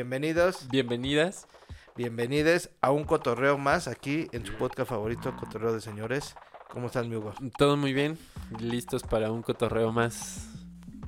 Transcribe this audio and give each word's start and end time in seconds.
Bienvenidos, 0.00 0.68
Bienvenidas. 0.68 1.46
bienvenides 1.96 2.68
a 2.82 2.90
un 2.90 3.04
cotorreo 3.04 3.56
más 3.56 3.88
aquí 3.88 4.28
en 4.32 4.44
su 4.44 4.52
podcast 4.52 4.90
favorito, 4.90 5.34
Cotorreo 5.34 5.72
de 5.72 5.80
Señores. 5.80 6.34
¿Cómo 6.68 6.88
estás, 6.88 7.06
mi 7.06 7.16
Hugo? 7.16 7.32
Todo 7.56 7.78
muy 7.78 7.94
bien. 7.94 8.18
Listos 8.60 9.04
para 9.04 9.32
un 9.32 9.40
cotorreo 9.40 9.92
más. 9.92 10.50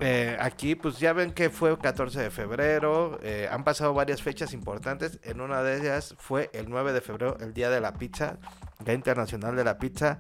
Eh, 0.01 0.39
aquí, 0.41 0.75
pues 0.75 0.99
ya 0.99 1.13
ven 1.13 1.33
que 1.33 1.51
fue 1.51 1.77
14 1.77 2.19
de 2.19 2.31
febrero. 2.31 3.19
eh, 3.23 3.47
han 3.53 3.63
pasado 3.63 3.93
varias 3.93 4.23
fechas 4.23 4.55
importantes. 4.55 5.19
En 5.23 5.43
una 5.43 5.63
de 5.63 5.81
ellas 5.81 6.15
fue 6.17 6.49
el 6.55 6.71
9 6.71 6.95
de 6.95 7.03
febrero, 7.03 7.37
el 7.41 7.53
Día 7.53 7.69
de 7.69 7.83
la 7.83 7.93
Pizza, 7.93 8.39
Día 8.83 8.95
Internacional 8.95 9.55
de 9.55 9.65
la 9.65 9.79
Pizza. 9.79 10.19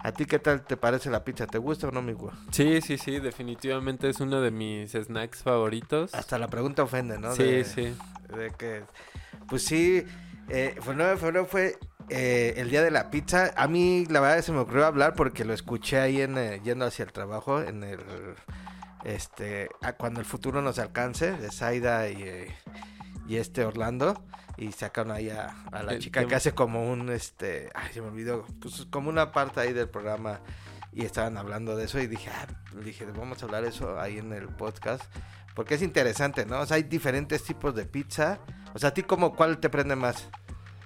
¿A 0.00 0.12
ti 0.12 0.26
qué 0.26 0.38
tal 0.38 0.62
te 0.64 0.76
parece 0.76 1.10
la 1.10 1.24
pizza? 1.24 1.46
¿Te 1.46 1.58
gusta 1.58 1.88
o 1.88 1.90
no, 1.90 2.00
mi 2.02 2.12
Hugo? 2.12 2.32
Sí, 2.52 2.80
sí, 2.80 2.98
sí. 2.98 3.18
Definitivamente 3.18 4.08
es 4.08 4.20
uno 4.20 4.40
de 4.40 4.50
mis 4.50 4.92
snacks 4.92 5.42
favoritos. 5.42 6.14
Hasta 6.14 6.38
la 6.38 6.48
pregunta 6.48 6.82
ofende, 6.84 7.18
¿no? 7.18 7.34
Sí, 7.34 7.42
De- 7.42 7.64
sí. 7.64 7.94
De 8.36 8.52
que, 8.56 8.84
pues 9.48 9.64
sí, 9.64 10.04
eh, 10.48 10.76
fue 10.80 10.92
el 10.92 10.98
9 10.98 11.12
de 11.12 11.16
febrero 11.18 11.46
fue 11.46 11.78
eh, 12.10 12.54
el 12.56 12.70
día 12.70 12.82
de 12.82 12.90
la 12.90 13.10
pizza. 13.10 13.52
A 13.56 13.66
mí, 13.66 14.06
la 14.08 14.20
verdad, 14.20 14.42
se 14.42 14.52
me 14.52 14.58
ocurrió 14.60 14.86
hablar 14.86 15.14
porque 15.14 15.44
lo 15.44 15.52
escuché 15.52 15.98
ahí 15.98 16.20
en, 16.20 16.38
eh, 16.38 16.60
yendo 16.62 16.84
hacia 16.86 17.04
el 17.04 17.12
trabajo, 17.12 17.60
en 17.60 17.82
el, 17.82 17.98
este, 19.04 19.68
a 19.82 19.94
cuando 19.94 20.20
el 20.20 20.26
futuro 20.26 20.62
nos 20.62 20.78
alcance, 20.78 21.32
de 21.32 21.50
Zaida 21.50 22.08
y, 22.08 22.22
eh, 22.22 22.54
y 23.28 23.36
este 23.36 23.64
Orlando. 23.64 24.24
Y 24.56 24.72
sacaron 24.72 25.12
ahí 25.12 25.30
a, 25.30 25.54
a 25.70 25.84
la 25.84 25.98
chica 26.00 26.26
que 26.26 26.34
hace 26.34 26.52
como 26.52 26.90
un, 26.90 27.10
este, 27.10 27.70
ay, 27.74 27.92
se 27.92 28.00
me 28.00 28.08
olvidó, 28.08 28.44
pues 28.60 28.86
como 28.90 29.08
una 29.08 29.30
parte 29.30 29.60
ahí 29.60 29.72
del 29.72 29.88
programa. 29.88 30.40
Y 30.92 31.04
estaban 31.04 31.36
hablando 31.36 31.76
de 31.76 31.84
eso 31.84 32.00
y 32.00 32.08
dije, 32.08 32.28
ah, 32.30 32.46
dije, 32.82 33.04
vamos 33.16 33.40
a 33.40 33.46
hablar 33.46 33.64
eso 33.64 34.00
ahí 34.00 34.18
en 34.18 34.32
el 34.32 34.48
podcast. 34.48 35.04
Porque 35.54 35.74
es 35.74 35.82
interesante, 35.82 36.44
¿no? 36.44 36.60
O 36.60 36.66
sea, 36.66 36.76
hay 36.76 36.84
diferentes 36.84 37.44
tipos 37.44 37.74
de 37.74 37.84
pizza. 37.84 38.40
O 38.74 38.78
sea, 38.78 38.88
¿a 38.88 38.94
ti 38.94 39.02
como 39.02 39.36
cuál 39.36 39.58
te 39.58 39.68
prende 39.68 39.94
más? 39.94 40.28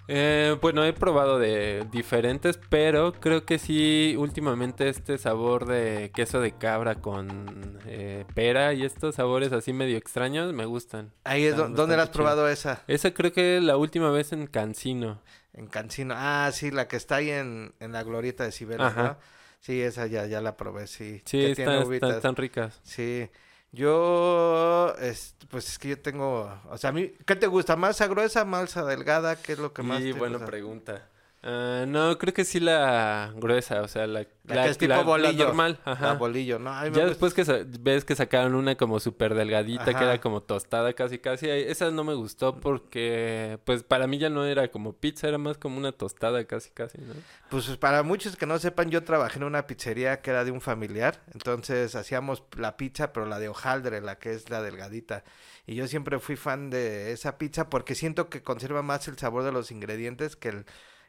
Eh, 0.08 0.56
bueno, 0.60 0.84
he 0.84 0.92
probado 0.92 1.38
de 1.38 1.86
diferentes, 1.90 2.58
pero 2.68 3.12
creo 3.12 3.44
que 3.46 3.58
sí, 3.58 4.14
últimamente 4.18 4.88
este 4.88 5.16
sabor 5.16 5.64
de 5.66 6.10
queso 6.14 6.40
de 6.40 6.52
cabra 6.52 6.96
con 6.96 7.78
eh, 7.86 8.24
pera 8.34 8.74
y 8.74 8.84
estos 8.84 9.14
sabores 9.14 9.52
así 9.52 9.72
medio 9.72 9.96
extraños 9.96 10.52
me 10.52 10.64
gustan. 10.66 11.12
Ahí 11.24 11.44
es 11.44 11.50
Está 11.52 11.68
do- 11.68 11.74
¿Dónde 11.74 11.96
la 11.96 12.02
has 12.02 12.08
chido. 12.10 12.16
probado 12.18 12.48
esa? 12.48 12.82
Esa 12.88 13.14
creo 13.14 13.32
que 13.32 13.60
la 13.60 13.76
última 13.76 14.10
vez 14.10 14.32
en 14.32 14.46
Cancino. 14.48 15.20
En 15.54 15.66
Cancino. 15.68 16.14
Ah, 16.16 16.50
sí, 16.52 16.70
la 16.70 16.88
que 16.88 16.96
está 16.96 17.16
ahí 17.16 17.30
en, 17.30 17.72
en 17.78 17.92
la 17.92 18.02
glorieta 18.02 18.44
de 18.44 18.52
Cibeles. 18.52 18.94
¿no? 18.96 19.16
Sí, 19.60 19.80
esa 19.80 20.06
ya, 20.08 20.26
ya 20.26 20.40
la 20.40 20.56
probé, 20.56 20.88
sí. 20.88 21.22
Sí, 21.24 21.44
están, 21.44 21.90
están, 21.92 22.10
están 22.10 22.36
ricas. 22.36 22.80
Sí. 22.82 23.28
Yo, 23.72 24.94
es- 25.00 25.34
pues 25.48 25.68
es 25.68 25.78
que 25.78 25.88
yo 25.88 25.98
tengo, 26.00 26.50
o 26.70 26.78
sea, 26.78 26.90
a 26.90 26.92
mí, 26.92 27.08
¿qué 27.26 27.36
te 27.36 27.46
gusta? 27.46 27.74
¿Masa 27.74 28.06
gruesa, 28.06 28.44
masa 28.44 28.84
delgada? 28.84 29.36
¿Qué 29.36 29.52
es 29.54 29.58
lo 29.58 29.72
que 29.72 29.82
más 29.82 29.98
Sí, 30.02 30.12
te 30.12 30.18
buena 30.18 30.36
gusta? 30.36 30.46
pregunta. 30.46 31.08
Ah, 31.44 31.86
no, 31.88 32.18
creo 32.18 32.32
que 32.32 32.44
sí 32.44 32.60
la 32.60 33.32
gruesa, 33.34 33.82
o 33.82 33.88
sea, 33.88 34.06
la, 34.06 34.24
La 34.44 34.62
que 34.62 34.70
es 34.70 34.78
tipo 34.78 35.02
bolillo. 35.02 35.46
normal. 35.46 35.80
La 35.84 35.92
Ajá. 35.92 36.12
bolillo, 36.14 36.60
¿no? 36.60 36.86
Ya 36.88 37.04
después 37.04 37.34
que 37.34 37.42
ves 37.80 38.04
que 38.04 38.14
sacaron 38.14 38.54
una 38.54 38.76
como 38.76 39.00
súper 39.00 39.34
delgadita, 39.34 39.86
que 39.86 40.04
era 40.04 40.20
como 40.20 40.42
tostada 40.44 40.92
casi 40.92 41.18
casi, 41.18 41.50
esa 41.50 41.90
no 41.90 42.04
me 42.04 42.14
gustó 42.14 42.60
porque, 42.60 43.58
pues 43.64 43.82
para 43.82 44.06
mí 44.06 44.18
ya 44.18 44.30
no 44.30 44.44
era 44.44 44.70
como 44.70 44.92
pizza, 44.92 45.26
era 45.26 45.38
más 45.38 45.58
como 45.58 45.78
una 45.78 45.90
tostada 45.90 46.44
casi 46.44 46.70
casi, 46.70 46.98
¿no? 46.98 47.14
Pues 47.50 47.66
para 47.76 48.04
muchos 48.04 48.36
que 48.36 48.46
no 48.46 48.60
sepan, 48.60 48.90
yo 48.90 49.02
trabajé 49.02 49.38
en 49.38 49.44
una 49.44 49.66
pizzería 49.66 50.20
que 50.22 50.30
era 50.30 50.44
de 50.44 50.52
un 50.52 50.60
familiar, 50.60 51.22
entonces 51.34 51.96
hacíamos 51.96 52.44
la 52.56 52.76
pizza, 52.76 53.12
pero 53.12 53.26
la 53.26 53.40
de 53.40 53.48
hojaldre, 53.48 54.00
la 54.00 54.16
que 54.20 54.32
es 54.32 54.48
la 54.48 54.62
delgadita. 54.62 55.24
Y 55.66 55.74
yo 55.74 55.88
siempre 55.88 56.20
fui 56.20 56.36
fan 56.36 56.70
de 56.70 57.10
esa 57.12 57.36
pizza 57.36 57.68
porque 57.68 57.96
siento 57.96 58.28
que 58.28 58.42
conserva 58.42 58.82
más 58.82 59.08
el 59.08 59.18
sabor 59.18 59.42
de 59.42 59.50
los 59.52 59.70
ingredientes 59.72 60.36
que 60.36 60.48
el 60.50 60.66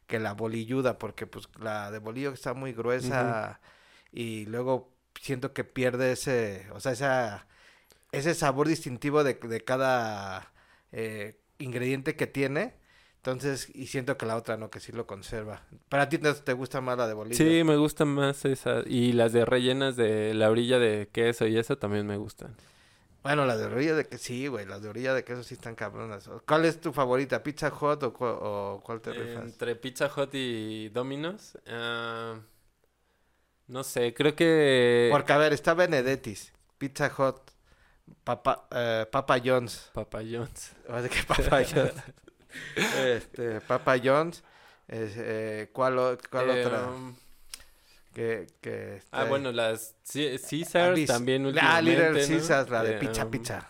que 0.07 0.19
la 0.19 0.33
bolilluda, 0.33 0.97
porque 0.97 1.27
pues 1.27 1.49
la 1.59 1.91
de 1.91 1.99
bolillo 1.99 2.31
está 2.31 2.53
muy 2.53 2.73
gruesa 2.73 3.59
y 4.11 4.45
luego 4.45 4.91
siento 5.19 5.53
que 5.53 5.63
pierde 5.63 6.11
ese, 6.11 6.67
o 6.73 6.79
sea, 6.79 6.91
esa 6.91 7.47
ese 8.13 8.35
sabor 8.35 8.67
distintivo 8.67 9.25
de, 9.25 9.33
de 9.33 9.61
cada 9.61 10.53
eh, 10.93 11.35
ingrediente 11.57 12.15
que 12.15 12.27
tiene. 12.27 12.75
Entonces, 13.17 13.69
y 13.73 13.87
siento 13.87 14.17
que 14.17 14.25
la 14.25 14.37
otra 14.37 14.55
no, 14.55 14.69
que 14.69 14.79
sí 14.79 14.91
lo 14.91 15.07
conserva. 15.07 15.63
Para 15.89 16.09
ti 16.09 16.19
te, 16.19 16.53
gusta 16.53 16.81
más 16.81 16.97
la 16.97 17.07
de 17.07 17.13
bolillo. 17.13 17.37
Sí, 17.37 17.63
me 17.63 17.75
gustan 17.75 18.09
más 18.09 18.45
esas. 18.45 18.85
Y 18.85 19.13
las 19.13 19.33
de 19.33 19.45
rellenas 19.45 19.95
de 19.95 20.33
la 20.33 20.49
orilla 20.49 20.77
de 20.77 21.09
queso 21.11 21.47
y 21.47 21.57
eso 21.57 21.77
también 21.77 22.05
me 22.05 22.17
gustan. 22.17 22.55
Bueno, 23.23 23.45
las 23.45 23.57
de 23.59 23.65
orilla 23.65 23.95
de 23.95 24.05
que 24.05 24.17
sí, 24.17 24.47
güey, 24.47 24.65
las 24.65 24.81
de 24.81 24.89
orilla 24.89 25.13
de 25.13 25.23
queso 25.23 25.43
sí 25.43 25.53
están 25.53 25.75
cabronas. 25.75 26.29
¿Cuál 26.45 26.65
es 26.65 26.81
tu 26.81 26.91
favorita? 26.91 27.41
¿Pizza 27.41 27.69
Hot 27.71 28.03
o, 28.03 28.13
cu- 28.13 28.25
o 28.25 28.81
cuál 28.83 28.99
te 29.01 29.13
rifas? 29.13 29.45
Entre 29.45 29.75
Pizza 29.77 30.11
Hut 30.15 30.29
y 30.33 30.89
Domino's, 30.89 31.57
ah, 31.67 32.35
no 33.67 33.83
sé, 33.83 34.13
creo 34.13 34.35
que 34.35 35.07
Porque, 35.11 35.31
a 35.33 35.37
ver, 35.37 35.53
está 35.53 35.73
Benedetti's, 35.73 36.51
Pizza 36.77 37.09
Hot, 37.11 37.51
Papa, 38.25 38.67
eh, 38.71 39.05
Papa 39.09 39.37
John's. 39.43 39.89
Papa 39.93 40.19
John's. 40.19 40.73
O 40.89 40.99
sea, 40.99 41.07
que 41.09 41.23
Papa 41.23 41.63
John's. 41.63 42.03
este, 42.97 43.61
Papa 43.61 43.95
John's. 44.03 44.43
es, 44.87 45.13
eh, 45.15 45.69
¿Cuál, 45.71 46.17
cuál 46.29 46.49
Eh, 46.49 46.65
otra? 46.65 46.87
um, 46.89 47.15
Que, 48.13 48.47
que 48.61 48.93
Ah, 48.93 48.97
está- 48.97 49.23
bueno, 49.25 49.51
las 49.51 49.95
Caesars 50.11 51.05
también 51.05 51.45
Ah, 51.45 51.47
últimamente, 51.47 51.91
Little 51.91 52.09
¿no? 52.21 52.27
Caesars, 52.27 52.69
la 52.69 52.83
de 52.83 52.95
Eh, 52.95 52.99
pizza, 52.99 53.25
um, 53.25 53.31
pizza. 53.31 53.69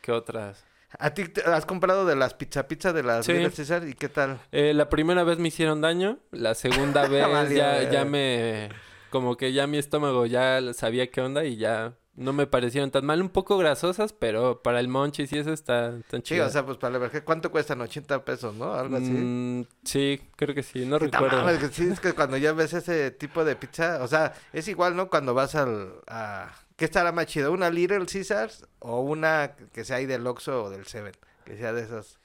¿Qué 0.00 0.12
otras? 0.12 0.64
¿A 0.98 1.10
ti 1.12 1.28
te- 1.28 1.42
has 1.42 1.66
comprado 1.66 2.06
de 2.06 2.16
las 2.16 2.32
pizza 2.32 2.66
pizza 2.68 2.92
de 2.94 3.02
las 3.02 3.26
Sí. 3.26 3.32
Little 3.32 3.50
Caesars 3.50 3.86
y 3.86 3.92
qué 3.94 4.08
tal? 4.08 4.40
Eh, 4.52 4.72
la 4.72 4.88
primera 4.88 5.24
vez 5.24 5.38
me 5.38 5.48
hicieron 5.48 5.80
daño, 5.82 6.18
la 6.30 6.54
segunda 6.54 7.06
vez 7.08 7.50
ya, 7.50 7.90
ya 7.90 8.04
me... 8.04 8.70
Como 9.10 9.36
que 9.36 9.52
ya 9.52 9.66
mi 9.66 9.78
estómago 9.78 10.24
ya 10.26 10.60
sabía 10.72 11.10
qué 11.10 11.20
onda 11.20 11.44
y 11.44 11.56
ya 11.56 11.92
no 12.16 12.32
me 12.32 12.46
parecieron 12.46 12.90
tan 12.90 13.04
mal. 13.04 13.20
Un 13.22 13.28
poco 13.28 13.58
grasosas, 13.58 14.12
pero 14.12 14.62
para 14.62 14.80
el 14.80 14.88
monchis 14.88 15.32
y 15.32 15.38
eso 15.38 15.52
está 15.52 15.92
tan 16.10 16.20
Sí, 16.20 16.34
chido. 16.34 16.46
o 16.46 16.50
sea, 16.50 16.64
pues 16.64 16.78
para 16.78 16.94
la 16.94 16.98
verdad, 16.98 17.22
¿cuánto 17.24 17.50
cuestan? 17.50 17.80
80 17.80 18.24
pesos, 18.24 18.54
¿no? 18.54 18.72
Algo 18.74 18.96
así. 18.96 19.10
Mm, 19.10 19.66
sí, 19.84 20.20
creo 20.36 20.54
que 20.54 20.62
sí, 20.62 20.86
no 20.86 20.98
Sí, 20.98 21.06
recuerdo. 21.06 21.58
que 21.58 21.68
sí, 21.68 21.86
es 21.86 22.00
que 22.00 22.12
cuando 22.14 22.36
ya 22.38 22.52
ves 22.52 22.72
ese 22.72 23.10
tipo 23.10 23.44
de 23.44 23.54
pizza, 23.56 24.02
o 24.02 24.08
sea, 24.08 24.32
es 24.52 24.66
igual, 24.68 24.96
¿no? 24.96 25.08
Cuando 25.10 25.34
vas 25.34 25.54
al, 25.54 25.92
a, 26.06 26.52
¿qué 26.76 26.86
estará 26.86 27.12
más 27.12 27.26
chido? 27.26 27.52
¿Una 27.52 27.70
Little 27.70 28.06
Caesars 28.06 28.66
o 28.78 29.00
una 29.00 29.52
que 29.72 29.84
sea 29.84 29.96
ahí 29.96 30.06
del 30.06 30.26
Oxxo 30.26 30.64
o 30.64 30.70
del 30.70 30.86
Seven? 30.86 31.12
Que 31.44 31.56
sea 31.56 31.72
de 31.72 31.82
esos 31.82 32.18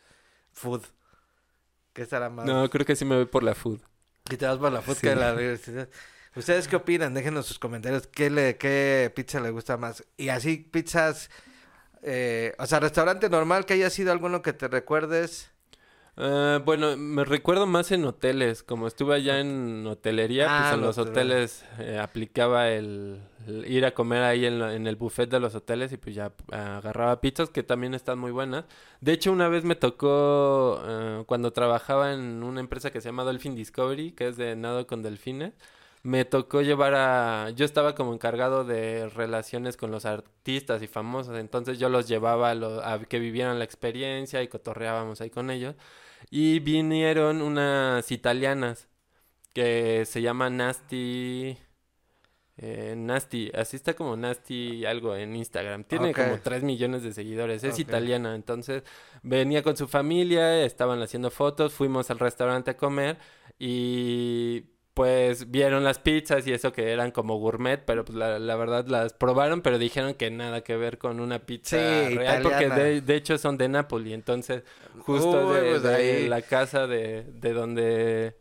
food. 0.53 0.81
¿Qué 1.94 2.03
estará 2.03 2.29
más? 2.29 2.46
No, 2.46 2.69
creo 2.69 2.85
que 2.85 2.96
sí 2.96 3.03
me 3.06 3.16
voy 3.18 3.25
por 3.25 3.44
la 3.44 3.53
food. 3.53 3.79
Y 4.29 4.38
te 4.38 4.46
vas 4.46 4.58
por 4.58 4.72
la 4.72 4.81
food 4.81 4.96
Sí. 4.96 5.02
que 5.02 5.16
la 5.16 5.31
Little 5.34 5.58
Caesars. 5.59 5.90
¿Ustedes 6.36 6.68
qué 6.68 6.78
opinan? 6.78 7.14
Déjenos 7.14 7.46
sus 7.46 7.59
comentarios. 7.59 8.08
¿Qué, 8.08 8.30
le, 8.30 8.58
qué 8.58 9.12
pizza 9.16 9.40
le 9.42 9.50
gusta 9.52 9.78
más? 9.78 10.06
Y 10.18 10.30
así, 10.30 10.58
pizzas, 10.58 11.30
eh, 12.03 12.53
o 12.58 12.66
sea, 12.66 12.80
restaurante 12.80 13.30
normal 13.30 13.66
que 13.66 13.74
haya 13.74 13.90
sido 13.90 14.12
alguno 14.12 14.41
que 14.41 14.53
te 14.53 14.68
recuerdes. 14.68 15.52
Ah, 16.18 16.62
bueno, 16.64 16.96
me 16.97 17.25
recuerdo 17.25 17.68
más 17.68 17.91
en 17.91 18.06
hoteles. 18.06 18.64
Como 18.64 18.88
estuve 18.88 19.16
allá 19.16 19.40
en 19.40 19.86
hotelería, 19.88 20.46
Ah, 20.50 20.62
pues 20.62 20.74
en 20.75 20.81
los 20.81 20.97
hoteles 20.97 21.66
eh, 21.80 22.00
aplicaba 22.00 22.70
el, 22.70 23.22
el 23.47 23.66
ir 23.72 23.86
a 23.86 23.94
comer 23.94 24.24
ahí 24.24 24.46
en, 24.46 24.62
en 24.62 24.88
el 24.88 24.96
buffet 24.97 25.30
de 25.30 25.40
los 25.40 25.56
hoteles 25.56 25.91
y 25.91 25.97
pues 25.97 26.16
ya 26.16 26.31
ah, 26.52 26.78
agarraba 26.78 27.22
pizzas 27.22 27.50
que 27.50 27.64
también 27.64 27.94
están 27.94 28.20
muy 28.20 28.31
buenas. 28.31 28.66
De 29.00 29.14
hecho, 29.14 29.31
una 29.31 29.47
vez 29.47 29.64
me 29.64 29.75
tocó 29.75 30.81
ah, 30.84 31.24
cuando 31.25 31.52
trabajaba 31.52 32.14
en 32.14 32.44
una 32.44 32.59
empresa 32.62 32.91
que 32.91 33.02
se 33.02 33.09
llama 33.09 33.24
Dolphin 33.24 33.56
Discovery, 33.56 34.12
que 34.12 34.28
es 34.28 34.38
de 34.38 34.56
nado 34.56 34.88
con 34.88 35.02
delfines. 35.03 35.53
Me 36.03 36.26
tocó 36.26 36.62
llevar 36.62 36.96
a... 36.96 37.52
Yo 37.52 37.64
estaba 37.66 37.94
como 37.96 38.14
encargado 38.14 38.64
de 38.66 39.08
relaciones 39.09 39.78
con 39.78 39.92
los 39.92 40.06
artistas 40.06 40.82
y 40.82 40.88
famosos, 40.88 41.38
entonces 41.38 41.78
yo 41.80 41.90
los 41.90 42.08
llevaba 42.08 42.50
a, 42.52 42.56
lo- 42.56 42.84
a 42.84 43.00
que 43.06 43.20
vivieran 43.20 43.59
la 43.59 43.66
experiencia 43.66 44.42
y 44.42 44.48
cotorreábamos 44.48 45.22
ahí 45.22 45.30
con 45.30 45.52
ellos. 45.52 45.76
Y 46.32 46.59
vinieron 46.59 47.42
unas 47.42 48.12
italianas 48.12 48.88
que 49.53 50.06
se 50.06 50.22
llama 50.22 50.50
Nasty... 50.50 51.58
eh, 52.58 52.96
Nasty, 52.97 53.52
así 53.54 53.76
está 53.78 53.94
como 53.96 54.16
Nasty 54.18 54.86
algo 54.86 55.16
en 55.16 55.36
Instagram. 55.36 55.84
Tiene 55.86 56.16
como 56.16 56.40
3 56.40 56.64
millones 56.64 57.04
de 57.04 57.14
seguidores. 57.14 57.64
Es 57.64 57.80
italiana, 57.80 58.36
entonces 58.36 58.84
venía 59.24 59.64
con 59.64 59.78
su 59.78 59.88
familia, 59.88 60.64
estaban 60.66 61.02
haciendo 61.02 61.32
fotos, 61.32 61.74
fuimos 61.74 62.09
al 62.12 62.20
restaurante 62.20 62.72
a 62.72 62.78
comer 62.78 63.18
y 63.59 64.66
pues 65.02 65.50
vieron 65.52 65.84
las 65.84 66.00
pizzas 66.00 66.46
y 66.48 66.53
eso 66.53 66.72
que 66.72 66.92
eran 66.92 67.12
como 67.12 67.38
gourmet, 67.40 67.84
pero 67.86 68.06
pues 68.06 68.16
la, 68.18 68.40
la 68.40 68.56
verdad 68.56 68.86
las 68.88 69.14
probaron, 69.14 69.62
pero 69.62 69.80
dijeron 69.80 70.14
que 70.16 70.30
nada 70.32 70.62
que 70.64 70.76
ver 70.78 70.98
con 70.98 71.20
una 71.20 71.40
pizza 71.40 72.09
Sí, 72.09 72.09
real, 72.09 72.42
porque 72.42 72.70
de, 72.70 73.02
de 73.02 73.16
hecho 73.16 73.38
son 73.38 73.58
de 73.58 73.70
Nápoli, 73.70 74.14
entonces 74.14 74.64
justo 75.00 75.42
Uy, 75.48 75.56
de, 75.56 75.62
pues 75.62 75.84
de 75.84 75.96
ahí. 75.96 76.28
la 76.28 76.42
casa 76.44 76.88
de, 76.88 77.24
de 77.24 77.53
donde 77.53 78.36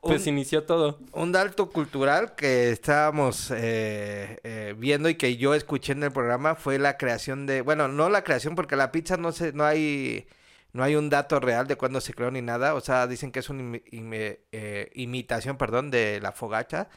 pues 0.00 0.26
inició 0.28 0.62
todo. 0.64 1.00
Un 1.12 1.32
dato 1.32 1.70
cultural 1.70 2.34
que 2.36 2.70
estábamos 2.70 3.50
eh, 3.50 4.38
eh, 4.44 4.74
viendo 4.78 5.08
y 5.08 5.16
que 5.16 5.36
yo 5.36 5.54
escuché 5.54 5.92
en 5.92 6.04
el 6.04 6.12
programa 6.12 6.54
fue 6.54 6.78
la 6.78 6.96
creación 6.96 7.46
de, 7.46 7.60
bueno, 7.62 7.88
no 7.88 8.08
la 8.08 8.22
creación 8.22 8.54
porque 8.54 8.76
la 8.76 8.92
pizza 8.92 9.16
no 9.16 9.32
se, 9.32 9.52
no 9.52 9.64
hay, 9.64 10.28
no 10.76 10.84
hay 10.84 10.96
un 10.96 11.10
dato 11.10 11.40
real 11.40 11.66
de 11.66 11.76
cuándo 11.76 12.00
se 12.00 12.14
creó 12.14 12.30
ni 12.30 12.42
nada, 12.42 12.74
o 12.74 12.80
sea, 12.80 13.06
dicen 13.06 13.32
que 13.32 13.40
es 13.40 13.50
una 13.50 13.78
eh, 13.90 14.90
imitación, 14.94 15.56
perdón, 15.56 15.90
de 15.90 16.20
la 16.20 16.32
fogacha, 16.32 16.88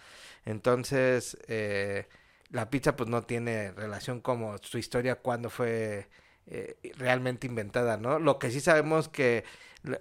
entonces 0.45 1.37
la 2.49 2.69
pizza 2.69 2.95
pues 2.95 3.09
no 3.09 3.23
tiene 3.23 3.71
relación 3.71 4.21
como 4.21 4.57
su 4.59 4.77
historia 4.77 5.15
cuando 5.15 5.49
fue 5.49 6.09
realmente 6.97 7.47
inventada, 7.47 7.97
¿no? 7.97 8.19
Lo 8.19 8.39
que 8.39 8.51
sí 8.51 8.59
sabemos 8.59 9.09
que 9.09 9.43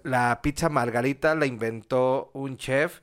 la 0.02 0.40
pizza 0.42 0.68
margarita 0.68 1.34
la 1.34 1.46
inventó 1.46 2.30
un 2.34 2.56
chef 2.56 3.00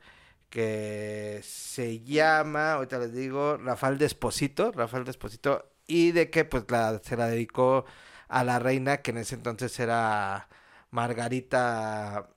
que 0.50 1.42
se 1.44 2.00
llama, 2.02 2.74
ahorita 2.74 3.00
les 3.00 3.14
digo, 3.14 3.58
Rafael 3.58 3.98
Desposito, 3.98 4.72
Rafael 4.72 5.04
Desposito, 5.04 5.70
y 5.88 6.12
de 6.12 6.30
que 6.30 6.46
pues 6.46 6.64
la, 6.70 7.00
se 7.04 7.18
la 7.18 7.28
dedicó 7.28 7.86
a 8.30 8.44
la 8.44 8.60
reina 8.60 8.98
que 8.98 9.12
en 9.12 9.18
ese 9.18 9.36
entonces 9.36 9.78
era 9.80 10.48
Margarita, 10.96 12.30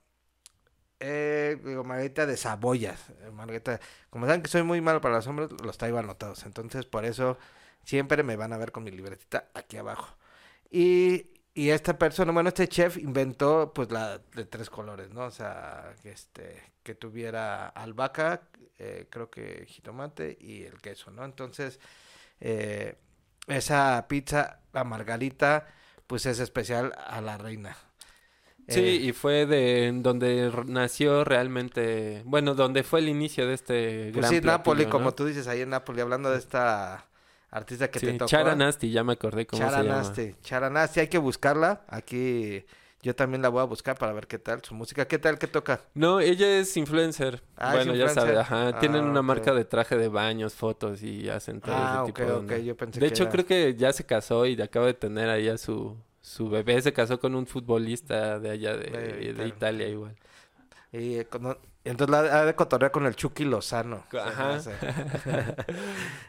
eh, 0.99 1.57
Margarita 1.85 2.25
de 2.25 2.37
Saboyas, 2.37 2.99
Margarita, 3.33 3.79
como 4.09 4.25
saben 4.25 4.41
que 4.41 4.49
soy 4.49 4.63
muy 4.63 4.81
malo 4.81 5.01
para 5.01 5.15
los 5.15 5.27
hombres, 5.27 5.49
los 5.63 5.77
traigo 5.77 5.97
anotados, 5.97 6.45
entonces 6.45 6.85
por 6.85 7.05
eso 7.05 7.37
siempre 7.83 8.23
me 8.23 8.35
van 8.35 8.53
a 8.53 8.57
ver 8.57 8.71
con 8.71 8.83
mi 8.83 8.91
libretita 8.91 9.49
aquí 9.53 9.77
abajo. 9.77 10.15
Y 10.71 11.31
y 11.53 11.71
esta 11.71 11.97
persona, 11.97 12.31
bueno, 12.31 12.49
este 12.49 12.67
chef 12.69 12.97
inventó 12.97 13.73
pues 13.73 13.91
la 13.91 14.19
de 14.19 14.45
tres 14.45 14.69
colores, 14.69 15.09
¿no? 15.11 15.25
O 15.25 15.31
sea, 15.31 15.93
que 16.01 16.11
este, 16.11 16.61
que 16.83 16.95
tuviera 16.95 17.67
albahaca, 17.67 18.43
eh, 18.77 19.07
creo 19.09 19.29
que 19.29 19.65
jitomate 19.67 20.37
y 20.39 20.63
el 20.63 20.79
queso, 20.81 21.11
¿no? 21.11 21.25
Entonces, 21.25 21.79
eh, 22.39 22.95
esa 23.47 24.05
pizza, 24.07 24.61
la 24.73 24.83
margarita, 24.85 25.67
pues 26.07 26.25
es 26.25 26.39
especial 26.39 26.93
a 26.97 27.19
la 27.21 27.37
reina. 27.37 27.75
Sí, 28.69 28.79
eh, 28.79 28.95
y 28.95 29.11
fue 29.13 29.45
de 29.45 29.91
donde 29.95 30.51
nació 30.67 31.23
realmente, 31.23 32.21
bueno, 32.25 32.55
donde 32.55 32.83
fue 32.83 32.99
el 32.99 33.09
inicio 33.09 33.47
de 33.47 33.53
este 33.53 34.11
pues 34.13 34.27
sí, 34.27 34.41
Nápoles, 34.41 34.87
como 34.87 35.13
tú 35.13 35.25
dices 35.25 35.47
ahí 35.47 35.61
en 35.61 35.69
Nápoles, 35.69 36.03
hablando 36.03 36.31
de 36.31 36.37
esta 36.37 37.05
artista 37.51 37.89
que 37.89 37.99
te 37.99 38.13
tocó. 38.13 38.29
Charanasti, 38.29 38.91
ya 38.91 39.03
me 39.03 39.13
acordé 39.13 39.45
cómo 39.45 39.69
se 39.69 39.83
llama. 39.83 40.13
Charanasti, 40.41 40.99
hay 40.99 41.07
que 41.07 41.17
buscarla. 41.17 41.81
Aquí 41.87 42.63
yo 43.01 43.15
también 43.15 43.41
la 43.41 43.47
voy 43.47 43.61
a 43.61 43.63
buscar 43.63 43.97
para 43.97 44.11
ver 44.11 44.27
qué 44.27 44.39
tal 44.39 44.61
su 44.61 44.73
música. 44.75 45.07
¿Qué 45.07 45.17
tal? 45.19 45.39
¿Qué 45.39 45.47
toca? 45.47 45.79
No, 45.93 46.19
ella 46.19 46.59
es 46.59 46.75
influencer. 46.75 47.41
Ah, 47.55 47.73
bueno, 47.73 47.95
ya 47.95 48.09
sabes, 48.09 48.37
ajá. 48.37 48.77
Tienen 48.79 49.05
una 49.05 49.19
ah, 49.19 49.23
marca 49.23 49.53
de 49.53 49.63
traje 49.63 49.97
de 49.97 50.09
baños, 50.09 50.53
fotos 50.53 51.01
y 51.01 51.29
hacen 51.29 51.61
todo 51.61 51.75
ah, 51.75 52.03
ese 52.03 52.11
tipo 52.11 52.41
de 52.41 52.65
Yo 52.65 52.75
pensé 52.75 52.99
De 52.99 53.07
hecho, 53.07 53.29
creo 53.29 53.45
que 53.45 53.75
ya 53.75 53.93
se 53.93 54.05
casó 54.05 54.45
y 54.45 54.61
acaba 54.61 54.87
de 54.87 54.95
tener 54.95 55.29
ahí 55.29 55.47
a 55.47 55.57
su, 55.57 55.95
su 56.29 56.47
bebé. 56.47 56.79
Se 56.81 56.93
casó 56.93 57.19
con 57.19 57.33
un 57.33 57.47
futbolista 57.47 58.39
de 58.39 58.51
allá 58.51 58.77
de, 58.77 59.33
de, 59.33 59.47
Italia 59.47 59.87
igual. 59.87 60.15
Y 60.91 61.15
eh, 61.15 61.27
entonces 61.83 62.09
la 62.09 62.19
ha 62.19 62.45
de 62.45 62.53
cotorrear 62.53 62.91
con 62.91 63.07
el 63.07 63.15
Chucky 63.15 63.45
Lozano. 63.45 64.03
Ajá. 64.13 64.59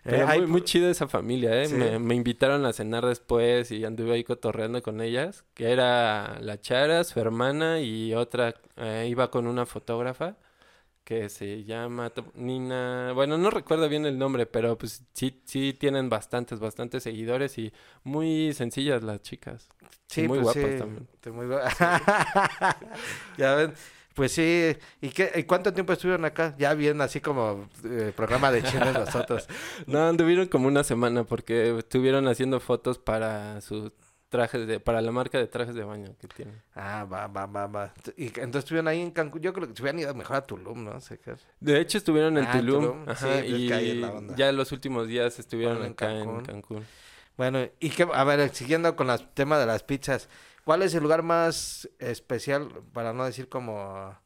Pero 0.04 0.26
muy, 0.26 0.46
muy 0.46 0.64
chida 0.64 0.90
esa 0.90 1.06
familia, 1.06 1.62
¿eh? 1.62 1.68
Me, 1.68 1.98
me, 1.98 2.14
invitaron 2.14 2.64
a 2.64 2.72
cenar 2.72 3.04
después 3.04 3.70
y 3.70 3.84
anduve 3.84 4.14
ahí 4.14 4.24
cotorreando 4.24 4.80
con 4.82 5.02
ellas. 5.02 5.44
Que 5.52 5.70
era 5.70 6.38
la 6.40 6.58
Chara, 6.58 7.04
su 7.04 7.20
hermana 7.20 7.80
y 7.80 8.14
otra 8.14 8.54
eh, 8.76 9.06
iba 9.06 9.30
con 9.30 9.46
una 9.46 9.66
fotógrafa 9.66 10.36
que 11.04 11.28
se 11.28 11.64
llama 11.64 12.12
Nina. 12.34 13.12
Bueno, 13.14 13.38
no 13.38 13.50
recuerdo 13.50 13.88
bien 13.88 14.06
el 14.06 14.18
nombre, 14.18 14.46
pero 14.46 14.78
pues 14.78 15.02
sí, 15.12 15.42
sí 15.44 15.72
tienen 15.72 16.08
bastantes, 16.08 16.60
bastantes 16.60 17.02
seguidores 17.02 17.58
y 17.58 17.72
muy 18.04 18.52
sencillas 18.52 19.02
las 19.02 19.22
chicas. 19.22 19.68
Sí, 20.06 20.28
muy 20.28 20.40
pues 20.40 20.54
guapas 20.54 20.78
también. 20.78 21.08
Muy 21.32 21.46
guapas. 21.46 21.76
ya 23.36 23.54
ven. 23.54 23.74
Pues 24.14 24.32
sí, 24.32 24.76
¿y 25.00 25.08
qué, 25.10 25.30
y 25.36 25.44
cuánto 25.44 25.72
tiempo 25.72 25.92
estuvieron 25.92 26.24
acá? 26.24 26.54
Ya 26.58 26.74
bien, 26.74 27.00
así 27.00 27.20
como 27.20 27.68
eh, 27.84 28.12
programa 28.14 28.50
de 28.50 28.62
chinos 28.62 28.92
nosotros. 28.92 29.46
no, 29.86 30.08
anduvieron 30.08 30.48
como 30.48 30.66
una 30.66 30.82
semana 30.82 31.24
porque 31.24 31.78
estuvieron 31.78 32.26
haciendo 32.26 32.58
fotos 32.60 32.98
para 32.98 33.60
sus 33.60 33.92
trajes 34.30 34.66
de, 34.66 34.80
para 34.80 35.02
la 35.02 35.10
marca 35.10 35.36
de 35.36 35.46
trajes 35.46 35.74
de 35.74 35.84
baño 35.84 36.14
que 36.18 36.28
tienen. 36.28 36.62
Ah, 36.74 37.04
va, 37.04 37.26
va, 37.26 37.46
va, 37.46 37.66
va. 37.66 37.94
Y 38.16 38.26
entonces 38.26 38.60
estuvieron 38.60 38.88
ahí 38.88 39.02
en 39.02 39.10
Cancún. 39.10 39.42
Yo 39.42 39.52
creo 39.52 39.68
que 39.68 39.74
se 39.74 39.82
hubieran 39.82 39.98
ido 39.98 40.14
mejor 40.14 40.36
a 40.36 40.42
Tulum, 40.46 40.84
¿no? 40.84 40.98
De 41.58 41.80
hecho 41.80 41.98
estuvieron 41.98 42.38
en 42.38 42.44
ah, 42.46 42.52
Tulum. 42.52 43.08
Ajá, 43.08 43.44
y 43.44 43.68
ya 44.36 44.52
los 44.52 44.72
últimos 44.72 45.08
días 45.08 45.38
estuvieron 45.38 45.82
acá 45.82 46.12
en 46.12 46.40
Cancún. 46.42 46.86
Bueno, 47.36 47.58
y 47.80 47.90
que, 47.90 48.06
a 48.10 48.24
ver, 48.24 48.48
siguiendo 48.54 48.94
con 48.96 49.10
el 49.10 49.28
tema 49.30 49.58
de 49.58 49.66
las 49.66 49.82
pizzas. 49.82 50.28
¿Cuál 50.64 50.82
es 50.82 50.94
el 50.94 51.02
lugar 51.02 51.22
más 51.22 51.88
especial, 51.98 52.68
para 52.92 53.12
no 53.12 53.24
decir 53.24 53.48
como... 53.48 54.16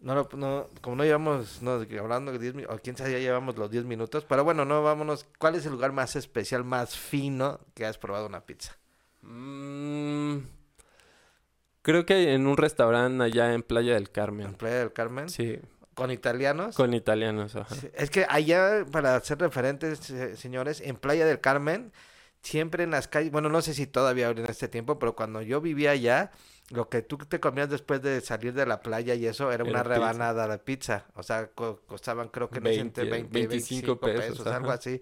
No, 0.00 0.14
no, 0.32 0.68
como 0.80 0.96
no 0.96 1.04
llevamos, 1.04 1.60
no, 1.60 1.72
hablando 2.00 2.32
de 2.32 2.38
10 2.38 2.66
o 2.70 2.78
quién 2.78 2.96
sabe, 2.96 3.12
ya 3.12 3.18
llevamos 3.18 3.58
los 3.58 3.70
10 3.70 3.84
minutos, 3.84 4.24
pero 4.26 4.42
bueno, 4.42 4.64
no, 4.64 4.82
vámonos. 4.82 5.26
¿Cuál 5.38 5.56
es 5.56 5.66
el 5.66 5.72
lugar 5.72 5.92
más 5.92 6.16
especial, 6.16 6.64
más 6.64 6.96
fino 6.96 7.60
que 7.74 7.84
has 7.84 7.98
probado 7.98 8.26
una 8.26 8.40
pizza? 8.40 8.79
Mm, 9.22 10.38
creo 11.82 12.06
que 12.06 12.34
en 12.34 12.46
un 12.46 12.56
restaurante 12.56 13.24
allá 13.24 13.54
en 13.54 13.62
Playa 13.62 13.94
del 13.94 14.10
Carmen. 14.10 14.46
¿En 14.48 14.54
Playa 14.54 14.78
del 14.78 14.92
Carmen? 14.92 15.28
Sí. 15.28 15.58
¿Con 15.94 16.10
italianos? 16.10 16.76
Con 16.76 16.94
italianos, 16.94 17.56
ajá. 17.56 17.74
Es 17.94 18.10
que 18.10 18.26
allá, 18.28 18.86
para 18.90 19.20
ser 19.20 19.38
referentes, 19.38 19.98
señores, 20.36 20.80
en 20.80 20.96
Playa 20.96 21.26
del 21.26 21.40
Carmen 21.40 21.92
siempre 22.42 22.84
en 22.84 22.90
las 22.90 23.08
calles, 23.08 23.32
bueno, 23.32 23.48
no 23.48 23.62
sé 23.62 23.74
si 23.74 23.86
todavía 23.86 24.30
en 24.30 24.46
este 24.46 24.68
tiempo, 24.68 24.98
pero 24.98 25.14
cuando 25.14 25.42
yo 25.42 25.60
vivía 25.60 25.92
allá, 25.92 26.30
lo 26.70 26.88
que 26.88 27.02
tú 27.02 27.18
te 27.18 27.40
comías 27.40 27.68
después 27.68 28.00
de 28.02 28.20
salir 28.20 28.54
de 28.54 28.66
la 28.66 28.80
playa 28.80 29.14
y 29.14 29.26
eso 29.26 29.52
era, 29.52 29.64
una 29.64 29.82
rebanada 29.82 30.46
de 30.48 30.58
pizza. 30.58 31.06
O 31.14 31.22
sea, 31.22 31.50
costaban 31.50 32.28
creo 32.28 32.48
que 32.48 32.60
20, 32.60 33.04
20 33.04 33.46
25, 33.46 34.00
pesos, 34.00 34.46
algo 34.46 34.70
así. 34.70 35.00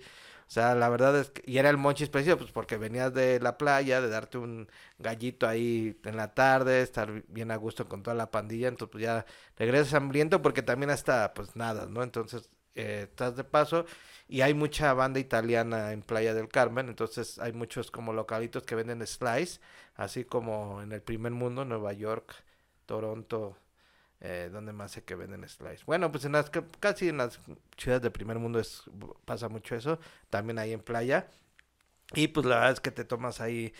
O 0.49 0.51
sea, 0.51 0.75
la 0.75 0.89
verdad 0.89 1.19
es 1.19 1.31
que, 1.31 1.43
y 1.45 1.59
era 1.59 1.69
el 1.69 1.77
monchis 1.77 2.09
preciso, 2.09 2.39
pues 2.39 2.51
porque 2.53 2.79
venías 2.79 3.13
de 3.13 3.39
la 3.41 3.59
playa, 3.59 4.01
de 4.01 4.09
darte 4.09 4.39
un 4.39 4.69
gallito 4.99 5.47
ahí 5.47 6.01
en 6.05 6.17
la 6.17 6.33
tarde, 6.35 6.81
estar 6.81 7.23
bien 7.29 7.51
a 7.51 7.57
gusto 7.57 7.87
con 7.87 8.03
toda 8.03 8.17
la 8.17 8.31
pandilla, 8.31 8.69
entonces 8.69 8.93
pues 8.93 9.03
ya 9.05 9.27
regresas 9.57 9.93
hambriento 9.95 10.41
porque 10.41 10.63
también 10.63 10.89
hasta, 10.91 11.35
pues 11.35 11.55
nada, 11.55 11.87
¿no? 11.87 12.03
Entonces, 12.03 12.49
eh, 12.75 13.09
estás 13.11 13.37
de 13.37 13.45
paso 13.45 13.85
y 14.27 14.41
hay 14.41 14.55
mucha 14.55 14.95
banda 14.95 15.21
italiana 15.21 15.93
en 15.93 16.03
Playa 16.03 16.33
del 16.33 16.49
Carmen, 16.49 16.89
entonces 16.89 17.39
hay 17.39 17.53
muchos 17.53 17.91
como 17.91 18.13
localitos 18.15 18.63
que 18.63 18.75
venden 18.75 19.07
slice, 19.07 19.61
así 19.97 20.25
como 20.25 20.81
en 20.83 20.93
el 20.93 21.03
primer 21.03 21.33
mundo, 21.33 21.65
Nueva 21.67 21.93
York, 21.93 22.35
Toronto, 22.87 23.59
eh, 24.21 24.49
donde 24.53 24.73
más 24.73 24.93
sé 24.93 25.05
que 25.05 25.15
venden 25.15 25.49
slice. 25.49 25.85
Bueno, 25.87 26.11
pues 26.11 26.25
en 26.25 26.33
las 26.33 26.51
casi 26.81 27.09
en 27.09 27.19
las 27.19 27.39
ciudades 27.77 28.03
del 28.03 28.13
primer 28.13 28.39
mundo 28.39 28.59
es, 28.59 28.83
pasa 29.25 29.49
mucho 29.49 29.75
eso, 29.77 29.99
también 30.31 30.59
hay 30.59 30.73
en 30.73 30.81
playa. 30.81 31.29
Y 32.15 32.29
pues 32.29 32.47
la 32.47 32.57
verdad 32.57 32.73
es 32.73 32.81
que 32.81 32.91
te 32.91 33.05
tomas 33.05 33.41
ahí 33.41 33.73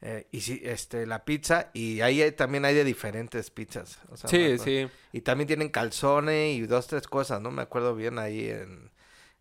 eh, 0.00 0.26
y 0.32 0.42
si, 0.42 0.60
este, 0.64 1.06
la 1.06 1.24
pizza 1.24 1.70
y 1.72 2.02
ahí 2.02 2.30
también 2.32 2.66
hay 2.66 2.74
de 2.74 2.84
diferentes 2.84 3.50
pizzas. 3.50 3.98
sí, 4.26 4.58
sí. 4.58 4.86
Y 5.12 5.22
también 5.22 5.46
tienen 5.46 5.70
calzones 5.70 6.56
y 6.56 6.60
dos, 6.66 6.86
tres 6.86 7.06
cosas, 7.06 7.40
¿no? 7.40 7.50
Me 7.50 7.62
acuerdo 7.62 7.94
bien 7.94 8.18
ahí 8.18 8.48
en, 8.50 8.90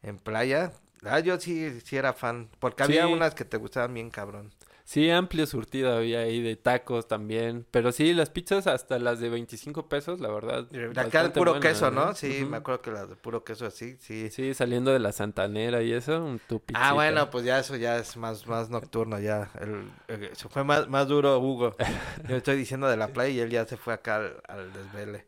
en 0.03 0.17
playa. 0.17 0.71
Ah, 1.03 1.19
yo 1.19 1.37
sí, 1.37 1.81
sí 1.81 1.97
era 1.97 2.13
fan, 2.13 2.49
porque 2.59 2.83
había 2.83 3.07
unas 3.07 3.35
que 3.35 3.43
te 3.43 3.57
gustaban 3.57 3.93
bien 3.93 4.09
cabrón. 4.09 4.53
Sí, 4.85 5.09
amplio 5.09 5.45
surtido 5.47 5.95
había 5.95 6.19
ahí 6.19 6.41
de 6.41 6.55
tacos 6.55 7.07
también. 7.07 7.65
Pero 7.71 7.91
sí, 7.91 8.13
las 8.13 8.29
pizzas 8.29 8.67
hasta 8.67 8.99
las 8.99 9.19
de 9.19 9.29
25 9.29 9.87
pesos, 9.87 10.19
la 10.19 10.29
verdad. 10.29 10.65
De 10.65 10.99
acá 10.99 11.23
de 11.23 11.29
puro 11.29 11.59
queso, 11.59 11.89
¿no? 11.89 12.13
Sí, 12.15 12.45
me 12.49 12.57
acuerdo 12.57 12.81
que 12.81 12.91
las 12.91 13.09
de 13.09 13.15
puro 13.15 13.43
queso 13.43 13.65
así, 13.65 13.95
sí. 13.99 14.29
Sí, 14.29 14.53
saliendo 14.53 14.91
de 14.91 14.99
la 14.99 15.11
Santanera 15.11 15.81
y 15.81 15.93
eso, 15.93 16.23
un 16.23 16.41
Ah, 16.73 16.93
bueno, 16.93 17.29
pues 17.29 17.45
ya 17.45 17.59
eso 17.59 17.75
ya 17.75 17.97
es 17.97 18.17
más, 18.17 18.45
más 18.47 18.69
nocturno, 18.69 19.19
ya. 19.19 19.51
El, 19.59 19.89
se 20.35 20.49
fue 20.49 20.63
más, 20.63 20.89
más 20.89 21.07
duro 21.07 21.39
Hugo. 21.39 21.75
Yo 22.27 22.35
estoy 22.35 22.57
diciendo 22.57 22.87
de 22.87 22.97
la 22.97 23.07
playa 23.07 23.33
y 23.33 23.39
él 23.39 23.49
ya 23.49 23.65
se 23.65 23.77
fue 23.77 23.93
acá 23.93 24.17
al, 24.17 24.41
al 24.47 24.73
desvele. 24.73 25.25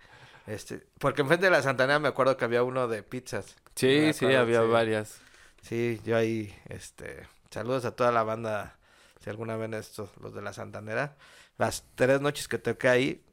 Este, 0.47 0.83
porque 0.99 1.21
enfrente 1.21 1.45
de 1.45 1.51
la 1.51 1.61
Santanera 1.61 1.99
me 1.99 2.07
acuerdo 2.07 2.37
que 2.37 2.45
había 2.45 2.61
uno 2.63 2.87
de 2.87 3.03
pizzas. 3.03 3.55
Sí, 3.75 4.13
sí, 4.13 4.25
había 4.25 4.61
varias. 4.61 5.21
Sí, 5.61 5.99
yo 6.05 6.15
ahí, 6.15 6.55
este, 6.69 7.23
saludos 7.49 7.85
a 7.85 7.95
toda 7.95 8.11
la 8.11 8.23
banda, 8.23 8.74
si 9.25 9.31
alguna 9.31 9.57
vez 9.57 9.87
estos, 9.87 10.15
los 10.17 10.35
de 10.35 10.43
la 10.43 10.53
Santanera. 10.53 11.17
Las 11.57 11.83
tres 11.95 12.21
noches 12.21 12.47
que 12.47 12.59
toqué 12.59 12.89
ahí, 12.89 13.25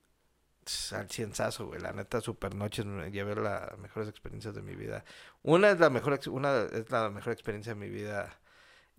al 0.93 1.11
cienzazo, 1.11 1.67
güey, 1.67 1.83
la 1.83 1.93
neta, 1.93 2.23
super 2.23 2.55
noches, 2.55 2.87
me 2.87 3.11
llevé 3.11 3.35
las 3.35 3.77
mejores 3.77 4.09
experiencias 4.09 4.55
de 4.55 4.63
mi 4.63 4.75
vida. 4.75 5.05
Una 5.43 5.71
es 5.71 5.79
la 5.79 5.91
mejor, 5.91 6.19
una 6.31 6.63
es 6.63 6.91
la 6.91 7.11
mejor 7.11 7.35
experiencia 7.35 7.75
de 7.75 7.81
mi 7.81 7.91
vida 7.91 8.41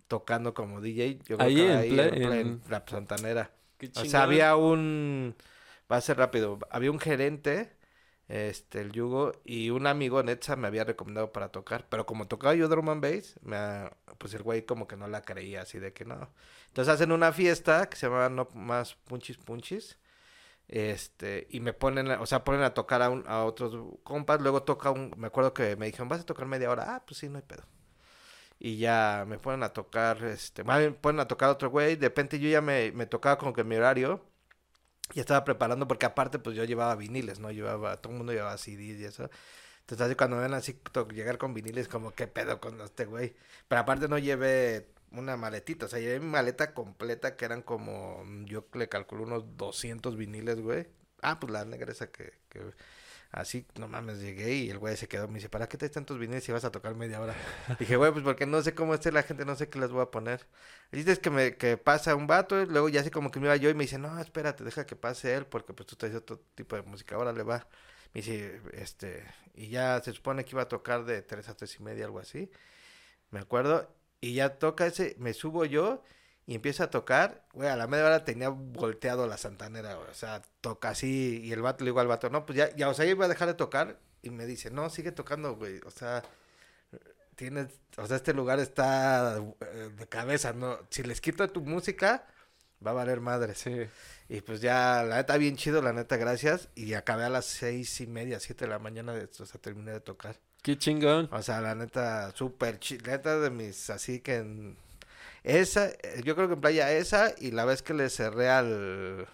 tocando 0.06 0.54
como 0.54 0.80
DJ. 0.80 1.18
Yo 1.26 1.36
ahí, 1.40 1.62
en, 1.62 1.76
ahí 1.76 1.98
en, 1.98 2.62
la 2.68 2.84
Santanera. 2.86 3.50
o 3.96 4.04
sea, 4.04 4.22
había 4.22 4.54
un, 4.54 5.34
va 5.90 5.96
a 5.96 6.00
ser 6.00 6.16
rápido, 6.16 6.60
había 6.70 6.92
un 6.92 7.00
gerente 7.00 7.72
este, 8.28 8.80
el 8.80 8.92
yugo, 8.92 9.32
y 9.44 9.70
un 9.70 9.86
amigo 9.86 10.22
Netza 10.22 10.56
me 10.56 10.66
había 10.68 10.84
recomendado 10.84 11.32
para 11.32 11.48
tocar, 11.50 11.86
pero 11.88 12.06
como 12.06 12.26
tocaba 12.26 12.54
yo 12.54 12.68
drum 12.68 12.88
and 12.88 13.02
bass, 13.02 13.38
me, 13.42 13.56
pues 14.18 14.34
el 14.34 14.42
güey 14.42 14.64
como 14.64 14.86
que 14.88 14.96
no 14.96 15.06
la 15.08 15.22
creía, 15.22 15.62
así 15.62 15.78
de 15.78 15.92
que 15.92 16.04
no. 16.04 16.30
Entonces 16.68 16.92
hacen 16.94 17.12
una 17.12 17.32
fiesta 17.32 17.88
que 17.88 17.96
se 17.96 18.06
llama 18.06 18.28
No 18.28 18.48
Más 18.54 18.94
Punchis 18.94 19.38
Punchis, 19.38 19.98
este, 20.68 21.46
y 21.50 21.60
me 21.60 21.72
ponen, 21.74 22.10
o 22.12 22.26
sea, 22.26 22.44
ponen 22.44 22.62
a 22.62 22.74
tocar 22.74 23.02
a, 23.02 23.10
un, 23.10 23.24
a 23.26 23.44
otros 23.44 23.98
compas, 24.02 24.40
luego 24.40 24.62
toca 24.62 24.90
un, 24.90 25.12
me 25.16 25.26
acuerdo 25.26 25.52
que 25.54 25.76
me 25.76 25.86
dijeron, 25.86 26.08
vas 26.08 26.20
a 26.20 26.26
tocar 26.26 26.46
media 26.46 26.70
hora, 26.70 26.96
ah, 26.96 27.04
pues 27.06 27.18
sí, 27.18 27.28
no 27.28 27.36
hay 27.38 27.44
pedo. 27.44 27.64
Y 28.58 28.78
ya 28.78 29.24
me 29.28 29.38
ponen 29.38 29.62
a 29.62 29.70
tocar, 29.72 30.24
este, 30.24 30.64
me 30.64 30.92
ponen 30.92 31.20
a 31.20 31.28
tocar 31.28 31.50
otro 31.50 31.70
güey, 31.70 31.96
de 31.96 32.08
repente 32.08 32.38
yo 32.38 32.48
ya 32.48 32.60
me, 32.62 32.92
me 32.92 33.06
tocaba 33.06 33.36
como 33.38 33.52
que 33.52 33.64
mi 33.64 33.76
horario, 33.76 34.24
y 35.12 35.20
estaba 35.20 35.44
preparando 35.44 35.86
porque 35.86 36.06
aparte 36.06 36.38
pues 36.38 36.56
yo 36.56 36.64
llevaba 36.64 36.96
viniles, 36.96 37.38
¿no? 37.38 37.50
Llevaba, 37.50 37.96
todo 37.98 38.12
el 38.12 38.18
mundo 38.18 38.32
llevaba 38.32 38.56
CDs 38.56 39.00
y 39.00 39.04
eso. 39.04 39.30
Entonces 39.80 40.06
así 40.06 40.14
cuando 40.14 40.38
ven 40.38 40.54
así 40.54 40.80
llegar 41.12 41.36
con 41.38 41.52
viniles 41.52 41.88
como 41.88 42.12
qué 42.12 42.26
pedo 42.26 42.60
con 42.60 42.80
este 42.80 43.04
güey. 43.04 43.36
Pero 43.68 43.82
aparte 43.82 44.08
no 44.08 44.18
llevé 44.18 44.88
una 45.12 45.36
maletita, 45.36 45.86
o 45.86 45.88
sea, 45.88 46.00
llevé 46.00 46.20
mi 46.20 46.26
maleta 46.26 46.74
completa 46.74 47.36
que 47.36 47.44
eran 47.44 47.62
como, 47.62 48.24
yo 48.46 48.66
le 48.74 48.88
calculo 48.88 49.24
unos 49.24 49.56
200 49.56 50.16
viniles, 50.16 50.60
güey. 50.60 50.88
Ah, 51.22 51.38
pues 51.40 51.52
la 51.52 51.64
negra 51.64 51.92
esa 51.92 52.10
que, 52.10 52.32
que 52.48 52.60
Así, 53.34 53.66
no 53.80 53.88
mames, 53.88 54.20
llegué 54.20 54.54
y 54.54 54.70
el 54.70 54.78
güey 54.78 54.96
se 54.96 55.08
quedó. 55.08 55.26
Me 55.26 55.34
dice, 55.34 55.48
¿para 55.48 55.68
qué 55.68 55.76
te 55.76 55.88
tantos 55.88 56.18
viniles 56.20 56.44
si 56.44 56.52
vas 56.52 56.64
a 56.64 56.70
tocar 56.70 56.94
media 56.94 57.20
hora? 57.20 57.34
Dije, 57.80 57.96
güey, 57.96 58.12
pues 58.12 58.22
porque 58.22 58.46
no 58.46 58.62
sé 58.62 58.74
cómo 58.76 58.94
esté 58.94 59.10
la 59.10 59.24
gente, 59.24 59.44
no 59.44 59.56
sé 59.56 59.68
qué 59.68 59.80
les 59.80 59.90
voy 59.90 60.02
a 60.02 60.10
poner. 60.12 60.46
Y 60.92 60.98
dices 60.98 61.18
que 61.18 61.30
me 61.30 61.56
que 61.56 61.76
pasa 61.76 62.14
un 62.14 62.28
vato, 62.28 62.64
luego 62.64 62.88
ya 62.88 63.00
así 63.00 63.10
como 63.10 63.32
que 63.32 63.40
me 63.40 63.46
iba 63.46 63.56
yo 63.56 63.70
y 63.70 63.74
me 63.74 63.84
dice, 63.84 63.98
no, 63.98 64.20
espérate, 64.20 64.62
deja 64.62 64.86
que 64.86 64.94
pase 64.94 65.34
él, 65.34 65.46
porque 65.46 65.72
pues 65.74 65.86
tú 65.88 65.96
traes 65.96 66.14
otro 66.14 66.38
tipo 66.54 66.76
de 66.76 66.82
música, 66.82 67.16
ahora 67.16 67.32
le 67.32 67.42
va. 67.42 67.66
Me 68.12 68.20
dice, 68.20 68.60
este, 68.72 69.24
y 69.54 69.68
ya 69.68 70.00
se 70.00 70.12
supone 70.12 70.44
que 70.44 70.52
iba 70.52 70.62
a 70.62 70.68
tocar 70.68 71.04
de 71.04 71.20
tres 71.22 71.48
a 71.48 71.56
tres 71.56 71.74
y 71.80 71.82
media, 71.82 72.04
algo 72.04 72.20
así. 72.20 72.50
Me 73.30 73.40
acuerdo, 73.40 73.92
y 74.20 74.34
ya 74.34 74.58
toca 74.58 74.86
ese, 74.86 75.16
me 75.18 75.34
subo 75.34 75.64
yo 75.64 76.04
y 76.46 76.54
empieza 76.54 76.84
a 76.84 76.90
tocar, 76.90 77.44
güey, 77.52 77.68
a 77.68 77.76
la 77.76 77.86
media 77.86 78.06
hora 78.06 78.24
tenía 78.24 78.50
volteado 78.50 79.26
la 79.26 79.38
santanera, 79.38 79.98
o 79.98 80.14
sea, 80.14 80.42
toca 80.60 80.90
así, 80.90 81.40
y 81.42 81.52
el 81.52 81.62
vato 81.62 81.84
le 81.84 81.90
digo 81.90 82.00
al 82.00 82.06
vato, 82.06 82.28
no, 82.30 82.44
pues 82.44 82.58
ya, 82.58 82.74
ya, 82.76 82.88
o 82.88 82.94
sea, 82.94 83.06
iba 83.06 83.24
a 83.24 83.28
dejar 83.28 83.48
de 83.48 83.54
tocar, 83.54 83.98
y 84.22 84.30
me 84.30 84.46
dice, 84.46 84.70
no, 84.70 84.90
sigue 84.90 85.12
tocando, 85.12 85.56
güey, 85.56 85.80
o 85.86 85.90
sea, 85.90 86.22
tienes, 87.34 87.68
o 87.96 88.06
sea, 88.06 88.16
este 88.16 88.32
lugar 88.32 88.58
está 88.58 89.38
eh, 89.60 89.90
de 89.96 90.06
cabeza, 90.06 90.52
¿no? 90.52 90.78
Si 90.90 91.02
les 91.02 91.20
quito 91.20 91.48
tu 91.48 91.62
música, 91.62 92.26
va 92.84 92.92
a 92.92 92.94
valer 92.94 93.20
madre. 93.20 93.54
Sí. 93.54 93.86
Y 94.28 94.40
pues 94.40 94.60
ya, 94.60 95.02
la 95.02 95.16
neta, 95.16 95.36
bien 95.36 95.56
chido, 95.56 95.82
la 95.82 95.92
neta, 95.92 96.16
gracias, 96.16 96.68
y 96.74 96.94
acabé 96.94 97.24
a 97.24 97.28
las 97.28 97.44
seis 97.44 98.00
y 98.00 98.06
media, 98.06 98.40
siete 98.40 98.64
de 98.64 98.70
la 98.70 98.78
mañana, 98.78 99.12
de, 99.12 99.24
o 99.24 99.46
sea, 99.46 99.60
terminé 99.60 99.92
de 99.92 100.00
tocar. 100.00 100.36
Qué 100.62 100.78
chingón. 100.78 101.28
O 101.30 101.42
sea, 101.42 101.60
la 101.60 101.74
neta, 101.74 102.32
súper 102.34 102.78
chido, 102.78 103.06
la 103.06 103.12
neta 103.12 103.38
de 103.38 103.50
mis, 103.50 103.90
así 103.90 104.20
que... 104.20 104.36
En, 104.36 104.83
esa, 105.44 105.92
yo 106.24 106.34
creo 106.34 106.48
que 106.48 106.54
en 106.54 106.60
playa 106.60 106.92
esa 106.92 107.34
y 107.38 107.52
la 107.52 107.64
vez 107.64 107.82
que 107.82 107.94
le 107.94 108.10
cerré 108.10 108.48
al, 108.50 109.28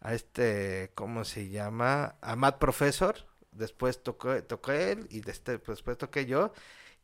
a 0.00 0.14
este, 0.14 0.90
¿cómo 0.94 1.24
se 1.24 1.48
llama? 1.48 2.16
A 2.20 2.36
Matt 2.36 2.58
Professor. 2.58 3.26
Después 3.52 4.02
tocó, 4.02 4.42
tocó 4.44 4.72
él 4.72 5.06
y 5.10 5.20
después 5.20 5.98
toqué 5.98 6.26
yo 6.26 6.52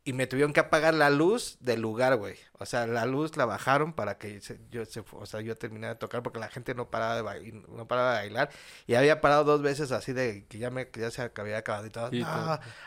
y 0.07 0.13
me 0.13 0.27
tuvieron 0.27 0.53
que 0.53 0.61
apagar 0.61 0.93
la 0.93 1.09
luz 1.09 1.57
del 1.61 1.81
lugar, 1.81 2.17
güey. 2.17 2.37
O 2.59 2.67
sea, 2.67 2.87
la 2.87 3.07
luz 3.07 3.39
la 3.39 3.47
bajaron 3.47 3.95
para 3.95 4.19
que 4.19 4.39
yo 4.71 4.85
se, 4.85 5.03
o 5.13 5.25
sea, 5.25 5.41
yo 5.41 5.57
terminara 5.57 5.95
de 5.95 5.99
tocar 5.99 6.23
porque 6.23 6.39
la 6.39 6.49
gente 6.49 6.75
no 6.75 6.91
paraba 6.91 7.17
de 7.17 7.23
bailar, 7.23 7.69
no 7.71 7.89
paraba 7.89 8.13
de 8.13 8.17
bailar 8.29 8.51
y 8.87 8.95
había 8.95 9.23
parado 9.23 9.45
dos 9.45 9.63
veces 9.63 9.93
así 9.93 10.13
de 10.13 10.45
que 10.47 10.59
ya 10.59 10.71
me 10.71 10.89
que 10.91 11.01
ya 11.01 11.11
se 11.11 11.23
había 11.35 11.57
acabado 11.57 11.87
y 11.87 11.91
todo. 11.91 12.11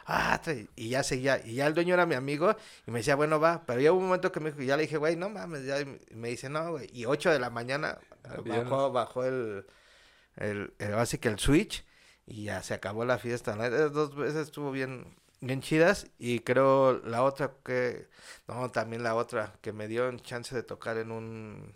ah, 0.06 0.42
y 0.76 0.90
ya 0.90 1.02
seguía 1.02 1.44
y 1.44 1.56
ya 1.56 1.66
el 1.66 1.74
dueño 1.74 1.96
era 1.96 2.06
mi 2.06 2.14
amigo 2.14 2.56
y 2.86 2.92
me 2.92 3.00
decía, 3.00 3.16
"Bueno, 3.16 3.40
va", 3.40 3.64
pero 3.66 3.82
ya 3.82 3.92
hubo 3.92 4.00
un 4.00 4.06
momento 4.06 4.32
que 4.32 4.40
me 4.40 4.52
dijo, 4.52 4.62
ya 4.62 4.78
le 4.78 4.84
dije, 4.84 4.98
"Güey, 4.98 5.16
no 5.16 5.30
mames", 5.30 5.66
ya 5.66 5.78
me 6.12 6.30
dice, 6.30 6.50
"No, 6.50 6.72
güey." 6.72 6.88
Y 6.94 7.06
8 7.06 7.32
de 7.32 7.40
la 7.40 7.50
mañana 7.50 7.98
bajó 8.64 8.92
bajó 8.92 9.26
el 9.26 9.66
el, 10.36 10.72
el, 10.78 10.94
así 10.94 11.18
que 11.18 11.30
el 11.30 11.40
switch 11.40 11.84
y 12.28 12.44
ya 12.44 12.62
se 12.62 12.76
acabó 12.76 13.06
la 13.06 13.18
fiesta. 13.18 13.56
Dos 13.90 14.16
veces 14.16 14.48
estuvo 14.48 14.72
bien 14.72 15.16
bien 15.42 15.62
chidas 15.62 16.08
y 16.18 16.40
creo 16.40 17.00
la 17.06 17.24
otra 17.24 17.54
que 17.64 18.08
no 18.48 18.70
también 18.72 19.04
la 19.04 19.16
otra 19.16 19.54
que 19.62 19.72
me 19.72 19.88
dio 19.88 20.10
chance 20.18 20.56
de 20.56 20.64
tocar 20.64 20.98
en 20.98 21.12
un 21.12 21.76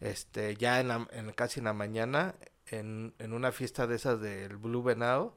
este 0.00 0.56
ya 0.56 0.80
en, 0.80 0.88
la, 0.88 1.08
en 1.12 1.32
casi 1.32 1.60
en 1.60 1.64
la 1.64 1.72
mañana 1.72 2.34
en, 2.66 3.14
en 3.18 3.32
una 3.32 3.50
fiesta 3.50 3.86
de 3.86 3.96
esas 3.96 4.20
del 4.20 4.56
Blue 4.56 4.82
Venado 4.82 5.36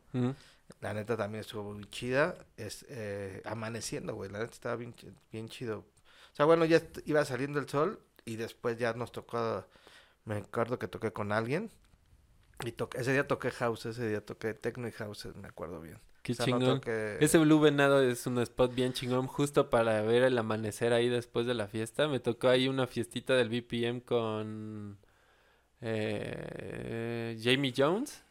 la 0.81 0.93
neta 0.93 1.17
también 1.17 1.41
estuvo 1.41 1.73
muy 1.73 1.85
chida 1.89 2.35
es 2.57 2.85
eh, 2.89 3.41
amaneciendo 3.45 4.13
güey 4.15 4.29
la 4.29 4.39
neta 4.39 4.53
estaba 4.53 4.75
bien 4.75 4.93
bien 5.31 5.49
chido. 5.49 5.79
O 5.79 6.35
sea 6.35 6.45
bueno 6.45 6.65
ya 6.65 6.81
iba 7.05 7.25
saliendo 7.25 7.59
el 7.59 7.67
sol 7.67 7.99
y 8.23 8.35
después 8.35 8.77
ya 8.77 8.93
nos 8.93 9.11
tocó 9.11 9.65
me 10.25 10.35
acuerdo 10.35 10.77
que 10.77 10.87
toqué 10.87 11.11
con 11.11 11.31
alguien 11.31 11.71
y 12.63 12.71
toqué, 12.73 13.01
ese 13.01 13.11
día 13.13 13.27
toqué 13.27 13.49
house 13.49 13.87
ese 13.87 14.07
día 14.07 14.23
toqué 14.23 14.53
techno 14.53 14.87
y 14.87 14.91
house 14.91 15.27
me 15.35 15.47
acuerdo 15.47 15.81
bien 15.81 15.99
Qué 16.21 16.35
chingón. 16.35 16.81
Ese 17.19 17.37
Blue 17.39 17.59
Venado 17.59 18.01
es 18.01 18.27
un 18.27 18.39
spot 18.39 18.75
bien 18.75 18.93
chingón 18.93 19.27
justo 19.27 19.69
para 19.69 20.01
ver 20.01 20.23
el 20.23 20.37
amanecer 20.37 20.93
ahí 20.93 21.09
después 21.09 21.47
de 21.47 21.55
la 21.55 21.67
fiesta. 21.67 22.07
Me 22.07 22.19
tocó 22.19 22.49
ahí 22.49 22.67
una 22.67 22.85
fiestita 22.85 23.33
del 23.33 23.49
BPM 23.49 24.01
con 24.01 24.99
eh, 25.81 27.37
Jamie 27.41 27.73
Jones. 27.75 28.23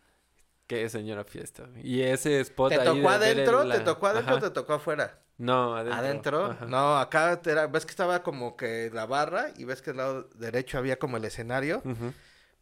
Qué 0.68 0.88
señora 0.88 1.25
fiesta. 1.25 1.68
Y 1.82 2.02
ese 2.02 2.38
spot 2.40 2.70
¿Te 2.70 2.78
tocó 2.78 3.09
adentro? 3.09 3.68
¿Te 3.68 3.80
tocó 3.80 4.06
adentro 4.06 4.37
o 4.37 4.40
te 4.40 4.50
tocó 4.50 4.75
afuera? 4.75 5.18
No, 5.37 5.75
adentro. 5.75 6.44
¿Adentro? 6.44 6.68
No, 6.68 6.99
acá 6.99 7.40
era, 7.44 7.66
ves 7.66 7.87
que 7.87 7.90
estaba 7.90 8.23
como 8.23 8.56
que 8.56 8.88
la 8.92 9.06
barra 9.06 9.49
y 9.56 9.64
ves 9.64 9.82
que 9.82 9.90
al 9.90 9.97
lado 9.97 10.28
derecho 10.37 10.78
había 10.78 10.99
como 10.99 11.16
el 11.16 11.25
escenario. 11.25 11.82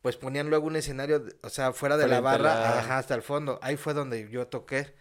Pues 0.01 0.17
ponían 0.17 0.49
luego 0.49 0.69
un 0.69 0.77
escenario, 0.77 1.23
o 1.43 1.51
sea, 1.51 1.73
fuera 1.73 1.99
de 1.99 2.09
la 2.09 2.21
barra, 2.21 2.79
ajá, 2.79 2.99
hasta 2.99 3.15
el 3.15 3.23
fondo. 3.23 3.59
Ahí 3.61 3.77
fue 3.77 3.93
donde 3.93 4.31
yo 4.31 4.47
toqué. 4.47 4.95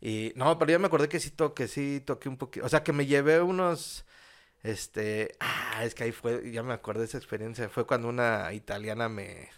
Y 0.00 0.32
no, 0.36 0.58
pero 0.58 0.72
yo 0.72 0.78
me 0.78 0.86
acordé 0.86 1.08
que 1.08 1.20
sí 1.20 1.30
toqué, 1.30 1.66
sí 1.66 2.00
toqué 2.00 2.28
un 2.28 2.36
poquito. 2.36 2.64
O 2.64 2.68
sea, 2.68 2.82
que 2.82 2.92
me 2.92 3.06
llevé 3.06 3.40
unos. 3.42 4.04
Este. 4.62 5.36
Ah, 5.40 5.84
es 5.84 5.94
que 5.94 6.04
ahí 6.04 6.12
fue. 6.12 6.50
Ya 6.52 6.62
me 6.62 6.74
acordé 6.74 7.00
de 7.00 7.06
esa 7.06 7.18
experiencia. 7.18 7.68
Fue 7.68 7.86
cuando 7.86 8.08
una 8.08 8.52
italiana 8.52 9.08
me. 9.08 9.48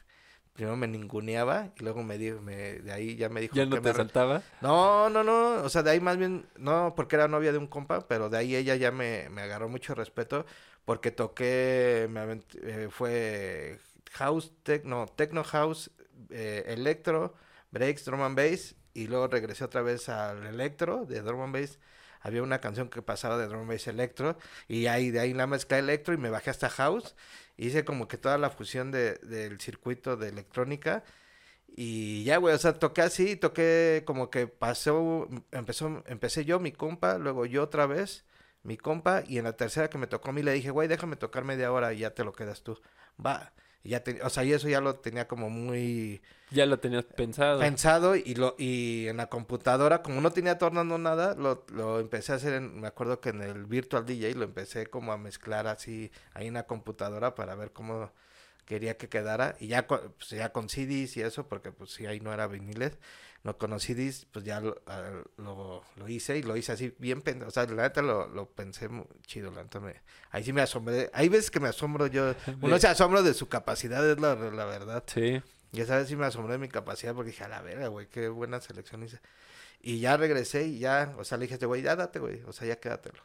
Primero 0.53 0.77
me 0.77 0.89
ninguneaba 0.89 1.73
y 1.77 1.83
luego 1.83 2.03
me 2.03 2.17
dijo. 2.17 2.41
Me, 2.41 2.81
de 2.81 2.93
ahí 2.93 3.17
ya 3.17 3.29
me 3.29 3.43
dijo. 3.43 3.55
¿Ya 3.55 3.67
no 3.67 3.81
te 3.81 3.93
saltaba? 3.93 4.43
No, 4.63 5.11
no, 5.11 5.23
no. 5.23 5.63
O 5.63 5.69
sea, 5.69 5.83
de 5.83 5.91
ahí 5.91 6.01
más 6.01 6.17
bien. 6.17 6.47
No, 6.57 6.95
porque 6.97 7.17
era 7.17 7.29
novia 7.29 7.53
de 7.53 7.59
un 7.59 7.67
compa, 7.67 8.09
pero 8.09 8.31
de 8.31 8.39
ahí 8.39 8.57
ella 8.57 8.77
ya 8.77 8.91
me, 8.91 9.29
me 9.31 9.43
agarró 9.43 9.69
mucho 9.69 9.95
respeto. 9.95 10.47
Porque 10.87 11.11
toqué. 11.11 12.09
Me 12.11 12.41
eh, 12.63 12.89
fue. 12.91 13.79
House, 14.13 14.53
techno, 14.65 15.07
techno 15.07 15.45
house, 15.45 15.91
eh, 16.31 16.65
electro, 16.67 17.35
breaks, 17.71 18.05
drum 18.05 18.23
and 18.23 18.37
bass 18.37 18.75
y 18.95 19.07
luego 19.07 19.29
regresé 19.29 19.65
otra 19.65 19.83
vez 19.83 20.09
al 20.09 20.47
electro 20.47 21.05
de 21.07 21.21
drum 21.23 21.43
and 21.43 21.55
bass. 21.55 21.79
Había 22.21 22.43
una 22.43 22.61
canción 22.61 22.91
que 22.91 23.03
pasaba 23.03 23.39
de 23.39 23.47
drum 23.47 23.61
and 23.63 23.71
bass 23.71 23.87
electro 23.87 24.37
y 24.69 24.87
ahí 24.87 25.11
de 25.11 25.21
ahí 25.21 25.33
la 25.35 25.47
mezcla 25.47 25.79
electro 25.79 26.15
y 26.15 26.19
me 26.19 26.31
bajé 26.31 26.51
hasta 26.51 26.69
house. 26.71 27.15
Hice 27.57 27.85
como 27.85 28.09
que 28.09 28.19
toda 28.19 28.39
la 28.39 28.51
fusión 28.51 28.91
de, 28.91 29.15
del 29.17 29.61
circuito 29.61 30.17
de 30.17 30.29
electrónica. 30.29 31.05
Y 31.77 32.25
ya, 32.25 32.39
güey, 32.39 32.55
o 32.55 32.59
sea, 32.59 32.75
toqué 32.79 33.03
así, 33.03 33.37
toqué 33.37 34.03
como 34.07 34.31
que 34.31 34.47
pasó, 34.49 35.29
empezó, 35.53 36.03
empecé 36.07 36.45
yo, 36.45 36.61
mi 36.61 36.73
compa, 36.73 37.19
luego 37.19 37.47
yo 37.47 37.63
otra 37.63 37.87
vez, 37.87 38.25
mi 38.63 38.77
compa, 38.77 39.23
y 39.27 39.39
en 39.39 39.45
la 39.45 39.57
tercera 39.57 39.89
que 39.89 39.99
me 39.99 40.07
tocó 40.07 40.31
a 40.31 40.33
mí 40.33 40.43
le 40.43 40.53
dije, 40.53 40.71
güey, 40.71 40.89
déjame 40.89 41.17
tocar 41.17 41.45
media 41.45 41.73
hora 41.73 41.93
y 41.93 41.99
ya 42.01 42.11
te 42.15 42.25
lo 42.25 42.33
quedas 42.33 42.63
tú. 42.63 42.81
Va. 43.25 43.53
Y 43.83 43.91
ya 43.91 44.03
o 44.23 44.31
sea, 44.31 44.45
y 44.45 44.53
eso 44.53 44.69
ya 44.69 44.81
lo 44.81 44.97
tenía 44.97 45.27
como 45.27 45.49
muy... 45.49 46.21
Ya 46.51 46.67
lo 46.67 46.79
tenías 46.81 47.05
pensado. 47.05 47.61
Pensado 47.61 48.17
y 48.17 48.35
lo 48.35 48.57
y 48.59 49.07
en 49.09 49.19
la 49.19 49.29
computadora, 49.29 50.03
como 50.03 50.21
no 50.21 50.33
tenía 50.33 50.59
tornando 50.59 50.99
nada, 50.99 51.35
lo, 51.35 51.65
lo 51.73 52.01
empecé 52.01 52.33
a 52.33 52.37
hacer, 52.37 52.55
en, 52.55 52.81
me 52.81 52.89
acuerdo 52.89 53.21
que 53.21 53.31
en 53.31 53.41
el 53.41 53.67
Virtual 53.67 54.05
DJ 54.05 54.35
lo 54.35 54.45
empecé 54.45 54.87
como 54.87 55.13
a 55.13 55.19
mezclar 55.19 55.69
así 55.69 56.11
ahí 56.35 56.49
en 56.49 56.55
la 56.55 56.67
computadora 56.67 57.35
para 57.35 57.55
ver 57.55 57.73
cómo 57.73 58.11
quería 58.67 58.97
que 58.97 59.09
quedara. 59.09 59.57
Y 59.61 59.69
ya, 59.69 59.87
pues, 59.87 60.03
ya 60.31 60.53
con 60.53 60.69
CDs 60.69 61.17
y 61.17 61.23
eso, 61.23 61.47
porque 61.47 61.73
pues 61.73 61.93
sí, 61.93 62.07
ahí 62.07 62.21
no 62.21 62.33
era 62.33 62.47
viniles 62.49 62.99
lo 63.43 63.57
conocí, 63.57 63.95
pues 64.33 64.45
ya 64.45 64.63
ah, 64.87 65.23
lo, 65.39 65.83
lo, 65.97 66.09
hice 66.09 66.37
y 66.37 66.43
lo 66.43 66.57
hice 66.57 66.73
así 66.73 66.95
bien, 66.99 67.23
o 67.47 67.51
sea, 67.51 67.65
la 67.67 67.85
neta 67.85 68.03
lo, 68.03 68.29
lo 68.29 68.51
pensé 68.51 68.89
muy 68.89 69.07
chido, 69.27 69.51
la 69.51 69.63
neta 69.63 69.81
me, 69.81 70.03
ahí 70.31 70.45
sí 70.45 70.53
me 70.53 70.61
asombré, 70.61 71.11
hay 71.15 71.29
veces 71.29 71.51
que 71.51 71.59
me 71.59 71.69
asombro 71.69 72.07
yo, 72.07 72.35
uno 72.61 72.79
se 72.79 72.89
asombra 72.89 73.23
de 73.23 73.33
su 73.33 73.49
capacidad, 73.49 74.09
es 74.09 74.21
la, 74.21 74.35
la 74.35 74.65
verdad. 74.67 75.05
Sí. 75.07 75.43
Y 75.73 75.81
esa 75.81 75.97
vez 75.97 76.09
sí 76.09 76.17
me 76.17 76.27
asombré 76.27 76.53
de 76.53 76.59
mi 76.59 76.69
capacidad 76.69 77.15
porque 77.15 77.31
dije, 77.31 77.45
a 77.45 77.49
la 77.49 77.63
verga, 77.63 77.89
güey, 77.89 78.09
qué 78.09 78.29
buena 78.29 78.61
selección 78.61 79.05
hice. 79.05 79.21
Y 79.81 80.01
ya 80.01 80.17
regresé 80.17 80.67
y 80.67 80.79
ya, 80.79 81.15
o 81.17 81.25
sea, 81.25 81.39
le 81.39 81.43
dije, 81.43 81.55
este 81.55 81.67
güey, 81.67 81.83
ya 81.83 81.97
date, 81.97 82.19
güey, 82.19 82.43
o 82.43 82.53
sea, 82.53 82.69
ya 82.69 82.79
quédatelo. 82.79 83.23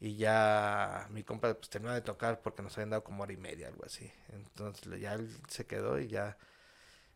Y 0.00 0.16
ya 0.16 1.06
mi 1.10 1.24
compa 1.24 1.54
pues 1.54 1.70
terminó 1.70 1.92
de 1.94 2.00
tocar 2.00 2.40
porque 2.42 2.62
nos 2.62 2.76
habían 2.76 2.90
dado 2.90 3.04
como 3.04 3.22
hora 3.22 3.32
y 3.32 3.36
media, 3.36 3.68
algo 3.68 3.84
así. 3.84 4.10
Entonces 4.30 5.00
ya 5.00 5.14
él 5.14 5.30
se 5.48 5.66
quedó 5.66 6.00
y 6.00 6.08
ya 6.08 6.38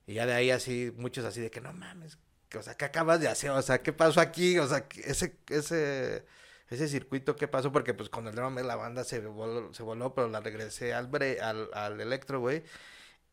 y 0.07 0.15
ya 0.15 0.27
de 0.27 0.35
ahí 0.35 0.51
así, 0.51 0.93
muchos 0.97 1.25
así 1.25 1.41
de 1.41 1.51
que 1.51 1.61
no 1.61 1.73
mames, 1.73 2.19
o 2.59 2.63
sea, 2.63 2.77
¿qué 2.77 2.85
acabas 2.87 3.21
de 3.21 3.29
hacer? 3.29 3.51
O 3.51 3.63
sea, 3.63 3.83
¿qué 3.83 3.93
pasó 3.93 4.21
aquí? 4.21 4.59
O 4.59 4.67
sea, 4.67 4.87
ese, 5.05 5.37
ese, 5.49 6.25
ese 6.69 6.89
circuito, 6.89 7.37
¿qué 7.37 7.49
pasó? 7.49 7.73
Porque 7.73 7.95
pues 7.95 8.09
con 8.09 8.27
el 8.27 8.35
drama 8.35 8.63
la 8.63 8.77
banda 8.77 9.05
se 9.05 9.21
voló, 9.21 9.73
se 9.75 9.83
voló, 9.83 10.15
pero 10.15 10.29
la 10.29 10.41
regresé 10.41 10.95
al, 10.95 11.09
bre, 11.09 11.41
al, 11.41 11.71
al 11.75 12.01
electro, 12.01 12.41
güey, 12.41 12.63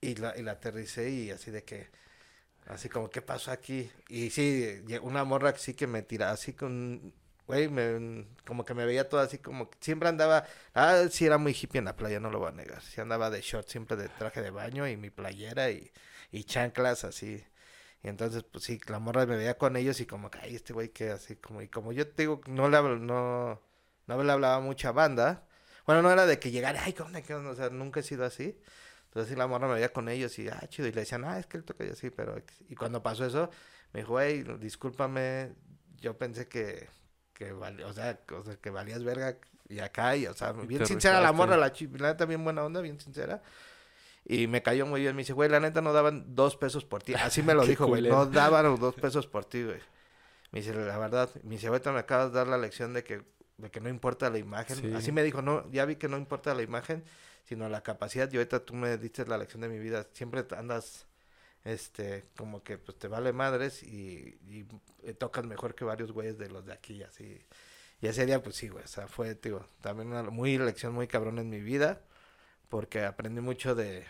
y 0.01 0.15
la, 0.15 0.37
y 0.37 0.43
la 0.43 0.53
aterricé 0.53 1.09
y 1.11 1.31
así 1.31 1.51
de 1.51 1.63
que, 1.63 1.89
así 2.67 2.89
como, 2.89 3.09
¿qué 3.09 3.21
pasó 3.21 3.51
aquí? 3.51 3.91
Y 4.09 4.29
sí, 4.31 4.83
una 5.01 5.23
morra 5.23 5.55
sí 5.57 5.73
que 5.75 5.87
me 5.87 6.01
tira, 6.03 6.31
así 6.31 6.53
con, 6.53 7.13
güey, 7.47 7.69
me, 7.69 8.27
como 8.45 8.65
que 8.65 8.73
me 8.73 8.85
veía 8.85 9.09
todo 9.09 9.21
así 9.21 9.39
como, 9.39 9.69
siempre 9.81 10.09
andaba, 10.09 10.45
ah, 10.73 11.05
sí 11.11 11.25
era 11.25 11.37
muy 11.37 11.53
hippie 11.53 11.79
en 11.79 11.85
la 11.85 11.95
playa, 11.95 12.19
no 12.19 12.29
lo 12.31 12.39
voy 12.39 12.49
a 12.49 12.51
negar, 12.51 12.81
sí 12.81 13.01
andaba 13.01 13.29
de 13.29 13.41
short, 13.41 13.67
siempre 13.67 13.97
de 13.97 14.09
traje 14.09 14.41
de 14.41 14.51
baño 14.51 14.87
y 14.87 14.97
mi 14.97 15.09
playera 15.09 15.71
y, 15.71 15.91
y 16.31 16.43
chanclas 16.43 17.03
así. 17.03 17.43
Y 18.03 18.07
entonces, 18.07 18.43
pues 18.43 18.63
sí, 18.63 18.79
la 18.87 18.99
morra 18.99 19.25
me 19.25 19.37
veía 19.37 19.57
con 19.57 19.77
ellos 19.77 19.99
y 19.99 20.05
como 20.05 20.31
que, 20.31 20.39
ay, 20.39 20.55
este 20.55 20.73
güey 20.73 20.89
que 20.89 21.11
así, 21.11 21.35
como, 21.35 21.61
y 21.61 21.67
como 21.67 21.91
yo 21.91 22.07
te 22.07 22.23
digo, 22.23 22.41
no 22.47 22.67
le, 22.69 22.77
hablo, 22.77 22.97
no, 22.97 23.61
no 24.07 24.23
le 24.23 24.31
hablaba 24.31 24.59
mucha 24.59 24.91
banda. 24.91 25.45
Bueno, 25.85 26.01
no 26.01 26.11
era 26.11 26.25
de 26.25 26.39
que 26.39 26.51
llegara, 26.51 26.83
ay, 26.83 26.93
¿qué 26.93 27.03
onda, 27.03 27.21
qué 27.21 27.35
onda? 27.35 27.51
O 27.51 27.55
sea, 27.55 27.69
nunca 27.69 27.99
he 27.99 28.03
sido 28.03 28.25
así. 28.25 28.59
Entonces 29.05 29.31
sí, 29.31 29.35
la 29.35 29.45
morra 29.45 29.67
me 29.67 29.75
veía 29.75 29.93
con 29.93 30.09
ellos 30.09 30.39
y, 30.39 30.47
ah, 30.49 30.65
chido. 30.67 30.87
Y 30.87 30.93
le 30.93 31.01
decían, 31.01 31.25
ah, 31.25 31.37
es 31.37 31.45
que 31.45 31.57
él 31.57 31.63
toca 31.63 31.85
y 31.85 31.89
así, 31.89 32.09
pero... 32.09 32.41
Y 32.69 32.75
cuando 32.75 33.03
pasó 33.03 33.25
eso, 33.25 33.49
me 33.93 33.99
dijo, 33.99 34.19
hey, 34.19 34.45
discúlpame, 34.59 35.53
yo 35.97 36.17
pensé 36.17 36.47
que, 36.47 36.89
que 37.33 37.51
valía, 37.51 37.87
o 37.87 37.93
sea, 37.93 38.19
o 38.33 38.43
sea, 38.43 38.55
que 38.55 38.69
valías 38.69 39.03
verga 39.03 39.37
y 39.67 39.79
acá, 39.79 40.15
y, 40.15 40.27
o 40.27 40.33
sea, 40.33 40.53
bien 40.53 40.85
sincera 40.85 41.21
la 41.21 41.31
morra, 41.31 41.55
la, 41.55 41.73
la 41.97 42.11
neta 42.11 42.25
bien 42.25 42.43
buena 42.43 42.63
onda, 42.63 42.81
bien 42.81 42.99
sincera. 42.99 43.41
Y 44.25 44.47
me 44.47 44.61
cayó 44.61 44.85
muy 44.85 45.01
bien. 45.01 45.15
Me 45.15 45.21
dice, 45.21 45.33
güey, 45.33 45.49
la 45.49 45.59
neta 45.59 45.81
no 45.81 45.93
daban 45.93 46.35
dos 46.35 46.55
pesos 46.55 46.85
por 46.85 47.03
ti. 47.03 47.13
Así 47.15 47.41
me 47.41 47.53
lo 47.55 47.65
dijo, 47.65 47.87
güey. 47.87 48.01
No 48.03 48.25
daban 48.25 48.65
los 48.65 48.79
dos 48.79 48.95
pesos 48.95 49.27
por 49.27 49.45
ti, 49.45 49.63
güey. 49.63 49.79
Me 50.51 50.61
dice, 50.61 50.73
la 50.73 50.97
verdad. 50.97 51.29
Me 51.43 51.55
dice, 51.55 51.67
ahorita 51.67 51.91
me 51.91 51.99
acabas 51.99 52.31
de 52.31 52.37
dar 52.37 52.47
la 52.47 52.57
lección 52.57 52.93
de 52.93 53.03
que, 53.03 53.23
de 53.57 53.71
que 53.71 53.79
no 53.79 53.89
importa 53.89 54.29
la 54.29 54.37
imagen. 54.37 54.95
Así 54.95 55.11
me 55.11 55.23
dijo, 55.23 55.41
no, 55.41 55.69
ya 55.71 55.85
vi 55.85 55.95
que 55.95 56.07
no 56.07 56.17
importa 56.17 56.53
la 56.53 56.61
imagen, 56.61 57.03
sino 57.45 57.67
la 57.69 57.81
capacidad. 57.81 58.31
Y 58.31 58.37
ahorita 58.37 58.63
tú 58.63 58.73
me 58.73 58.97
diste 58.97 59.25
la 59.25 59.37
lección 59.37 59.61
de 59.61 59.69
mi 59.69 59.79
vida. 59.79 60.05
Siempre 60.13 60.45
andas, 60.55 61.07
este, 61.63 62.25
como 62.37 62.63
que 62.63 62.77
pues 62.77 62.97
te 62.97 63.07
vale 63.07 63.33
madres 63.33 63.83
y, 63.83 64.39
y, 64.47 65.13
tocas 65.13 65.45
mejor 65.45 65.75
que 65.75 65.85
varios 65.85 66.11
güeyes 66.11 66.37
de 66.37 66.49
los 66.49 66.65
de 66.65 66.73
aquí, 66.73 67.01
así. 67.03 67.41
Y 68.01 68.07
ese 68.07 68.25
día, 68.25 68.41
pues 68.41 68.55
sí, 68.55 68.67
güey. 68.67 68.83
O 68.83 68.87
sea, 68.87 69.07
fue, 69.07 69.35
digo, 69.35 69.65
también 69.81 70.09
una 70.09 70.23
muy 70.23 70.57
lección 70.57 70.93
muy 70.93 71.07
cabrón 71.07 71.39
en 71.39 71.49
mi 71.49 71.59
vida 71.59 72.01
porque 72.71 73.03
aprendí 73.03 73.41
mucho 73.41 73.75
de, 73.75 74.05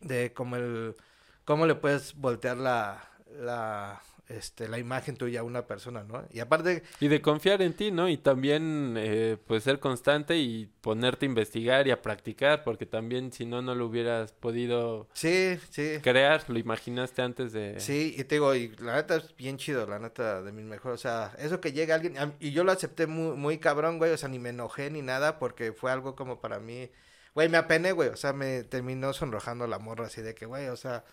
de 0.00 0.32
cómo, 0.32 0.56
el, 0.56 0.96
cómo 1.44 1.66
le 1.66 1.74
puedes 1.74 2.16
voltear 2.16 2.56
la, 2.56 3.04
la, 3.40 4.00
este, 4.28 4.68
la 4.68 4.78
imagen 4.78 5.16
tuya 5.16 5.40
a 5.40 5.42
una 5.42 5.66
persona, 5.66 6.02
¿no? 6.02 6.24
Y 6.32 6.40
aparte... 6.40 6.82
Y 6.98 7.08
de 7.08 7.20
confiar 7.20 7.60
en 7.60 7.74
ti, 7.74 7.90
¿no? 7.90 8.08
Y 8.08 8.16
también, 8.16 8.94
eh, 8.96 9.36
pues, 9.46 9.64
ser 9.64 9.80
constante 9.80 10.38
y 10.38 10.70
ponerte 10.80 11.26
a 11.26 11.28
investigar 11.28 11.86
y 11.86 11.90
a 11.90 12.00
practicar, 12.00 12.64
porque 12.64 12.86
también, 12.86 13.32
si 13.32 13.44
no, 13.44 13.60
no 13.60 13.74
lo 13.74 13.84
hubieras 13.84 14.32
podido... 14.32 15.06
Sí, 15.12 15.58
sí. 15.68 15.98
Crear, 16.02 16.48
lo 16.48 16.58
imaginaste 16.58 17.20
antes 17.20 17.52
de... 17.52 17.78
Sí, 17.80 18.14
y 18.16 18.24
te 18.24 18.36
digo, 18.36 18.54
y 18.54 18.68
la 18.78 18.94
neta 18.94 19.16
es 19.16 19.36
bien 19.36 19.58
chido, 19.58 19.86
la 19.86 19.98
neta, 19.98 20.40
de 20.40 20.52
mis 20.52 20.64
mejores, 20.64 20.94
o 20.94 21.02
sea, 21.02 21.34
eso 21.38 21.60
que 21.60 21.72
llega 21.72 21.96
alguien, 21.96 22.16
y 22.40 22.52
yo 22.52 22.64
lo 22.64 22.72
acepté 22.72 23.06
muy, 23.06 23.36
muy 23.36 23.58
cabrón, 23.58 23.98
güey, 23.98 24.10
o 24.10 24.16
sea, 24.16 24.30
ni 24.30 24.38
me 24.38 24.48
enojé 24.48 24.90
ni 24.90 25.02
nada, 25.02 25.38
porque 25.38 25.74
fue 25.74 25.92
algo 25.92 26.16
como 26.16 26.40
para 26.40 26.58
mí 26.58 26.88
Güey, 27.34 27.48
me 27.48 27.56
apené, 27.58 27.92
güey. 27.92 28.10
O 28.10 28.16
sea, 28.16 28.32
me 28.32 28.64
terminó 28.64 29.12
sonrojando 29.12 29.66
la 29.66 29.78
morra 29.78 30.06
así 30.06 30.22
de 30.22 30.34
que, 30.34 30.46
güey, 30.46 30.68
o 30.68 30.76
sea, 30.76 31.04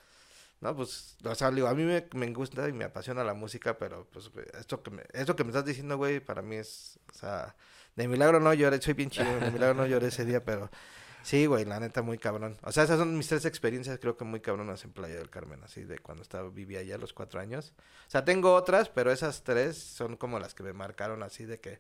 no, 0.62 0.76
pues, 0.76 1.18
o 1.24 1.36
sea, 1.36 1.52
digo, 1.52 1.68
a 1.68 1.74
mí 1.74 1.84
me, 1.84 2.06
me 2.14 2.34
gusta 2.34 2.68
y 2.68 2.74
me 2.74 2.86
apasiona 2.86 3.24
la 3.24 3.34
música, 3.34 3.78
pero 3.78 4.06
pues, 4.12 4.30
esto 4.60 4.84
que 4.84 4.92
me, 4.92 5.04
esto 5.14 5.36
que 5.36 5.44
me 5.46 5.52
estás 5.52 5.66
diciendo, 5.66 5.98
güey, 5.98 6.20
para 6.20 6.42
mí 6.42 6.58
es, 6.58 7.00
o 7.14 7.18
sea, 7.18 7.56
de 7.96 8.08
milagro 8.08 8.40
no 8.40 8.54
lloré, 8.54 8.82
soy 8.82 8.94
bien 8.94 9.10
chido, 9.10 9.40
de 9.40 9.52
milagro 9.52 9.76
no 9.76 9.86
lloré 9.86 10.08
ese 10.08 10.26
día, 10.26 10.44
pero 10.44 10.70
sí, 11.24 11.46
güey, 11.46 11.64
la 11.64 11.80
neta, 11.80 12.02
muy 12.02 12.18
cabrón. 12.18 12.58
O 12.64 12.72
sea, 12.74 12.84
esas 12.84 13.00
son 13.00 13.18
mis 13.18 13.28
tres 13.30 13.46
experiencias, 13.46 14.00
creo 14.00 14.18
que 14.18 14.26
muy 14.26 14.42
cabronas 14.42 14.84
en 14.84 14.92
Playa 14.92 15.16
del 15.16 15.30
Carmen, 15.30 15.64
así 15.64 15.84
de 15.84 15.98
cuando 16.00 16.24
estaba, 16.24 16.50
vivía 16.50 16.80
allá 16.80 16.98
los 16.98 17.14
cuatro 17.14 17.40
años. 17.40 17.74
O 18.08 18.12
sea, 18.12 18.26
tengo 18.26 18.54
otras, 18.54 18.90
pero 18.90 19.12
esas 19.14 19.44
tres 19.44 19.78
son 19.78 20.18
como 20.18 20.40
las 20.40 20.54
que 20.56 20.64
me 20.64 20.74
marcaron 20.74 21.24
así 21.24 21.46
de 21.46 21.62
que, 21.62 21.80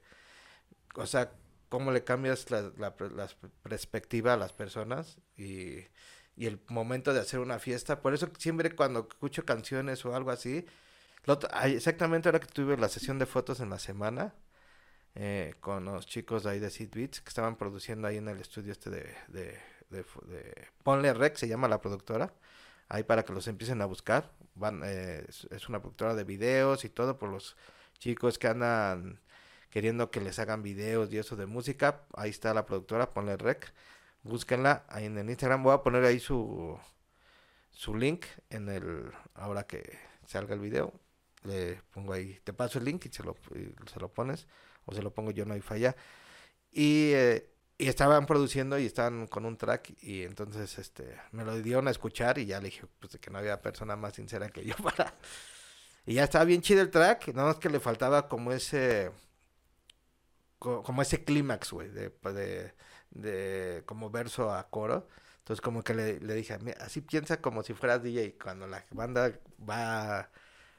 o 0.95 1.05
sea, 1.05 1.31
cómo 1.69 1.91
le 1.91 2.03
cambias 2.03 2.49
la, 2.51 2.71
la, 2.77 2.95
perspectiva 3.63 4.33
a 4.33 4.37
las 4.37 4.53
personas 4.53 5.19
y, 5.37 5.85
y, 6.35 6.47
el 6.47 6.59
momento 6.67 7.13
de 7.13 7.19
hacer 7.21 7.39
una 7.39 7.59
fiesta. 7.59 8.01
Por 8.01 8.13
eso 8.13 8.29
siempre 8.37 8.75
cuando 8.75 9.07
escucho 9.09 9.45
canciones 9.45 10.03
o 10.05 10.15
algo 10.15 10.31
así, 10.31 10.65
exactamente 11.65 12.29
ahora 12.29 12.39
que 12.39 12.47
tuve 12.47 12.77
la 12.77 12.89
sesión 12.89 13.19
de 13.19 13.25
fotos 13.25 13.59
en 13.59 13.69
la 13.69 13.79
semana 13.79 14.33
eh, 15.15 15.55
con 15.59 15.85
los 15.85 16.05
chicos 16.05 16.43
de 16.43 16.51
ahí 16.51 16.59
de 16.59 16.69
Seed 16.69 16.89
Beats 16.93 17.21
que 17.21 17.29
estaban 17.29 17.57
produciendo 17.57 18.07
ahí 18.07 18.17
en 18.17 18.27
el 18.27 18.39
estudio 18.39 18.71
este 18.71 18.89
de, 18.89 19.15
de, 19.27 19.57
de, 19.89 20.67
Ponle 20.83 21.13
Rec, 21.13 21.35
se 21.35 21.47
llama 21.47 21.67
la 21.67 21.81
productora. 21.81 22.33
Ahí 22.87 23.03
para 23.03 23.23
que 23.23 23.33
los 23.33 23.47
empiecen 23.47 23.81
a 23.81 23.85
buscar. 23.85 24.31
Van, 24.55 24.81
eh, 24.83 25.25
es 25.27 25.69
una 25.69 25.79
productora 25.79 26.15
de 26.15 26.23
videos 26.23 26.85
y 26.85 26.89
todo 26.89 27.17
por 27.19 27.29
los 27.29 27.55
chicos 27.99 28.39
que 28.39 28.47
andan 28.47 29.19
queriendo 29.69 30.11
que 30.11 30.21
les 30.21 30.39
hagan 30.39 30.63
videos 30.63 31.11
y 31.11 31.17
eso 31.17 31.35
de 31.35 31.45
música, 31.45 32.03
ahí 32.15 32.29
está 32.29 32.53
la 32.53 32.65
productora, 32.65 33.13
ponle 33.13 33.37
rec, 33.37 33.73
búsquenla 34.23 34.85
ahí 34.89 35.05
en 35.05 35.17
el 35.17 35.29
Instagram, 35.29 35.63
voy 35.63 35.73
a 35.73 35.83
poner 35.83 36.03
ahí 36.05 36.19
su 36.19 36.77
su 37.71 37.95
link 37.95 38.25
en 38.49 38.67
el 38.69 39.11
ahora 39.35 39.63
que 39.65 39.97
salga 40.25 40.53
el 40.53 40.59
video, 40.59 40.93
le 41.43 41.81
pongo 41.91 42.13
ahí, 42.13 42.39
te 42.43 42.53
paso 42.53 42.79
el 42.79 42.85
link 42.85 43.05
y 43.05 43.09
se 43.09 43.23
lo, 43.23 43.35
se 43.91 43.99
lo 43.99 44.11
pones 44.11 44.47
o 44.85 44.93
se 44.93 45.01
lo 45.01 45.13
pongo 45.13 45.31
yo 45.31 45.45
no 45.45 45.53
hay 45.53 45.61
falla. 45.61 45.95
Y 46.71 47.11
eh, 47.13 47.49
y 47.79 47.87
estaban 47.87 48.25
produciendo 48.25 48.77
y 48.77 48.85
estaban 48.85 49.25
con 49.27 49.45
un 49.45 49.57
track 49.57 49.93
y 50.03 50.23
entonces 50.23 50.77
este 50.77 51.17
me 51.31 51.45
lo 51.45 51.59
dieron 51.61 51.87
a 51.87 51.91
escuchar 51.91 52.37
y 52.37 52.45
ya 52.45 52.59
le 52.59 52.65
dije 52.65 52.85
pues 52.99 53.17
que 53.17 53.31
no 53.31 53.39
había 53.39 53.61
persona 53.61 53.95
más 53.95 54.15
sincera 54.15 54.49
que 54.49 54.65
yo 54.65 54.75
para 54.83 55.15
y 56.05 56.15
ya 56.15 56.25
estaba 56.25 56.43
bien 56.43 56.61
chido 56.61 56.81
el 56.81 56.91
track 56.91 57.29
nada 57.29 57.47
más 57.47 57.57
que 57.57 57.69
le 57.69 57.79
faltaba 57.79 58.27
como 58.27 58.51
ese 58.51 59.11
como 60.59 61.01
ese 61.01 61.23
clímax, 61.23 61.71
güey, 61.71 61.89
de, 61.89 62.09
de, 62.09 62.73
de, 63.11 63.83
como 63.85 64.09
verso 64.09 64.53
a 64.53 64.69
coro. 64.69 65.07
Entonces 65.39 65.61
como 65.61 65.83
que 65.83 65.93
le, 65.95 66.19
le 66.19 66.35
dije, 66.35 66.57
así 66.79 67.01
piensa 67.01 67.41
como 67.41 67.63
si 67.63 67.73
fueras 67.73 68.03
DJ, 68.03 68.37
cuando 68.41 68.67
la 68.67 68.85
banda 68.91 69.39
va, 69.67 70.29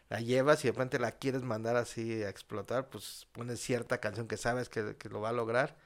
la 0.08 0.20
llevas 0.20 0.64
y 0.64 0.68
de 0.68 0.72
repente 0.72 0.98
la 1.00 1.12
quieres 1.12 1.42
mandar 1.42 1.76
así 1.76 2.22
a 2.22 2.28
explotar, 2.28 2.88
pues 2.90 3.26
pones 3.32 3.60
cierta 3.60 3.98
canción 3.98 4.28
que 4.28 4.36
sabes 4.36 4.68
que, 4.68 4.96
que 4.96 5.08
lo 5.08 5.20
va 5.20 5.30
a 5.30 5.32
lograr 5.32 5.76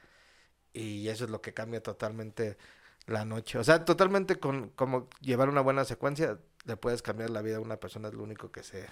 y 0.75 1.09
eso 1.09 1.25
es 1.25 1.31
lo 1.31 1.41
que 1.41 1.55
cambia 1.55 1.83
totalmente 1.83 2.59
la 3.07 3.25
noche. 3.25 3.59
O 3.59 3.65
sea, 3.65 3.85
totalmente 3.85 4.39
con 4.39 4.71
como 4.71 5.09
llevar 5.21 5.49
una 5.49 5.61
buena 5.63 5.85
secuencia, 5.85 6.39
le 6.65 6.77
puedes 6.77 7.03
cambiar 7.03 7.31
la 7.31 7.43
vida 7.43 7.57
a 7.57 7.61
una 7.61 7.79
persona, 7.79 8.09
es 8.09 8.15
lo 8.15 8.23
único 8.23 8.51
que 8.53 8.63
sé 8.63 8.87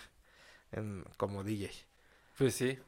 en, 0.72 1.04
como 1.16 1.44
DJ. 1.44 1.70
Pues 2.38 2.54
sí, 2.54 2.78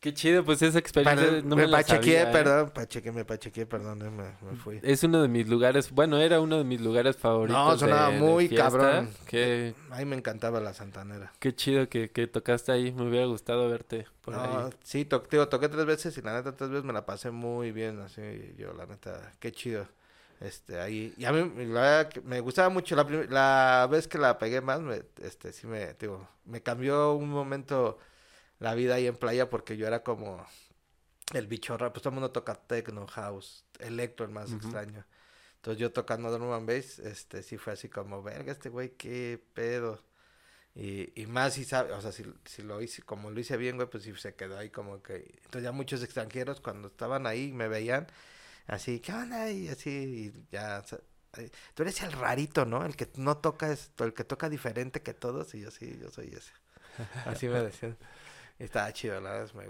Qué 0.00 0.14
chido, 0.14 0.42
pues 0.42 0.62
esa 0.62 0.78
experiencia 0.78 1.42
no 1.44 1.56
me, 1.56 1.66
me 1.66 1.72
pachequé, 1.72 2.22
¿eh? 2.22 2.26
perdón, 2.32 2.70
pachequé, 2.70 3.12
me 3.12 3.26
pachequé, 3.26 3.66
perdón, 3.66 3.98
me, 3.98 4.50
me, 4.50 4.56
fui. 4.56 4.80
Es 4.82 5.04
uno 5.04 5.20
de 5.20 5.28
mis 5.28 5.46
lugares, 5.46 5.90
bueno, 5.90 6.16
era 6.16 6.40
uno 6.40 6.56
de 6.56 6.64
mis 6.64 6.80
lugares 6.80 7.18
favoritos 7.18 7.62
No, 7.62 7.76
sonaba 7.76 8.10
muy 8.10 8.48
cabrón. 8.48 9.10
Que... 9.26 9.74
Ahí 9.90 10.06
me 10.06 10.16
encantaba 10.16 10.58
la 10.58 10.72
Santanera. 10.72 11.30
Qué 11.38 11.54
chido 11.54 11.90
que, 11.90 12.10
que 12.10 12.26
tocaste 12.26 12.72
ahí, 12.72 12.92
me 12.92 13.06
hubiera 13.06 13.26
gustado 13.26 13.68
verte 13.68 14.06
por 14.22 14.32
no, 14.32 14.40
ahí. 14.40 14.70
Sí, 14.82 15.04
to 15.04 15.20
tío, 15.20 15.46
toqué 15.48 15.68
tres 15.68 15.84
veces 15.84 16.16
y 16.16 16.22
la 16.22 16.32
neta 16.32 16.56
tres 16.56 16.70
veces 16.70 16.84
me 16.86 16.94
la 16.94 17.04
pasé 17.04 17.30
muy 17.30 17.70
bien, 17.70 18.00
así, 18.00 18.22
yo 18.56 18.72
la 18.72 18.86
neta, 18.86 19.34
qué 19.38 19.52
chido. 19.52 19.86
Este, 20.40 20.80
ahí, 20.80 21.12
y 21.18 21.26
a 21.26 21.32
mí 21.32 21.66
la 21.66 22.08
me 22.24 22.40
gustaba 22.40 22.70
mucho, 22.70 22.96
la, 22.96 23.04
la 23.28 23.86
vez 23.90 24.08
que 24.08 24.16
la 24.16 24.38
pegué 24.38 24.62
más, 24.62 24.80
me, 24.80 25.02
este, 25.22 25.52
sí 25.52 25.66
me, 25.66 25.92
digo, 26.00 26.26
me 26.46 26.62
cambió 26.62 27.12
un 27.12 27.28
momento 27.28 27.98
la 28.60 28.74
vida 28.74 28.94
ahí 28.94 29.06
en 29.06 29.16
playa 29.16 29.50
porque 29.50 29.76
yo 29.76 29.86
era 29.86 30.04
como 30.04 30.46
el 31.32 31.46
bicho 31.46 31.76
raro, 31.76 31.92
pues 31.92 32.02
todo 32.02 32.10
el 32.10 32.14
mundo 32.14 32.30
toca 32.30 32.54
techno, 32.54 33.06
house, 33.08 33.64
electro, 33.78 34.24
el 34.26 34.32
más 34.32 34.52
extraño. 34.52 35.04
Entonces 35.56 35.80
yo 35.80 35.92
tocando 35.92 36.30
drum 36.30 36.52
and 36.52 36.66
bass, 36.66 36.98
este, 37.00 37.42
sí 37.42 37.58
fue 37.58 37.72
así 37.72 37.88
como, 37.88 38.22
verga, 38.22 38.52
este 38.52 38.68
güey, 38.68 38.90
qué 38.90 39.42
pedo. 39.54 40.02
Y, 40.74 41.20
y 41.20 41.26
más 41.26 41.54
si 41.54 41.64
sabe, 41.64 41.92
o 41.92 42.00
sea, 42.00 42.12
si, 42.12 42.24
si 42.44 42.62
lo 42.62 42.80
hice, 42.80 43.02
como 43.02 43.30
lo 43.30 43.40
hice 43.40 43.56
bien, 43.56 43.76
güey, 43.76 43.88
pues 43.88 44.04
sí 44.04 44.14
se 44.16 44.34
quedó 44.34 44.56
ahí 44.56 44.70
como 44.70 45.02
que... 45.02 45.38
Entonces 45.44 45.62
ya 45.62 45.72
muchos 45.72 46.02
extranjeros 46.02 46.60
cuando 46.60 46.88
estaban 46.88 47.26
ahí 47.26 47.52
me 47.52 47.68
veían 47.68 48.06
así, 48.66 49.00
¿qué 49.00 49.12
onda? 49.12 49.50
Y 49.50 49.68
así, 49.68 49.90
y 49.90 50.46
ya, 50.52 50.82
tú 51.74 51.82
eres 51.82 52.02
el 52.02 52.12
rarito, 52.12 52.64
¿no? 52.64 52.84
El 52.84 52.96
que 52.96 53.10
no 53.16 53.38
toca 53.38 53.72
esto, 53.72 54.04
el 54.04 54.14
que 54.14 54.24
toca 54.24 54.48
diferente 54.48 55.02
que 55.02 55.14
todos, 55.14 55.54
y 55.54 55.60
yo 55.60 55.70
sí, 55.70 55.98
yo 56.00 56.10
soy 56.10 56.28
ese. 56.28 56.52
Así 57.26 57.48
me 57.48 57.60
decían. 57.62 57.96
Estaba 58.60 58.92
chido, 58.92 59.20
la 59.20 59.30
verdad, 59.30 59.46
es 59.46 59.54
muy 59.54 59.64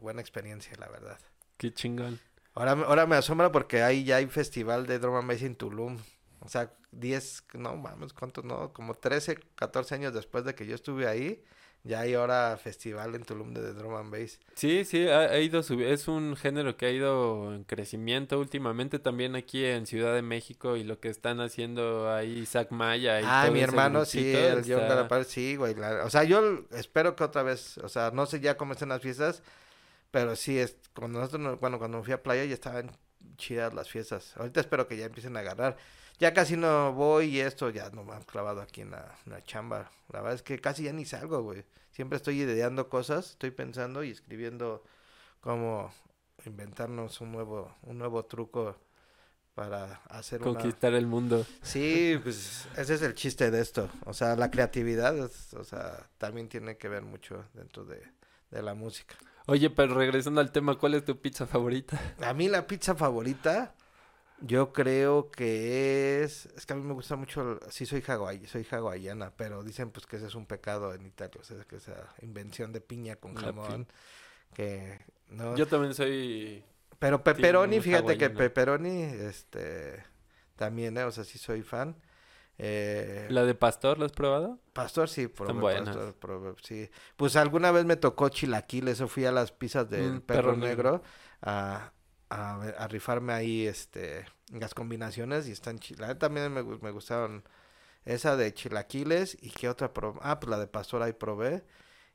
buena 0.00 0.22
experiencia, 0.22 0.72
la 0.78 0.88
verdad. 0.88 1.18
Qué 1.58 1.74
chingón. 1.74 2.18
Ahora, 2.54 2.72
ahora 2.72 3.06
me 3.06 3.16
asombra 3.16 3.52
porque 3.52 3.82
ahí 3.82 4.02
ya 4.02 4.16
hay 4.16 4.26
festival 4.26 4.86
de 4.86 4.98
Drum 4.98 5.14
and 5.16 5.30
en 5.30 5.54
Tulum. 5.56 5.98
O 6.40 6.48
sea, 6.48 6.72
10, 6.92 7.44
no 7.54 7.76
mames, 7.76 8.14
¿cuántos? 8.14 8.44
No, 8.44 8.72
como 8.72 8.94
13, 8.94 9.38
14 9.54 9.94
años 9.94 10.14
después 10.14 10.44
de 10.44 10.54
que 10.54 10.66
yo 10.66 10.74
estuve 10.74 11.06
ahí, 11.06 11.44
Ya 11.82 12.00
hay 12.00 12.12
ahora 12.12 12.58
festival 12.62 13.14
en 13.14 13.22
Tulum 13.22 13.54
de 13.54 13.72
drum 13.72 13.94
and 13.94 14.10
bass. 14.12 14.38
Sí, 14.54 14.84
sí, 14.84 15.08
ha, 15.08 15.20
ha 15.20 15.38
ido 15.38 15.60
es 15.60 16.08
un 16.08 16.36
género 16.36 16.76
que 16.76 16.84
ha 16.86 16.90
ido 16.90 17.54
en 17.54 17.64
crecimiento 17.64 18.38
últimamente 18.38 18.98
también 18.98 19.34
aquí 19.34 19.64
en 19.64 19.86
Ciudad 19.86 20.14
de 20.14 20.20
México 20.20 20.76
y 20.76 20.84
lo 20.84 21.00
que 21.00 21.08
están 21.08 21.40
haciendo 21.40 22.12
ahí 22.12 22.40
Isaac 22.40 22.70
Maya 22.70 23.20
y 23.20 23.24
Ah, 23.26 23.44
todo 23.44 23.54
mi 23.54 23.60
hermano, 23.62 24.04
sí, 24.04 24.30
el 24.34 24.62
John 24.66 24.86
Garapal, 24.88 25.24
sí, 25.24 25.56
güey. 25.56 25.74
la- 25.74 26.04
o 26.04 26.10
sea, 26.10 26.24
yo 26.24 26.64
espero 26.72 27.16
que 27.16 27.24
otra 27.24 27.42
vez, 27.42 27.78
o 27.78 27.88
sea, 27.88 28.10
no 28.12 28.26
sé 28.26 28.40
ya 28.40 28.58
cómo 28.58 28.74
están 28.74 28.90
las 28.90 29.00
fiestas, 29.00 29.42
pero 30.10 30.36
sí, 30.36 30.58
es, 30.58 30.76
cuando 30.94 31.18
nosotros, 31.20 31.40
no- 31.40 31.56
bueno, 31.56 31.78
cuando 31.78 32.02
fui 32.04 32.12
a 32.12 32.22
playa 32.22 32.44
ya 32.44 32.52
estaban 32.54 32.90
chidas 33.38 33.72
las 33.72 33.88
fiestas. 33.88 34.36
Ahorita 34.36 34.60
espero 34.60 34.86
que 34.86 34.98
ya 34.98 35.06
empiecen 35.06 35.34
a 35.36 35.40
agarrar. 35.40 35.78
Ya 36.20 36.34
casi 36.34 36.56
no 36.56 36.92
voy 36.92 37.36
y 37.36 37.40
esto 37.40 37.70
ya 37.70 37.90
no 37.90 38.04
me 38.04 38.12
han 38.12 38.22
clavado 38.22 38.60
aquí 38.60 38.82
en 38.82 38.90
la, 38.90 39.16
en 39.26 39.32
la 39.32 39.42
chamba. 39.42 39.90
La 40.12 40.20
verdad 40.20 40.34
es 40.34 40.42
que 40.42 40.58
casi 40.60 40.84
ya 40.84 40.92
ni 40.92 41.04
salgo, 41.06 41.42
güey. 41.42 41.64
Siempre 41.90 42.16
estoy 42.16 42.40
ideando 42.42 42.88
cosas, 42.88 43.30
estoy 43.30 43.50
pensando 43.50 44.04
y 44.04 44.10
escribiendo 44.10 44.84
cómo 45.40 45.92
inventarnos 46.44 47.20
un 47.20 47.32
nuevo, 47.32 47.74
un 47.82 47.98
nuevo 47.98 48.24
truco 48.26 48.76
para 49.54 49.94
hacer 50.08 50.42
una... 50.42 50.52
conquistar 50.52 50.94
el 50.94 51.06
mundo. 51.06 51.44
Sí, 51.62 52.18
pues 52.22 52.68
ese 52.76 52.94
es 52.94 53.02
el 53.02 53.14
chiste 53.14 53.50
de 53.50 53.60
esto. 53.60 53.88
O 54.04 54.14
sea, 54.14 54.36
la 54.36 54.50
creatividad, 54.50 55.16
es- 55.18 55.54
o 55.54 55.64
sea, 55.64 56.08
también 56.18 56.48
tiene 56.48 56.76
que 56.76 56.88
ver 56.88 57.02
mucho 57.02 57.44
dentro 57.54 57.84
de, 57.84 58.02
de 58.50 58.62
la 58.62 58.74
música. 58.74 59.16
Oye, 59.46 59.70
pero 59.70 59.94
regresando 59.94 60.40
al 60.40 60.52
tema, 60.52 60.78
¿cuál 60.78 60.94
es 60.94 61.04
tu 61.04 61.18
pizza 61.20 61.46
favorita? 61.46 61.98
A 62.22 62.32
mí 62.34 62.48
la 62.48 62.66
pizza 62.66 62.94
favorita, 62.94 63.74
yo 64.40 64.72
creo 64.72 65.30
que 65.30 66.22
es, 66.22 66.46
es 66.56 66.66
que 66.66 66.72
a 66.72 66.76
mí 66.76 66.82
me 66.82 66.94
gusta 66.94 67.16
mucho, 67.16 67.60
sí 67.70 67.86
soy 67.86 68.02
hawai, 68.06 68.46
soy 68.46 68.66
hawaiana, 68.70 69.32
pero 69.36 69.62
dicen 69.62 69.90
pues 69.90 70.06
que 70.06 70.16
ese 70.16 70.26
es 70.26 70.34
un 70.34 70.46
pecado 70.46 70.94
en 70.94 71.04
Italia, 71.06 71.38
o 71.40 71.44
sea, 71.44 71.64
que 71.64 71.76
esa 71.76 72.14
invención 72.22 72.72
de 72.72 72.80
piña 72.80 73.16
con 73.16 73.34
jamón, 73.34 73.86
que 74.54 74.98
no, 75.28 75.56
Yo 75.56 75.66
también 75.68 75.94
soy... 75.94 76.64
pero 76.98 77.22
pepperoni, 77.22 77.80
fíjate 77.80 78.16
que 78.18 78.30
pepperoni, 78.30 79.02
este, 79.02 80.02
también, 80.56 80.96
eh, 80.98 81.04
o 81.04 81.12
sea, 81.12 81.24
sí 81.24 81.38
soy 81.38 81.62
fan. 81.62 81.96
Eh, 82.58 83.26
¿La 83.30 83.44
de 83.44 83.54
pastor 83.54 83.98
la 83.98 84.06
has 84.06 84.12
probado? 84.12 84.58
Pastor 84.74 85.08
sí, 85.08 85.28
probé 85.28 85.60
buenas. 85.60 85.96
pastor, 85.96 86.14
probé, 86.16 86.54
sí. 86.62 86.90
Pues 87.16 87.36
alguna 87.36 87.70
vez 87.72 87.84
me 87.86 87.96
tocó 87.96 88.28
chilaquiles, 88.28 88.94
eso 88.94 89.08
fui 89.08 89.24
a 89.24 89.32
las 89.32 89.50
pizzas 89.52 89.88
del 89.88 90.20
Mm, 90.20 90.20
perro, 90.20 90.52
Perro 90.52 90.56
negro, 90.56 90.92
Negro. 90.92 91.02
a, 91.42 91.92
a, 92.30 92.88
rifarme 92.88 93.32
ahí 93.32 93.66
este 93.66 94.24
las 94.52 94.74
combinaciones 94.74 95.48
y 95.48 95.52
están 95.52 95.78
chilas. 95.78 96.18
También 96.18 96.52
me, 96.52 96.62
me 96.62 96.90
gustaron 96.90 97.44
esa 98.04 98.36
de 98.36 98.54
chilaquiles 98.54 99.36
y 99.40 99.50
qué 99.50 99.68
otra 99.68 99.92
probé. 99.92 100.20
Ah, 100.22 100.40
pues 100.40 100.50
la 100.50 100.58
de 100.58 100.66
pastor 100.66 101.02
ahí 101.02 101.12
probé 101.12 101.64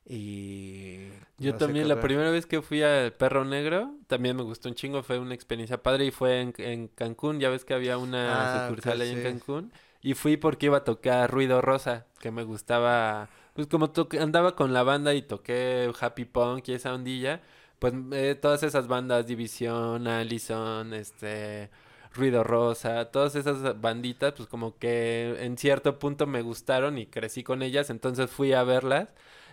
y 0.07 1.07
Yo 1.39 1.53
no 1.53 1.57
también, 1.57 1.87
la 1.87 1.99
primera 1.99 2.29
vez 2.29 2.45
que 2.45 2.61
fui 2.61 2.83
al 2.83 3.13
Perro 3.13 3.43
Negro, 3.43 3.95
también 4.05 4.35
me 4.35 4.43
gustó 4.43 4.69
un 4.69 4.75
chingo, 4.75 5.01
fue 5.01 5.17
una 5.17 5.33
experiencia 5.33 5.81
padre 5.81 6.05
y 6.05 6.11
fue 6.11 6.41
en, 6.41 6.53
en 6.57 6.87
Cancún, 6.89 7.39
ya 7.39 7.49
ves 7.49 7.65
que 7.65 7.73
había 7.73 7.97
una 7.97 8.65
Ah, 8.65 8.67
sucursal 8.67 9.01
ahí 9.01 9.09
en. 9.09 9.23
Cancún, 9.23 9.73
y 10.01 10.13
fui 10.13 10.37
porque 10.37 10.67
iba 10.67 10.77
a 10.77 10.83
tocar 10.83 11.31
Ruido 11.31 11.59
Rosa, 11.61 12.05
que 12.19 12.29
me 12.29 12.43
gustaba, 12.43 13.29
pues 13.55 13.65
como 13.65 13.91
andaba 14.19 14.55
con 14.55 14.73
la 14.73 14.83
banda 14.83 15.15
y 15.15 15.23
toqué 15.23 15.91
Happy 15.99 16.25
Punk 16.25 16.67
y 16.67 16.73
esa 16.73 16.93
ondilla, 16.93 17.41
pues 17.79 17.93
eh, 18.11 18.35
todas 18.39 18.63
esas 18.63 18.87
bandas, 18.87 19.25
División, 19.27 20.07
Allison, 20.07 20.93
este... 20.93 21.69
Ruido 22.13 22.45
Rosa, 22.45 23.11
todas 23.11 23.35
esas 23.35 23.81
banditas, 23.81 24.31
pues 24.37 24.47
como 24.47 24.77
que 24.77 25.35
en 25.41 25.57
cierto 25.57 25.99
punto 25.99 26.25
me 26.25 26.41
gustaron 26.41 26.97
y 26.97 27.07
crecí 27.07 27.43
con 27.43 27.61
ellas, 27.61 27.89
entonces 27.89 28.31
fui 28.31 28.53
a 28.53 28.63
verlas 28.63 29.09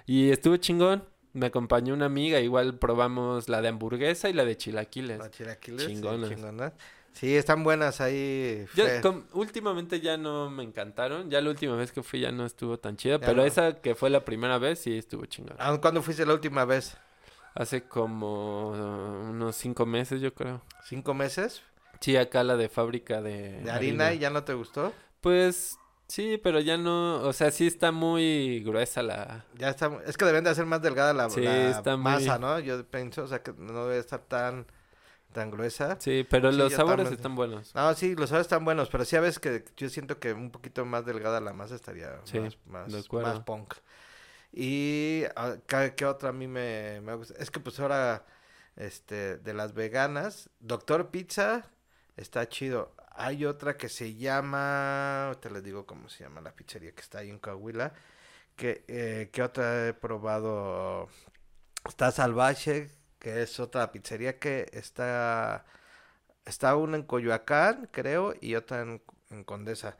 y 0.06 0.30
estuvo 0.30 0.56
chingón. 0.58 1.02
Me 1.32 1.46
acompañó 1.46 1.92
una 1.92 2.06
amiga, 2.06 2.38
igual 2.38 2.78
probamos 2.78 3.48
la 3.48 3.62
de 3.62 3.66
hamburguesa 3.68 4.28
y 4.28 4.32
la 4.32 4.44
de 4.44 4.56
chilaquiles. 4.56 5.18
Las 5.18 5.32
chilaquiles, 5.32 5.82
sí, 5.82 5.88
Chingonas. 5.94 6.28
chingonas. 6.30 6.72
Sí, 7.14 7.35
están 7.35 7.64
buenas 7.64 8.00
ahí. 8.00 8.64
Yo, 8.76 8.85
últimamente 9.32 10.00
ya 10.00 10.16
no 10.16 10.48
me 10.48 10.62
encantaron, 10.62 11.30
ya 11.30 11.40
la 11.40 11.50
última 11.50 11.74
vez 11.74 11.90
que 11.90 12.04
fui 12.04 12.20
ya 12.20 12.30
no 12.30 12.46
estuvo 12.46 12.78
tan 12.78 12.96
chida, 12.96 13.18
Ya 13.18 13.26
pero 13.26 13.38
no. 13.38 13.44
esa 13.44 13.80
que 13.80 13.96
fue 13.96 14.08
la 14.08 14.24
primera 14.24 14.58
vez 14.58 14.78
sí 14.78 14.96
estuvo 14.98 15.26
chingón. 15.26 15.56
Ah, 15.58 15.76
¿Cuándo 15.80 16.00
fuiste 16.00 16.24
la 16.24 16.35
última 16.35 16.64
vez? 16.64 16.96
Hace 17.54 17.82
como 17.84 18.70
uh, 18.70 19.30
unos 19.30 19.56
cinco 19.56 19.84
meses 19.86 20.20
yo 20.20 20.32
creo. 20.34 20.62
¿Cinco 20.88 21.14
meses? 21.14 21.62
Sí, 22.00 22.16
acá 22.16 22.42
la 22.42 22.56
de 22.56 22.68
fábrica 22.68 23.20
de, 23.20 23.60
¿De 23.60 23.70
harina 23.70 24.12
y 24.12 24.18
ya 24.18 24.30
no 24.30 24.42
te 24.44 24.54
gustó? 24.54 24.92
Pues 25.20 25.78
sí, 26.08 26.40
pero 26.42 26.60
ya 26.60 26.76
no, 26.78 27.22
o 27.22 27.32
sea, 27.32 27.50
sí 27.50 27.66
está 27.66 27.92
muy 27.92 28.60
gruesa 28.64 29.02
la... 29.02 29.44
Ya 29.54 29.68
está, 29.68 29.90
es 30.06 30.16
que 30.16 30.24
deben 30.24 30.44
de 30.44 30.50
hacer 30.50 30.66
más 30.66 30.82
delgada 30.82 31.12
la, 31.12 31.28
Sí, 31.28 31.42
la 31.42 31.70
está 31.70 31.96
muy- 31.96 32.04
masa, 32.24 32.38
¿no? 32.38 32.58
Yo 32.58 32.84
pienso, 32.86 33.22
o 33.22 33.26
sea, 33.28 33.42
que 33.42 33.52
no 33.52 33.84
debe 33.86 33.98
estar 33.98 34.20
tan, 34.20 34.66
tan 35.32 35.50
gruesa. 35.50 35.96
Sí, 36.00 36.26
pero 36.28 36.50
Sí, 36.50 36.58
los 36.58 36.72
sabores 36.72 37.12
están 37.12 37.36
buenos. 37.36 37.72
No, 37.74 37.94
sí, 37.94 38.16
los 38.16 38.30
sabores 38.30 38.46
están 38.46 38.64
buenos, 38.64 38.88
pero 38.88 39.04
sí 39.04 39.14
a 39.16 39.20
veces 39.20 39.38
que 39.38 39.64
yo 39.76 39.88
siento 39.88 40.18
que 40.18 40.32
un 40.32 40.50
poquito 40.50 40.84
más 40.84 41.04
delgada 41.06 41.40
la 41.40 41.52
masa 41.52 41.74
estaría 41.76 42.18
Sí, 42.24 42.40
más, 42.40 42.56
más, 42.66 43.12
más 43.12 43.40
punk. 43.40 43.74
Y 44.52 45.24
ah, 45.36 45.56
¿qué, 45.96 46.06
otra 46.06 46.30
a 46.30 46.32
mí 46.32 46.46
me, 46.46 47.00
me 47.02 47.14
gusta? 47.14 47.34
Es 47.38 47.50
que 47.50 47.60
pues 47.60 47.80
ahora, 47.80 48.26
este, 48.76 49.38
de 49.38 49.54
las 49.54 49.74
veganas, 49.74 50.50
Doctor 50.60 51.10
Pizza 51.10 51.70
está 52.16 52.48
chido. 52.48 52.94
Hay 53.14 53.44
otra 53.44 53.76
que 53.76 53.88
se 53.88 54.14
llama, 54.14 55.36
te 55.40 55.50
les 55.50 55.62
digo 55.64 55.86
cómo 55.86 56.08
se 56.08 56.24
llama 56.24 56.40
la 56.40 56.54
pizzería 56.54 56.92
que 56.94 57.00
está 57.02 57.18
ahí 57.20 57.30
en 57.30 57.38
Coahuila. 57.38 57.92
Que, 58.56 58.84
eh, 58.88 59.30
¿qué 59.32 59.42
otra 59.42 59.88
he 59.88 59.94
probado? 59.94 61.08
Está 61.88 62.10
Salvaje, 62.12 62.90
que 63.18 63.42
es 63.42 63.60
otra 63.60 63.92
pizzería 63.92 64.38
que 64.38 64.68
está, 64.72 65.64
está 66.46 66.76
una 66.76 66.96
en 66.96 67.04
Coyoacán, 67.04 67.88
creo, 67.92 68.34
y 68.40 68.54
otra 68.56 68.82
en, 68.82 69.02
en 69.30 69.44
Condesa. 69.44 69.96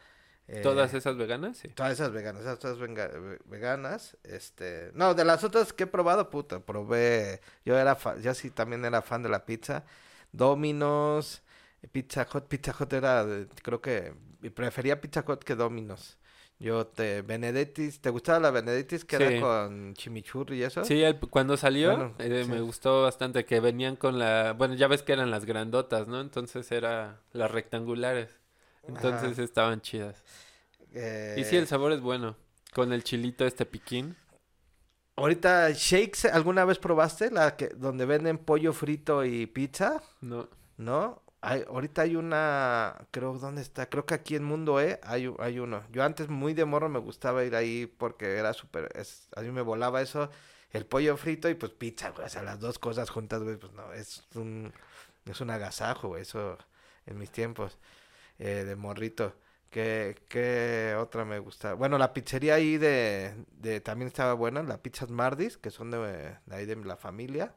Eh, 0.49 0.61
¿Todas 0.63 0.93
esas 0.93 1.17
veganas? 1.17 1.57
Sí. 1.57 1.69
Todas 1.69 1.93
esas 1.93 2.11
veganas, 2.13 2.43
esas 2.43 2.59
todas 2.59 2.79
venga- 2.79 3.07
ve- 3.09 3.39
veganas, 3.47 4.17
este, 4.25 4.91
no, 4.95 5.15
de 5.15 5.25
las 5.25 5.45
otras 5.45 5.73
que 5.73 5.85
he 5.85 5.87
probado, 5.87 6.29
puta, 6.31 6.61
probé, 6.61 7.41
yo 7.65 7.79
era 7.79 7.95
fa- 7.95 8.19
yo 8.19 8.35
sí 8.35 8.51
también 8.51 8.85
era 8.85 9.01
fan 9.03 9.23
de 9.23 9.29
la 9.29 9.47
pizza, 9.47 9.85
Domino's, 10.33 11.43
Pizza 11.93 12.27
Hut, 12.33 12.45
Pizza 12.49 12.75
Hut 12.79 12.93
era, 12.93 13.25
creo 13.63 13.81
que, 13.81 14.15
prefería 14.55 15.01
Pizza 15.01 15.25
Hut 15.27 15.45
que 15.45 15.55
Domino's, 15.55 16.19
yo 16.59 16.87
te, 16.87 17.23
Benedetti's, 17.23 18.01
¿te 18.01 18.11
gustaba 18.11 18.41
la 18.41 18.51
Benedetti's 18.51 19.05
que 19.05 19.17
Sí. 19.19 19.23
era 19.23 19.41
con 19.41 19.95
chimichurri 19.95 20.59
y 20.59 20.63
eso? 20.65 20.85
Sí, 20.85 21.03
el- 21.03 21.19
cuando 21.21 21.57
salió 21.57 21.91
Bueno, 21.97 22.15
eh, 22.19 22.43
sí. 22.45 22.51
me 22.51 22.61
gustó 22.61 23.03
bastante 23.03 23.45
que 23.45 23.61
venían 23.61 23.95
con 23.97 24.19
la, 24.19 24.53
bueno, 24.53 24.75
ya 24.75 24.89
ves 24.89 25.03
que 25.03 25.13
eran 25.13 25.31
las 25.31 25.45
grandotas, 25.45 26.09
¿no? 26.09 26.21
Entonces 26.21 26.71
era 26.73 27.21
las 27.33 27.51
rectangulares. 27.51 28.29
Entonces 28.87 29.39
Ajá. 29.39 29.43
estaban 29.43 29.81
chidas. 29.81 30.23
Eh, 30.93 31.35
Y 31.37 31.45
sí, 31.45 31.57
el 31.57 31.67
sabor 31.67 31.93
es 31.93 32.01
bueno. 32.01 32.37
Con 32.75 32.93
el 32.93 33.05
chilito 33.05 33.47
este 33.47 33.67
piquín. 33.67 34.17
Ahorita, 35.17 35.71
shakes, 35.73 36.27
¿alguna 36.29 36.65
vez 36.65 36.79
probaste 36.79 37.31
la 37.31 37.57
que, 37.57 37.69
donde 37.69 38.07
venden 38.07 38.39
pollo 38.39 38.73
frito 38.73 39.25
y 39.25 39.47
pizza? 39.47 40.03
No. 40.21 40.49
¿No? 40.77 41.23
Hay, 41.43 41.65
ahorita 41.69 42.03
hay 42.03 42.17
una, 42.17 43.07
creo, 43.11 43.37
¿dónde 43.39 43.63
está? 43.63 43.89
Creo 43.91 44.07
que 44.07 44.15
aquí 44.15 44.37
en 44.37 44.45
Mundo 44.45 44.81
E 44.81 45.01
hay, 45.03 45.33
hay 45.39 45.59
uno. 45.59 45.83
Yo 45.91 46.03
antes 46.05 46.29
muy 46.29 46.55
de 46.55 46.65
morro 46.65 46.89
me 46.89 47.01
gustaba 47.01 47.45
ir 47.45 47.55
ahí 47.57 47.87
porque 47.87 48.37
era 48.37 48.53
súper, 48.55 48.91
a 49.37 49.41
mí 49.43 49.51
me 49.51 49.61
volaba 49.63 50.01
eso, 50.03 50.31
el 50.71 50.87
pollo 50.87 51.17
frito 51.17 51.49
y 51.51 51.55
pues 51.55 51.73
pizza, 51.73 52.11
güey, 52.11 52.27
o 52.27 52.29
sea, 52.31 52.43
las 52.43 52.61
dos 52.61 52.79
cosas 52.79 53.11
juntas, 53.11 53.43
güey, 53.43 53.57
pues 53.57 53.73
no, 53.73 53.93
es 53.93 54.23
un, 54.35 54.73
es 55.27 55.41
un 55.41 55.51
agasajo, 55.51 56.09
güey, 56.09 56.23
eso 56.23 56.57
en 57.07 57.19
mis 57.19 57.31
tiempos 57.33 57.77
eh, 58.43 58.65
de 58.65 58.77
morrito. 58.77 59.37
¿Qué, 59.71 60.17
qué 60.29 60.97
otra 60.99 61.25
me 61.25 61.39
gusta? 61.39 61.75
Bueno, 61.75 61.99
la 61.99 62.13
pizzería 62.15 62.57
ahí 62.57 62.79
de, 62.79 63.35
de 63.53 63.81
también 63.81 64.09
estaba 64.09 64.35
buena, 64.35 64.63
las 64.63 64.79
pizzas 64.81 65.11
Mardis, 65.11 65.59
que 65.59 65.71
son 65.71 65.91
de, 65.91 65.99
de 66.47 66.57
ahí 66.57 66.67
de 66.67 66.77
la 66.77 66.97
familia. 66.97 67.55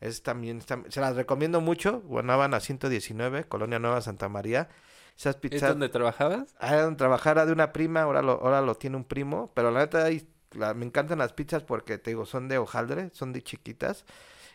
Es 0.00 0.22
también, 0.22 0.58
está- 0.58 0.82
se 0.90 1.00
las 1.00 1.16
recomiendo 1.16 1.60
mucho. 1.62 2.00
Guanaban 2.02 2.54
a 2.54 2.60
119, 2.60 3.44
Colonia 3.44 3.78
Nueva 3.80 4.00
Santa 4.02 4.28
María. 4.28 4.68
Esas 5.16 5.36
¿Es 5.50 5.64
pizzas, 5.64 5.66
donde 5.66 5.88
trabajabas? 5.88 6.56
ah, 6.58 6.76
donde 6.76 6.96
trabajara 6.98 7.46
de 7.46 7.52
una 7.52 7.72
prima, 7.72 8.02
ahora 8.02 8.22
lo, 8.22 8.32
ahora 8.32 8.60
lo 8.62 8.74
tiene 8.76 8.96
un 8.96 9.04
primo. 9.04 9.52
Pero 9.54 9.70
la 9.70 9.80
neta, 9.80 10.04
ahí, 10.04 10.28
la- 10.52 10.74
me 10.74 10.86
encantan 10.86 11.18
las 11.18 11.32
pizzas 11.32 11.62
porque, 11.64 11.98
te 11.98 12.10
digo, 12.10 12.26
son 12.26 12.48
de 12.48 12.58
hojaldre, 12.58 13.10
son 13.12 13.32
de 13.32 13.42
chiquitas. 13.42 14.04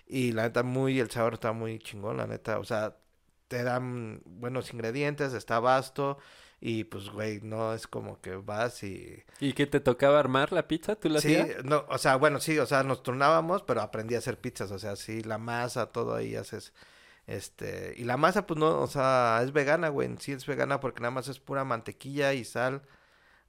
Y 0.07 0.34
la 0.34 0.43
neta, 0.43 0.63
muy, 0.63 0.99
el 0.99 1.12
sabor 1.12 1.36
está 1.36 1.53
muy 1.53 1.79
chingón, 1.79 2.17
la 2.17 2.27
neta. 2.27 2.60
O 2.60 2.63
sea, 2.65 2.97
te 3.51 3.63
dan 3.63 4.21
buenos 4.25 4.73
ingredientes, 4.73 5.33
está 5.33 5.59
vasto. 5.59 6.17
Y 6.61 6.85
pues, 6.85 7.09
güey, 7.09 7.41
no 7.41 7.73
es 7.73 7.87
como 7.87 8.21
que 8.21 8.35
vas 8.35 8.83
y... 8.83 9.23
¿Y 9.39 9.53
que 9.53 9.67
te 9.67 9.79
tocaba 9.79 10.19
armar 10.19 10.51
la 10.53 10.67
pizza? 10.67 10.95
¿Tú 10.95 11.09
la 11.09 11.19
Sí, 11.19 11.35
hacías? 11.35 11.49
no, 11.63 11.85
o 11.89 11.97
sea, 11.97 12.15
bueno, 12.17 12.39
sí, 12.39 12.57
o 12.59 12.65
sea, 12.65 12.83
nos 12.83 13.03
turnábamos, 13.03 13.63
pero 13.63 13.81
aprendí 13.81 14.15
a 14.15 14.19
hacer 14.19 14.39
pizzas, 14.39 14.71
o 14.71 14.79
sea, 14.79 14.95
sí, 14.95 15.23
la 15.23 15.37
masa, 15.39 15.87
todo 15.91 16.15
ahí 16.15 16.35
haces, 16.35 16.73
este, 17.27 17.93
y 17.97 18.03
la 18.05 18.17
masa, 18.17 18.47
pues 18.47 18.59
no, 18.59 18.79
o 18.81 18.87
sea, 18.87 19.41
es 19.43 19.53
vegana, 19.53 19.89
güey, 19.89 20.09
sí 20.19 20.33
es 20.33 20.45
vegana 20.45 20.79
porque 20.79 21.01
nada 21.01 21.11
más 21.11 21.27
es 21.29 21.39
pura 21.39 21.63
mantequilla 21.65 22.33
y 22.33 22.45
sal, 22.45 22.83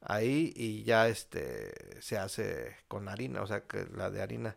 ahí 0.02 0.52
y 0.56 0.84
ya 0.84 1.08
este 1.08 2.00
se 2.02 2.18
hace 2.18 2.76
con 2.88 3.08
harina, 3.08 3.42
o 3.42 3.46
sea, 3.46 3.62
que 3.66 3.86
la 3.94 4.10
de 4.10 4.22
harina. 4.22 4.56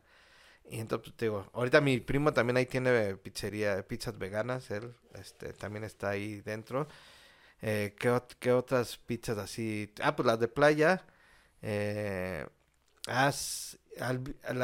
Y 0.69 0.79
entonces 0.79 1.09
pues, 1.09 1.17
te 1.17 1.25
digo, 1.25 1.45
ahorita 1.53 1.81
mi 1.81 1.99
primo 1.99 2.33
también 2.33 2.57
ahí 2.57 2.65
tiene 2.65 3.15
pizzería, 3.17 3.87
pizzas 3.87 4.17
veganas, 4.17 4.71
él 4.71 4.95
este 5.13 5.53
también 5.53 5.83
está 5.83 6.09
ahí 6.09 6.41
dentro. 6.41 6.87
Eh, 7.61 7.95
¿qué, 7.99 8.21
qué 8.39 8.51
otras 8.53 8.97
pizzas 8.97 9.37
así? 9.37 9.93
Ah, 10.01 10.15
pues 10.15 10.25
las 10.25 10.39
de 10.39 10.47
playa. 10.47 11.05
Eh, 11.61 12.45
las 13.07 13.77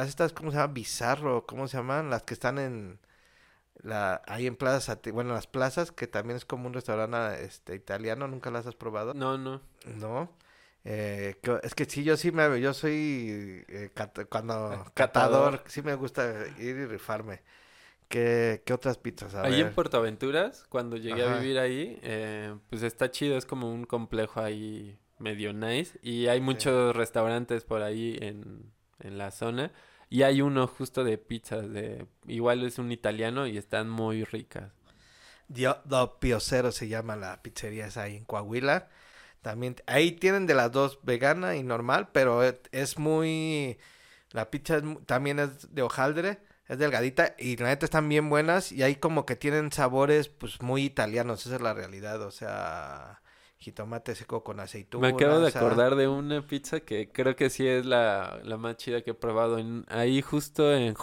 estas, 0.07 0.33
¿cómo 0.33 0.51
se 0.51 0.57
llama? 0.57 0.73
Bizarro, 0.73 1.45
¿cómo 1.45 1.67
se 1.67 1.77
llaman? 1.77 2.09
Las 2.09 2.23
que 2.23 2.33
están 2.33 2.57
en 2.59 2.99
la 3.83 4.21
ahí 4.27 4.47
en 4.47 4.55
plazas, 4.55 4.99
bueno, 5.13 5.33
las 5.33 5.47
plazas, 5.47 5.91
que 5.91 6.07
también 6.07 6.37
es 6.37 6.45
como 6.45 6.67
un 6.67 6.73
restaurante 6.73 7.43
este 7.43 7.75
italiano, 7.75 8.27
¿nunca 8.27 8.51
las 8.51 8.65
has 8.67 8.75
probado? 8.75 9.13
No, 9.13 9.37
no. 9.37 9.61
No. 9.85 10.29
Eh, 10.83 11.35
es 11.63 11.75
que 11.75 11.85
sí, 11.85 12.03
yo 12.03 12.17
sí 12.17 12.31
me, 12.31 12.59
yo 12.59 12.73
soy 12.73 13.63
eh, 13.67 13.91
cat- 13.93 14.27
cuando 14.29 14.69
Catador. 14.93 14.93
catador, 14.93 15.63
sí 15.67 15.81
me 15.81 15.95
gusta 15.95 16.45
ir 16.59 16.75
y 16.77 16.85
rifarme. 16.85 17.41
¿Qué, 18.07 18.61
qué 18.65 18.73
otras 18.73 18.97
pizzas? 18.97 19.35
A 19.35 19.43
Ahí 19.43 19.61
en. 19.61 19.73
Puerto 19.73 19.97
Aventuras, 19.97 20.65
cuando 20.69 20.97
llegué 20.97 21.23
a 21.23 21.37
vivir 21.39 21.59
ahí, 21.59 21.97
eh, 22.03 22.55
pues 22.69 22.83
está 22.83 23.09
chido, 23.09 23.37
es 23.37 23.45
como 23.45 23.71
un 23.71 23.85
complejo 23.85 24.41
ahí 24.41 24.97
medio 25.17 25.53
nice. 25.53 25.97
Y 26.01 26.27
hay 26.27 26.41
muchos 26.41 26.95
restaurantes 26.95 27.63
por 27.63 27.83
ahí 27.83 28.17
en, 28.21 28.71
en 28.99 29.17
la 29.17 29.31
zona. 29.31 29.71
Y 30.09 30.23
hay 30.23 30.41
uno 30.41 30.67
justo 30.67 31.05
de 31.05 31.17
pizzas, 31.17 31.69
de 31.71 32.05
igual 32.27 32.63
es 32.63 32.79
un 32.79 32.91
italiano 32.91 33.47
y 33.47 33.57
están 33.57 33.89
muy 33.89 34.25
ricas. 34.25 34.73
Dio- 35.47 35.81
Do 35.85 36.19
Piocero 36.19 36.71
se 36.73 36.89
llama 36.89 37.15
la 37.15 37.41
pizzería 37.41 37.87
esa 37.87 38.03
ahí 38.03 38.17
en 38.17 38.25
Coahuila. 38.25 38.89
También, 39.41 39.75
ahí 39.87 40.11
tienen 40.13 40.45
de 40.45 40.53
las 40.53 40.71
dos, 40.71 40.99
vegana 41.03 41.55
y 41.55 41.63
normal, 41.63 42.09
pero 42.11 42.43
e- 42.43 42.61
es 42.71 42.99
muy, 42.99 43.77
la 44.31 44.51
pizza 44.51 44.77
es 44.77 44.83
también 45.07 45.39
es 45.39 45.73
de 45.73 45.81
hojaldre, 45.81 46.39
es 46.67 46.77
delgadita 46.77 47.35
y 47.39 47.57
la 47.57 47.69
neta 47.69 47.85
están 47.85 48.07
bien 48.07 48.29
buenas 48.29 48.71
y 48.71 48.83
ahí 48.83 48.95
como 48.95 49.25
que 49.25 49.35
tienen 49.35 49.71
sabores 49.71 50.29
pues 50.29 50.61
muy 50.61 50.83
italianos, 50.83 51.45
esa 51.45 51.55
es 51.55 51.61
la 51.61 51.73
realidad, 51.73 52.21
o 52.21 52.31
sea, 52.31 53.21
jitomate 53.57 54.15
seco 54.15 54.43
con 54.43 54.59
aceituna. 54.59 55.09
Me 55.09 55.15
acabo 55.15 55.39
de 55.39 55.47
o 55.47 55.51
sea, 55.51 55.61
acordar 55.61 55.95
de 55.95 56.07
una 56.07 56.45
pizza 56.45 56.79
que 56.79 57.09
creo 57.11 57.35
que 57.35 57.49
sí 57.49 57.67
es 57.67 57.85
la, 57.85 58.39
la 58.43 58.57
más 58.57 58.77
chida 58.77 59.01
que 59.01 59.11
he 59.11 59.13
probado. 59.13 59.59
En, 59.59 59.85
ahí 59.89 60.21
justo 60.21 60.73
en 60.73 60.95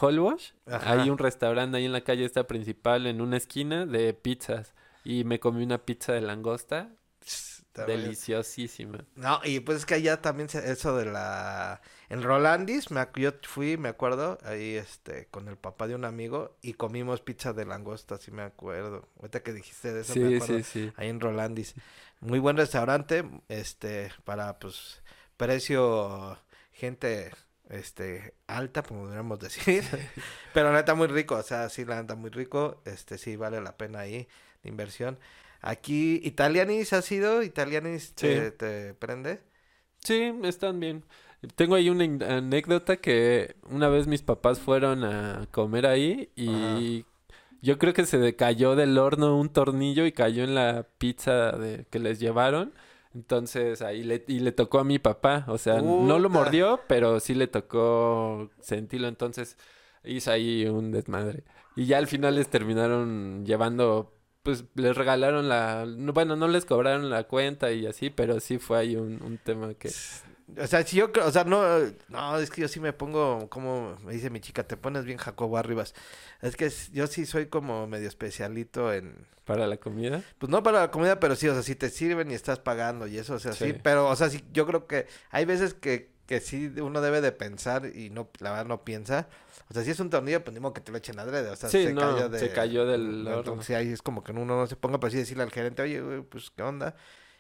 Ajá. 0.67 1.03
hay 1.03 1.09
un 1.11 1.19
restaurante 1.19 1.77
ahí 1.77 1.85
en 1.85 1.93
la 1.93 2.03
calle 2.03 2.25
esta 2.25 2.47
principal, 2.47 3.07
en 3.07 3.21
una 3.21 3.37
esquina, 3.37 3.87
de 3.87 4.13
pizzas. 4.13 4.75
Y 5.05 5.25
me 5.25 5.39
comí 5.39 5.63
una 5.63 5.79
pizza 5.79 6.13
de 6.13 6.21
langosta. 6.21 6.91
Deliciosísima. 7.87 9.05
No, 9.15 9.41
y 9.45 9.61
pues 9.61 9.79
es 9.79 9.87
que 9.87 9.95
allá 9.95 10.21
también 10.23 10.49
se- 10.49 10.71
eso 10.71 10.97
de 10.97 11.05
la... 11.07 11.81
En 12.09 12.23
Rolandis, 12.23 12.91
me, 12.93 13.07
yo 13.17 13.33
fui, 13.43 13.77
me 13.77 13.89
acuerdo, 13.89 14.39
ahí 14.45 14.77
este, 14.77 15.27
con 15.27 15.49
el 15.49 15.57
papá 15.57 15.89
de 15.89 15.95
un 15.97 16.05
amigo 16.05 16.57
y 16.63 16.75
comimos 16.75 17.21
pizza 17.21 17.53
de 17.53 17.67
langosta, 17.67 18.17
sí 18.19 18.31
me 18.31 18.43
acuerdo. 18.43 19.09
Ahorita 19.17 19.43
que 19.43 19.53
dijiste 19.53 19.93
de 19.93 20.03
eso 20.03 20.17
me 20.17 20.27
Sí, 20.27 20.29
acuerdo. 20.29 20.61
sí, 20.63 20.63
sí. 20.65 20.93
Ahí 20.95 21.09
en 21.09 21.21
Rolandis. 21.21 21.75
Muy 22.21 22.39
buen 22.39 22.57
restaurante, 22.57 23.25
este, 23.49 24.11
para 24.25 24.59
pues 24.61 25.03
precio 25.37 26.39
gente 26.73 27.33
este 27.71 28.35
alta, 28.47 28.83
como 28.83 29.03
podríamos 29.05 29.39
decir. 29.41 29.85
Pero 30.53 30.71
la 30.73 30.79
neta 30.79 30.95
muy 30.95 31.09
rico, 31.09 31.35
o 31.37 31.43
sea, 31.43 31.69
sí 31.69 31.85
la 31.85 32.01
neta 32.01 32.15
muy 32.15 32.31
rico, 32.31 32.81
este 32.85 33.19
sí 33.19 33.37
vale 33.37 33.61
la 33.61 33.77
pena 33.77 34.01
ahí 34.01 34.29
la 34.63 34.71
inversión. 34.71 35.19
Aquí 35.61 36.21
Italianis 36.25 36.93
ha 36.93 37.03
sido, 37.03 37.43
Italianis 37.43 38.13
te, 38.15 38.51
Sí. 38.51 38.57
te 38.57 38.95
prende. 38.95 39.41
Sí, 39.99 40.33
están 40.45 40.81
bien. 40.81 41.05
Tengo 41.57 41.75
ahí 41.75 41.89
una 41.91 42.05
anécdota 42.37 42.97
que 42.97 43.57
una 43.71 43.89
vez 43.89 44.07
mis 44.07 44.23
papás 44.23 44.59
fueron 44.59 45.05
a 45.05 45.47
comer 45.53 45.87
ahí 45.87 46.31
y 46.35 47.05
yo 47.61 47.79
creo 47.79 47.93
que 47.93 48.07
se 48.07 48.35
cayó 48.37 48.77
del 48.77 48.99
horno 48.99 49.37
un 49.39 49.49
tornillo 49.49 50.07
y 50.07 50.13
cayó 50.13 50.45
en 50.45 50.55
la 50.55 50.87
pizza 50.99 51.53
de, 51.53 51.87
que 51.91 51.99
les 51.99 52.21
llevaron. 52.21 52.73
Entonces 53.15 53.83
ahí 53.83 54.05
le, 54.05 54.25
y 54.29 54.41
le 54.41 54.53
tocó 54.53 54.79
a 54.81 54.85
mi 54.85 54.99
papá. 54.99 55.45
O 55.49 55.59
sea, 55.59 55.81
no 55.81 56.19
lo 56.19 56.31
mordió, 56.31 56.81
pero 56.89 57.21
sí 57.21 57.35
le 57.35 57.47
tocó 57.49 58.51
sentirlo. 58.61 59.09
Entonces 59.09 59.57
hizo 60.05 60.31
ahí 60.31 60.67
un 60.67 60.93
desmadre. 60.93 61.45
Y 61.77 61.87
ya 61.87 61.99
al 61.99 62.07
final 62.09 62.35
les 62.37 62.49
terminaron 62.49 63.45
llevando, 63.47 64.13
pues 64.43 64.65
les 64.75 64.97
regalaron 64.97 65.49
la... 65.49 65.85
no, 65.87 66.13
Bueno, 66.13 66.37
no 66.37 66.49
les 66.49 66.65
cobraron 66.65 67.11
la 67.11 67.25
cuenta 67.25 67.71
y 67.73 67.87
así, 67.87 68.11
pero 68.11 68.41
sí 68.41 68.59
fue 68.59 68.79
ahí 68.79 68.97
un, 68.97 69.23
un 69.23 69.39
tema 69.39 69.75
que... 69.75 69.91
O 70.59 70.67
sea, 70.67 70.83
si 70.83 70.97
yo, 70.97 71.13
creo- 71.13 71.27
o 71.27 71.31
sea, 71.31 71.45
no, 71.45 71.63
no, 72.09 72.39
es 72.39 72.51
que 72.51 72.63
yo 72.63 72.69
sí 72.69 72.81
me 72.81 72.95
pongo, 72.95 73.51
como 73.51 73.97
me 74.03 74.15
dice 74.15 74.31
mi 74.31 74.41
chica, 74.41 74.65
te 74.67 74.79
pones 74.79 75.05
bien 75.05 75.19
Jacobo 75.19 75.59
Arribas. 75.59 75.95
Es 76.41 76.57
que 76.57 76.73
yo 76.93 77.07
sí 77.07 77.27
soy 77.27 77.47
como 77.47 77.87
medio 77.87 78.09
especialito 78.09 78.91
en, 78.95 79.27
Para 79.45 79.67
la 79.67 79.77
comida. 79.77 80.23
pues 80.39 80.49
no 80.49 80.63
para 80.63 80.81
la 80.81 80.91
comida, 80.91 81.21
pero 81.21 81.37
sí, 81.37 81.49
o 81.49 81.53
sea, 81.53 81.63
si 81.63 81.75
te 81.75 81.91
sirven 81.91 82.31
y 82.31 82.35
estás 82.35 82.61
pagando 82.61 83.07
y 83.07 83.19
eso, 83.19 83.35
o 83.35 83.39
sea, 83.39 83.53
sí, 83.53 83.67
Sí. 83.73 83.75
pero, 83.83 84.09
o 84.09 84.17
sea, 84.17 84.31
sí, 84.31 84.43
yo 84.53 84.67
creo 84.67 84.87
que 84.87 85.07
hay 85.31 85.45
veces 85.45 85.75
que, 85.75 86.13
que 86.29 86.41
sí 86.41 86.73
uno 86.81 87.01
debe 87.01 87.21
de 87.23 87.33
pensar 87.33 87.87
y 87.87 88.11
no, 88.11 88.29
la 88.39 88.51
verdad 88.51 88.67
no 88.67 88.85
piensa. 88.85 89.29
O 89.71 89.75
sea, 89.75 89.83
si 89.83 89.91
es 89.91 89.99
un 90.01 90.11
tornillo, 90.11 90.45
pues 90.45 90.55
ni 90.55 90.61
modo 90.61 90.75
que 90.75 90.81
te 90.83 90.93
lo 90.93 90.99
echen 90.99 91.19
adrede, 91.19 91.51
o 91.51 91.57
sea, 91.57 91.71
Sí, 91.71 91.85
se 91.85 91.93
no, 91.93 92.01
cayó 92.03 92.29
de... 92.29 92.39
se 92.39 92.53
cayó 92.53 92.87
del 92.87 93.27
horno. 93.27 93.39
Entonces 93.39 93.77
ahí 93.77 93.91
es 93.91 94.03
como 94.03 94.23
que 94.23 94.33
uno 94.33 94.45
no 94.45 94.67
se 94.67 94.77
ponga, 94.77 95.01
pero 95.01 95.11
sí 95.11 95.17
decirle 95.19 95.43
al 95.43 95.51
gerente, 95.51 95.83
oye, 95.83 96.01
güey, 96.01 96.23
pues, 96.23 96.51
¿qué 96.51 96.63
onda? 96.63 96.95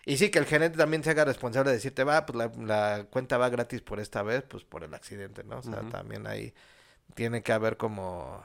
Y 0.07 0.17
sí, 0.17 0.31
que 0.31 0.39
el 0.39 0.47
gerente 0.47 0.79
también 0.79 1.05
se 1.05 1.11
haga 1.11 1.25
responsable 1.27 1.71
de 1.71 1.77
decirte, 1.77 2.03
va, 2.05 2.25
pues 2.27 2.37
la, 2.37 2.51
la 2.65 3.05
cuenta 3.11 3.37
va 3.39 3.51
gratis 3.51 3.83
por 3.83 4.01
esta 4.01 4.23
vez, 4.23 4.43
pues 4.43 4.65
por 4.65 4.83
el 4.85 4.95
accidente, 4.95 5.45
¿no? 5.45 5.59
O 5.59 5.63
sea, 5.63 5.83
también 5.83 6.27
ahí 6.27 6.55
tiene 7.15 7.43
que 7.43 7.53
haber 7.53 7.77
como, 7.77 8.45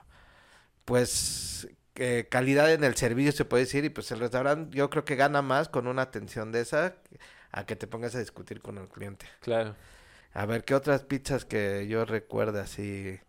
pues, 0.86 1.67
eh, 1.95 2.27
calidad 2.29 2.71
en 2.73 2.84
el 2.84 2.95
servicio, 2.95 3.32
se 3.32 3.45
puede 3.45 3.63
decir, 3.63 3.86
y 3.86 3.89
pues 3.89 4.12
el 4.12 4.19
restaurante 4.19 4.75
yo 4.75 4.89
creo 4.89 5.06
que 5.06 5.15
gana 5.15 5.41
más 5.41 5.69
con 5.69 5.88
una 5.88 6.03
atención 6.03 6.51
de 6.51 6.62
esa 6.62 6.95
a 7.51 7.65
que 7.65 7.75
te 7.75 7.88
pongas 7.88 8.15
a 8.15 8.19
discutir 8.19 8.62
con 8.62 8.77
el 8.77 8.88
cliente. 8.89 9.25
Claro. 9.41 9.75
A 10.34 10.46
ver, 10.46 10.63
¿qué 10.63 10.74
otras 10.76 11.04
pizzas 11.04 11.46
que 11.46 11.88
yo 11.88 12.06
recuerde 12.06 12.60
así? 12.62 13.19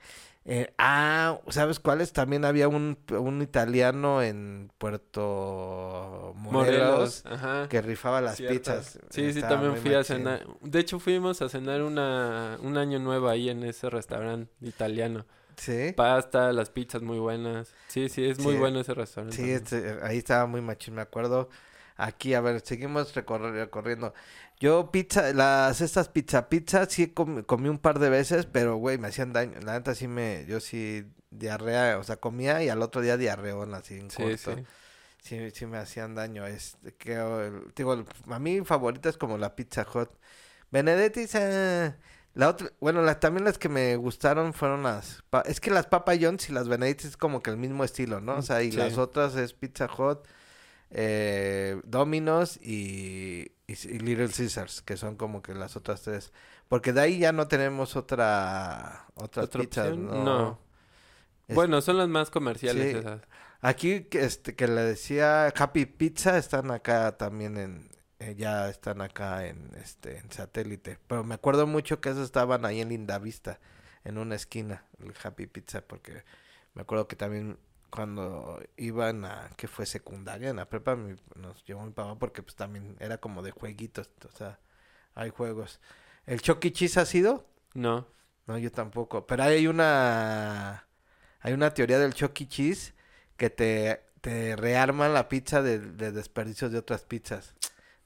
Eh, 0.46 0.72
ah, 0.78 1.38
¿sabes 1.48 1.80
cuáles? 1.80 2.12
También 2.12 2.44
había 2.44 2.68
un, 2.68 2.98
un 3.10 3.42
italiano 3.42 4.22
en 4.22 4.70
Puerto 4.78 6.32
Morelos, 6.36 7.22
Morelos. 7.24 7.26
Ajá. 7.26 7.68
que 7.68 7.80
rifaba 7.82 8.20
las 8.20 8.40
pizzas. 8.40 8.98
Sí, 9.10 9.32
sí, 9.32 9.40
también 9.40 9.76
fui 9.76 9.94
a 9.94 10.04
cenar. 10.04 10.46
De 10.60 10.80
hecho, 10.80 10.98
fuimos 10.98 11.40
a 11.42 11.48
cenar 11.48 11.82
una, 11.82 12.58
un 12.62 12.76
año 12.76 12.98
nuevo 12.98 13.28
ahí 13.28 13.48
en 13.48 13.62
ese 13.64 13.88
restaurante 13.90 14.52
italiano. 14.60 15.24
Sí, 15.56 15.92
Pasta, 15.96 16.52
las 16.52 16.70
pizzas 16.70 17.00
muy 17.02 17.18
buenas. 17.18 17.72
Sí, 17.86 18.08
sí, 18.08 18.24
es 18.28 18.38
muy 18.40 18.54
Sí. 18.54 18.58
bueno 18.58 18.80
ese 18.80 18.92
restaurante. 18.92 19.36
sí, 19.36 19.50
este, 19.50 19.98
ahí 20.02 20.18
estaba 20.18 20.46
muy 20.46 20.60
machín, 20.60 20.94
me 20.94 21.02
acuerdo. 21.02 21.48
Aquí, 21.96 22.34
a 22.34 22.40
ver, 22.40 22.60
seguimos 22.62 23.14
recorri- 23.14 23.52
recorriendo. 23.52 24.14
Yo 24.60 24.90
pizza, 24.90 25.32
las 25.32 25.80
estas 25.80 26.08
pizza 26.08 26.48
pizza 26.48 26.86
sí 26.86 27.08
comí 27.08 27.68
un 27.68 27.78
par 27.78 27.98
de 27.98 28.08
veces, 28.08 28.46
pero 28.46 28.76
güey, 28.76 28.98
me 28.98 29.08
hacían 29.08 29.32
daño. 29.32 29.58
La 29.62 29.74
neta 29.74 29.94
sí 29.94 30.08
me, 30.08 30.44
yo 30.46 30.60
sí 30.60 31.04
diarrea, 31.30 31.98
o 31.98 32.04
sea, 32.04 32.16
comía 32.16 32.62
y 32.62 32.68
al 32.68 32.80
otro 32.80 33.00
día 33.02 33.16
diarreón 33.16 33.74
así 33.74 33.94
en 33.98 34.10
Sí, 34.10 34.22
corto. 34.22 34.56
sí. 34.56 34.64
Sí, 35.22 35.50
sí 35.52 35.66
me 35.66 35.78
hacían 35.78 36.14
daño. 36.14 36.46
Este, 36.46 36.94
que, 36.94 37.14
el- 37.14 37.72
digo, 37.74 37.94
el- 37.94 38.04
a 38.30 38.38
mí 38.38 38.60
favorita 38.64 39.08
es 39.08 39.16
como 39.16 39.38
la 39.38 39.56
Pizza 39.56 39.86
Hut. 39.92 40.10
Benedetti's, 40.70 41.34
eh, 41.34 41.94
la 42.34 42.48
otra, 42.50 42.70
bueno, 42.80 43.00
las, 43.02 43.20
también 43.20 43.44
las 43.44 43.58
que 43.58 43.68
me 43.68 43.96
gustaron 43.96 44.52
fueron 44.52 44.82
las, 44.82 45.22
es 45.46 45.60
que 45.60 45.70
las 45.70 45.86
Papa 45.86 46.12
John's 46.20 46.48
y 46.50 46.52
las 46.52 46.68
Benedetti's 46.68 47.10
es 47.10 47.16
como 47.16 47.42
que 47.42 47.50
el 47.50 47.56
mismo 47.56 47.84
estilo, 47.84 48.20
¿no? 48.20 48.36
O 48.36 48.42
sea, 48.42 48.62
y 48.62 48.70
Sí. 48.72 48.76
las 48.78 48.98
otras 48.98 49.34
es 49.36 49.52
Pizza 49.54 49.86
Hut, 49.86 50.20
eh, 50.90 51.80
Domino's 51.84 52.58
y, 52.62 53.52
y, 53.66 53.72
y 53.72 53.98
Little 53.98 54.28
Caesars, 54.28 54.82
que 54.82 54.96
son 54.96 55.16
como 55.16 55.42
que 55.42 55.54
las 55.54 55.76
otras 55.76 56.02
tres. 56.02 56.32
Porque 56.68 56.92
de 56.92 57.00
ahí 57.00 57.18
ya 57.18 57.32
no 57.32 57.46
tenemos 57.48 57.96
otra, 57.96 59.06
otras 59.14 59.46
¿Otra 59.46 59.60
pizzas, 59.60 59.88
opción? 59.88 60.06
¿no? 60.06 60.24
No. 60.24 60.58
Es- 61.48 61.54
Bueno, 61.54 61.80
son 61.82 61.98
las 61.98 62.08
más 62.08 62.30
comerciales 62.30 62.92
Sí. 62.92 62.98
esas. 62.98 63.20
Aquí 63.60 64.04
que 64.04 64.24
este 64.24 64.54
que 64.54 64.68
le 64.68 64.82
decía 64.82 65.46
Happy 65.48 65.86
Pizza 65.86 66.36
están 66.36 66.70
acá 66.70 67.16
también 67.16 67.56
en 67.56 67.88
eh, 68.18 68.34
ya 68.36 68.68
están 68.68 69.00
acá 69.00 69.46
en 69.46 69.70
este 69.82 70.18
en 70.18 70.30
satélite, 70.30 70.98
pero 71.06 71.24
me 71.24 71.34
acuerdo 71.34 71.66
mucho 71.66 72.00
que 72.00 72.10
esos 72.10 72.24
estaban 72.26 72.64
ahí 72.66 72.80
en 72.80 72.90
Lindavista, 72.90 73.58
en 74.04 74.18
una 74.18 74.34
esquina, 74.34 74.84
el 75.00 75.14
Happy 75.22 75.46
Pizza 75.46 75.80
porque 75.82 76.24
me 76.74 76.82
acuerdo 76.82 77.08
que 77.08 77.16
también 77.16 77.58
cuando 77.94 78.60
iban 78.76 79.24
a 79.24 79.50
que 79.56 79.68
fue 79.68 79.86
secundaria 79.86 80.50
en 80.50 80.56
la 80.56 80.68
prepa 80.68 80.96
mi- 80.96 81.14
nos 81.36 81.64
llevó 81.64 81.84
mi 81.86 81.92
papá 81.92 82.18
porque 82.18 82.42
pues 82.42 82.56
también 82.56 82.96
era 82.98 83.18
como 83.18 83.40
de 83.42 83.52
jueguitos, 83.52 84.10
o 84.28 84.36
sea, 84.36 84.58
hay 85.14 85.30
juegos. 85.30 85.78
¿El 86.26 86.40
Chucky 86.40 86.72
Cheese 86.72 86.98
ha 86.98 87.06
sido? 87.06 87.46
No. 87.74 88.08
No, 88.46 88.58
yo 88.58 88.72
tampoco. 88.72 89.26
Pero 89.26 89.44
hay 89.44 89.66
una. 89.68 90.86
Hay 91.40 91.52
una 91.52 91.72
teoría 91.72 91.98
del 91.98 92.14
Chucky 92.14 92.46
Cheese 92.46 92.94
que 93.36 93.48
te, 93.50 94.00
te 94.20 94.56
rearma 94.56 95.08
la 95.08 95.28
pizza 95.28 95.62
de, 95.62 95.78
de 95.78 96.10
desperdicios 96.10 96.72
de 96.72 96.78
otras 96.78 97.04
pizzas. 97.04 97.54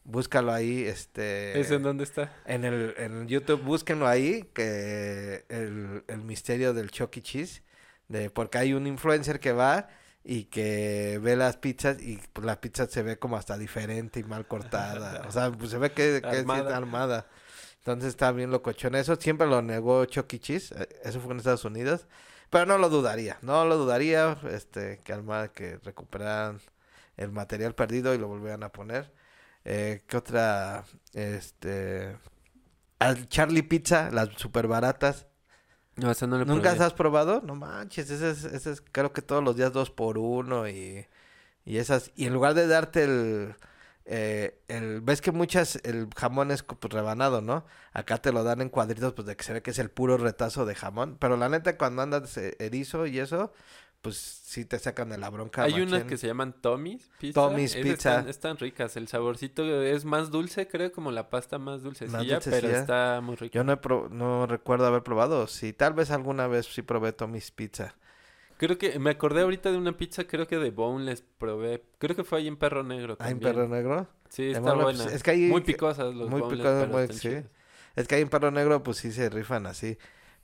Búscalo 0.04 0.52
ahí, 0.52 0.84
este... 0.84 1.58
¿Es 1.60 1.70
en 1.70 1.82
dónde 1.82 2.04
está? 2.04 2.32
En 2.46 2.64
el 2.64 2.94
en 2.98 3.28
YouTube, 3.28 3.62
búsquenlo 3.62 4.06
ahí, 4.08 4.44
que 4.54 5.44
el, 5.48 6.02
el 6.08 6.22
misterio 6.22 6.72
del 6.72 6.90
Chucky 6.90 7.20
Cheese, 7.20 7.62
de, 8.08 8.30
porque 8.30 8.58
hay 8.58 8.72
un 8.74 8.86
influencer 8.86 9.40
que 9.40 9.52
va 9.52 9.88
y 10.24 10.44
que 10.44 11.18
ve 11.22 11.36
las 11.36 11.56
pizzas 11.56 12.00
y 12.02 12.18
pues 12.32 12.44
la 12.46 12.60
pizza 12.60 12.86
se 12.86 13.02
ve 13.02 13.18
como 13.18 13.36
hasta 13.36 13.56
diferente 13.58 14.20
y 14.20 14.24
mal 14.24 14.46
cortada. 14.46 15.24
o 15.28 15.32
sea, 15.32 15.50
pues 15.52 15.70
se 15.70 15.78
ve 15.78 15.92
que, 15.92 16.20
que 16.22 16.28
Armada. 16.28 16.70
es 16.70 16.74
armada. 16.76 17.26
Entonces 17.78 18.08
está 18.10 18.32
bien 18.32 18.50
locochón. 18.50 18.94
Eso 18.96 19.16
siempre 19.16 19.46
lo 19.46 19.62
negó 19.62 20.04
Chucky 20.04 20.38
Cheese. 20.40 20.74
eh, 20.76 20.88
Eso 21.04 21.20
fue 21.20 21.32
en 21.32 21.38
Estados 21.38 21.64
Unidos. 21.64 22.06
Pero 22.50 22.66
no 22.66 22.78
lo 22.78 22.88
dudaría. 22.90 23.38
No 23.42 23.64
lo 23.64 23.76
dudaría. 23.78 24.38
Este, 24.50 25.00
que 25.04 25.12
Almada 25.12 25.48
que 25.52 25.78
recuperaran 25.84 26.60
el 27.16 27.30
material 27.32 27.74
perdido 27.74 28.14
y 28.14 28.18
lo 28.18 28.28
volvieran 28.28 28.62
a 28.62 28.70
poner. 28.72 29.12
Eh, 29.64 30.02
¿Qué 30.06 30.16
otra? 30.16 30.84
Este. 31.14 32.16
Al 32.98 33.28
Charlie 33.28 33.62
Pizza, 33.62 34.10
las 34.10 34.30
super 34.36 34.66
baratas. 34.66 35.26
No, 35.98 36.10
esa 36.10 36.26
no 36.26 36.38
le 36.38 36.44
¿Nunca 36.44 36.70
has 36.70 36.92
probado? 36.94 37.42
No 37.44 37.56
manches, 37.56 38.10
ese 38.10 38.30
es, 38.30 38.44
ese 38.44 38.72
es 38.72 38.82
creo 38.92 39.12
que 39.12 39.20
todos 39.20 39.42
los 39.42 39.56
días 39.56 39.72
dos 39.72 39.90
por 39.90 40.16
uno 40.16 40.68
y, 40.68 41.06
y 41.64 41.78
esas, 41.78 42.12
y 42.14 42.26
en 42.26 42.34
lugar 42.34 42.54
de 42.54 42.68
darte 42.68 43.02
el, 43.04 43.56
eh, 44.04 44.60
el, 44.68 45.00
ves 45.00 45.20
que 45.20 45.32
muchas, 45.32 45.80
el 45.84 46.08
jamón 46.16 46.52
es 46.52 46.62
pues, 46.62 46.92
rebanado, 46.92 47.42
¿no? 47.42 47.66
Acá 47.92 48.18
te 48.18 48.32
lo 48.32 48.44
dan 48.44 48.60
en 48.60 48.68
cuadritos, 48.68 49.12
pues 49.12 49.26
de 49.26 49.36
que 49.36 49.42
se 49.42 49.52
ve 49.52 49.62
que 49.62 49.72
es 49.72 49.78
el 49.80 49.90
puro 49.90 50.16
retazo 50.16 50.64
de 50.66 50.76
jamón, 50.76 51.16
pero 51.18 51.36
la 51.36 51.48
neta 51.48 51.76
cuando 51.76 52.02
andas 52.02 52.36
eh, 52.38 52.56
erizo 52.60 53.06
y 53.06 53.18
eso, 53.18 53.52
pues 54.00 54.16
sí 54.16 54.64
te 54.64 54.78
sacan 54.78 55.08
de 55.10 55.18
la 55.18 55.28
bronca. 55.28 55.64
Hay 55.64 55.80
unas 55.80 56.04
que 56.04 56.16
se 56.16 56.26
llaman 56.26 56.52
Tommy's 56.60 57.10
Pizza. 57.18 57.40
Tommy's 57.40 57.72
Esas 57.74 57.82
Pizza. 57.82 58.10
Están, 58.18 58.28
están 58.28 58.56
ricas. 58.58 58.96
El 58.96 59.08
saborcito 59.08 59.64
es 59.82 60.04
más 60.04 60.30
dulce, 60.30 60.68
creo, 60.68 60.92
como 60.92 61.10
la 61.10 61.28
pasta 61.30 61.58
más 61.58 61.82
dulcecilla, 61.82 62.38
pero 62.40 62.50
dulcecilla. 62.52 62.78
está 62.80 63.20
muy 63.20 63.36
rica. 63.36 63.54
Yo 63.54 63.64
no, 63.64 63.72
he 63.72 63.76
pro- 63.76 64.08
no 64.10 64.46
recuerdo 64.46 64.86
haber 64.86 65.02
probado, 65.02 65.46
sí, 65.48 65.72
tal 65.72 65.94
vez 65.94 66.10
alguna 66.10 66.46
vez 66.46 66.66
sí 66.66 66.82
probé 66.82 67.12
Tommy's 67.12 67.50
Pizza. 67.50 67.96
Creo 68.56 68.76
que 68.78 68.98
me 68.98 69.10
acordé 69.10 69.42
ahorita 69.42 69.70
de 69.70 69.78
una 69.78 69.96
pizza, 69.96 70.24
creo 70.24 70.46
que 70.48 70.56
de 70.58 70.70
Boneless 70.70 71.22
probé. 71.38 71.84
Creo 71.98 72.16
que 72.16 72.24
fue 72.24 72.38
ahí 72.38 72.48
en 72.48 72.56
Perro 72.56 72.82
Negro 72.82 73.16
Ah, 73.20 73.30
en. 73.30 73.38
Perro 73.38 73.68
Negro. 73.68 74.08
Sí, 74.30 74.46
está 74.50 74.60
Boneless, 74.60 74.84
buena. 74.84 75.02
pues, 75.04 75.14
es 75.14 75.22
que 75.22 75.30
ahí- 75.30 75.46
muy 75.48 75.60
picosas 75.60 76.12
los 76.14 76.28
muy 76.28 76.42
picosas, 76.42 76.86
pero 76.86 76.92
muy- 76.92 77.08
sí. 77.14 77.36
Es 77.96 78.06
que 78.08 78.14
ahí 78.16 78.22
en 78.22 78.28
Perro 78.28 78.50
Negro, 78.50 78.82
pues 78.82 78.96
sí 78.98 79.10
se 79.12 79.28
rifan 79.30 79.66
así. 79.66 79.96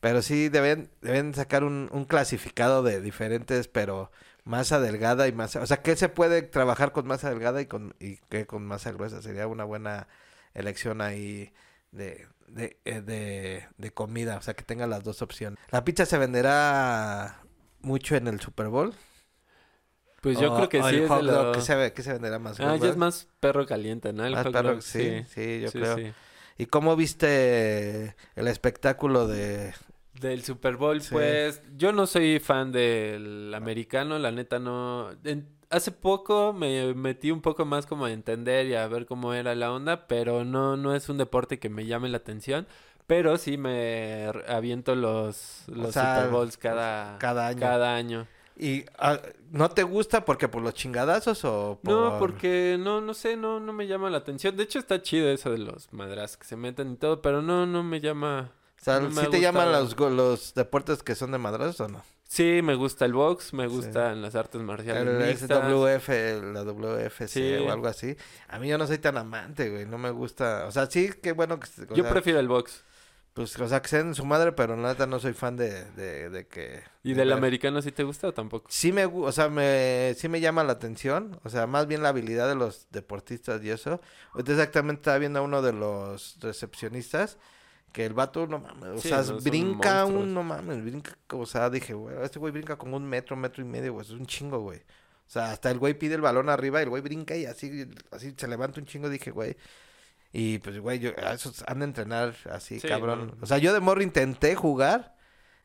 Pero 0.04 0.20
sí 0.20 0.50
deben, 0.50 0.90
deben 1.00 1.32
sacar 1.32 1.64
un, 1.64 1.88
un 1.90 2.04
clasificado 2.04 2.82
de 2.82 3.00
diferentes, 3.00 3.68
pero 3.68 4.12
masa 4.44 4.78
delgada 4.78 5.28
y 5.28 5.32
masa. 5.32 5.62
O 5.62 5.66
sea, 5.66 5.78
¿qué 5.80 5.96
se 5.96 6.10
puede 6.10 6.42
trabajar 6.42 6.92
con 6.92 7.06
masa 7.06 7.30
delgada 7.30 7.62
y 7.62 7.64
con 7.64 7.94
y 7.98 8.18
qué 8.28 8.44
con 8.46 8.66
masa 8.66 8.92
gruesa? 8.92 9.22
Sería 9.22 9.46
una 9.46 9.64
buena 9.64 10.06
elección 10.52 11.00
ahí 11.00 11.54
de, 11.90 12.28
de, 12.48 12.76
eh, 12.84 13.00
de, 13.00 13.66
de 13.78 13.90
comida. 13.92 14.36
O 14.36 14.42
sea, 14.42 14.52
que 14.52 14.62
tenga 14.62 14.86
las 14.86 15.04
dos 15.04 15.22
opciones. 15.22 15.58
¿La 15.70 15.84
pizza 15.84 16.04
se 16.04 16.18
venderá 16.18 17.40
mucho 17.80 18.14
en 18.14 18.28
el 18.28 18.40
Super 18.40 18.68
Bowl? 18.68 18.92
Pues 20.20 20.38
yo 20.38 20.52
O- 20.52 20.56
creo 20.56 20.68
que 20.68 20.82
sí 20.82 20.96
el 20.96 21.02
es 21.04 21.22
lo... 21.22 21.52
¿qué 21.52 21.62
se, 21.62 21.92
qué 21.94 22.02
se 22.02 22.12
venderá 22.12 22.38
más? 22.38 22.60
Ah, 22.60 22.76
ya 22.76 22.90
es 22.90 22.96
más 22.98 23.28
perro 23.40 23.64
caliente, 23.64 24.12
¿no? 24.12 24.26
El 24.26 24.34
Más 24.34 24.44
perro- 24.44 24.74
dog, 24.74 24.82
sí, 24.82 25.24
sí, 25.34 25.60
yo 25.62 25.70
Sí, 25.70 25.78
creo. 25.78 25.96
sí. 25.96 26.12
¿Y 26.56 26.66
cómo 26.66 26.94
viste 26.94 28.14
el 28.36 28.46
espectáculo 28.48 29.26
de 29.26 29.74
Del 30.20 30.42
Super 30.44 30.76
Bowl, 30.76 31.00
Sí. 31.00 31.08
pues 31.12 31.60
yo 31.76 31.92
no 31.92 32.06
soy 32.06 32.38
fan 32.38 32.70
del 32.72 33.52
americano, 33.54 34.18
la 34.18 34.30
neta 34.30 34.58
no. 34.58 35.10
en- 35.24 35.48
hace 35.70 35.90
poco 35.90 36.52
me 36.52 36.94
metí 36.94 37.32
un 37.32 37.40
poco 37.40 37.64
más 37.64 37.84
como 37.86 38.04
a 38.04 38.12
entender 38.12 38.66
y 38.66 38.74
a 38.74 38.86
ver 38.86 39.06
cómo 39.06 39.34
era 39.34 39.54
la 39.56 39.72
onda, 39.72 40.06
pero 40.06 40.44
no, 40.44 40.76
no 40.76 40.94
es 40.94 41.08
un 41.08 41.18
deporte 41.18 41.58
que 41.58 41.68
me 41.68 41.86
llame 41.86 42.08
la 42.08 42.18
atención. 42.18 42.66
Pero 43.06 43.36
sí 43.36 43.58
me 43.58 44.30
aviento 44.48 44.94
los, 44.94 45.64
los 45.66 45.92
sea, 45.92 46.16
Super 46.16 46.30
Bowls 46.30 46.56
cada, 46.56 47.18
cada 47.18 47.48
año? 47.48 47.60
cada 47.60 47.94
año. 47.96 48.26
¿Y 48.56 48.84
ah, 48.98 49.18
no 49.50 49.68
te 49.68 49.82
gusta 49.82 50.24
porque 50.24 50.48
por 50.48 50.62
los 50.62 50.72
chingadazos 50.74 51.44
o 51.44 51.80
por... 51.82 51.92
No, 51.92 52.18
porque 52.18 52.76
no, 52.80 53.00
no 53.02 53.12
sé, 53.12 53.36
no, 53.36 53.58
no 53.60 53.72
me 53.74 53.86
llama 53.88 54.08
la 54.10 54.18
atención. 54.18 54.56
De 54.56 54.62
hecho 54.62 54.78
está 54.78 55.02
chido 55.02 55.28
eso 55.28 55.50
de 55.50 55.58
los 55.58 55.92
madras 55.92 56.36
que 56.38 56.44
se 56.46 56.56
meten 56.56 56.92
y 56.92 56.96
todo, 56.96 57.20
pero 57.20 57.42
no, 57.42 57.66
no 57.66 57.82
me 57.82 58.00
llama. 58.00 58.52
Sea, 58.84 59.00
no 59.00 59.10
¿sí 59.10 59.26
te 59.30 59.40
llaman 59.40 59.72
los, 59.72 59.98
los 59.98 60.54
deportes 60.54 61.02
que 61.02 61.14
son 61.14 61.30
de 61.32 61.38
madrazos 61.38 61.80
o 61.80 61.88
no? 61.88 62.02
Sí, 62.28 62.60
me 62.62 62.74
gusta 62.74 63.04
el 63.04 63.12
box, 63.12 63.52
me 63.54 63.68
Sí. 63.68 63.74
gustan 63.76 64.20
las 64.20 64.34
artes 64.34 64.60
marciales 64.60 65.06
El 65.06 65.26
mixtas. 65.26 65.48
SWF, 65.48 66.08
la 66.52 66.64
WFC 66.64 67.28
Sí. 67.28 67.54
o 67.66 67.72
algo 67.72 67.86
así. 67.86 68.16
A 68.48 68.58
mí 68.58 68.68
yo 68.68 68.76
no 68.76 68.86
soy 68.86 68.98
tan 68.98 69.16
amante, 69.16 69.70
güey. 69.70 69.86
No 69.86 69.98
me 69.98 70.10
gusta. 70.10 70.66
O 70.66 70.72
sea, 70.72 70.86
sí, 70.90 71.10
qué 71.22 71.32
bueno 71.32 71.58
que... 71.60 71.68
Yo 71.94 72.02
sea, 72.02 72.10
prefiero 72.12 72.40
el 72.40 72.48
box. 72.48 72.82
Pues, 73.34 73.58
o 73.58 73.66
sea, 73.68 73.82
que 73.82 73.88
sean 73.88 74.14
su 74.14 74.24
madre, 74.24 74.52
pero 74.52 74.76
la 74.76 74.88
neta 74.90 75.06
no 75.06 75.18
soy 75.18 75.32
fan 75.32 75.56
de, 75.56 75.84
de, 75.92 76.30
de 76.30 76.46
que... 76.46 76.82
¿Y 77.02 77.10
de 77.10 77.14
del 77.20 77.28
ver. 77.28 77.36
americano 77.38 77.82
sí 77.82 77.90
te 77.90 78.04
gusta 78.04 78.28
o 78.28 78.32
tampoco? 78.34 78.66
Sí 78.70 78.92
me, 78.92 79.06
o 79.06 79.32
sea, 79.32 79.48
me, 79.48 80.14
sí 80.16 80.28
me 80.28 80.40
llama 80.40 80.62
la 80.62 80.72
atención, 80.74 81.40
o 81.42 81.48
sea, 81.50 81.66
más 81.66 81.86
bien 81.88 82.02
la 82.02 82.10
habilidad 82.10 82.48
de 82.48 82.54
los 82.54 82.86
deportistas 82.90 83.62
y 83.64 83.70
eso. 83.70 84.00
Exactamente 84.36 85.00
estaba 85.00 85.18
viendo 85.18 85.40
a 85.40 85.42
uno 85.42 85.62
de 85.62 85.72
los 85.72 86.36
recepcionistas, 86.40 87.38
que 87.94 88.04
el 88.06 88.12
vato, 88.14 88.46
no 88.48 88.58
mames, 88.60 88.90
o 88.90 88.98
sea, 88.98 89.22
no, 89.22 89.40
brinca 89.40 90.04
un, 90.04 90.34
no 90.34 90.42
mames, 90.42 90.82
brinca, 90.84 91.16
o 91.30 91.46
sea, 91.46 91.70
dije, 91.70 91.94
güey, 91.94 92.16
este 92.24 92.40
güey 92.40 92.52
brinca 92.52 92.76
como 92.76 92.98
un 92.98 93.06
metro, 93.08 93.36
metro 93.36 93.62
y 93.62 93.66
medio, 93.66 93.94
güey, 93.94 94.04
es 94.04 94.12
un 94.12 94.26
chingo, 94.26 94.60
güey. 94.60 94.80
O 94.80 95.30
sea, 95.30 95.52
hasta 95.52 95.70
el 95.70 95.78
güey 95.78 95.94
pide 95.94 96.16
el 96.16 96.20
balón 96.20 96.50
arriba 96.50 96.80
y 96.80 96.84
el 96.84 96.90
güey 96.90 97.02
brinca 97.02 97.36
y 97.36 97.46
así, 97.46 97.88
así 98.10 98.34
se 98.36 98.48
levanta 98.48 98.80
un 98.80 98.86
chingo, 98.86 99.08
dije, 99.08 99.30
güey. 99.30 99.56
Y 100.32 100.58
pues, 100.58 100.78
güey, 100.80 100.98
yo, 100.98 101.12
a 101.18 101.34
esos 101.34 101.64
han 101.68 101.78
de 101.80 101.84
entrenar 101.86 102.34
así, 102.50 102.80
Sí, 102.80 102.88
cabrón. 102.88 103.28
no. 103.28 103.42
O 103.42 103.46
sea, 103.46 103.58
yo 103.58 103.72
de 103.72 103.80
morro 103.80 104.02
intenté 104.02 104.56
jugar. 104.56 105.14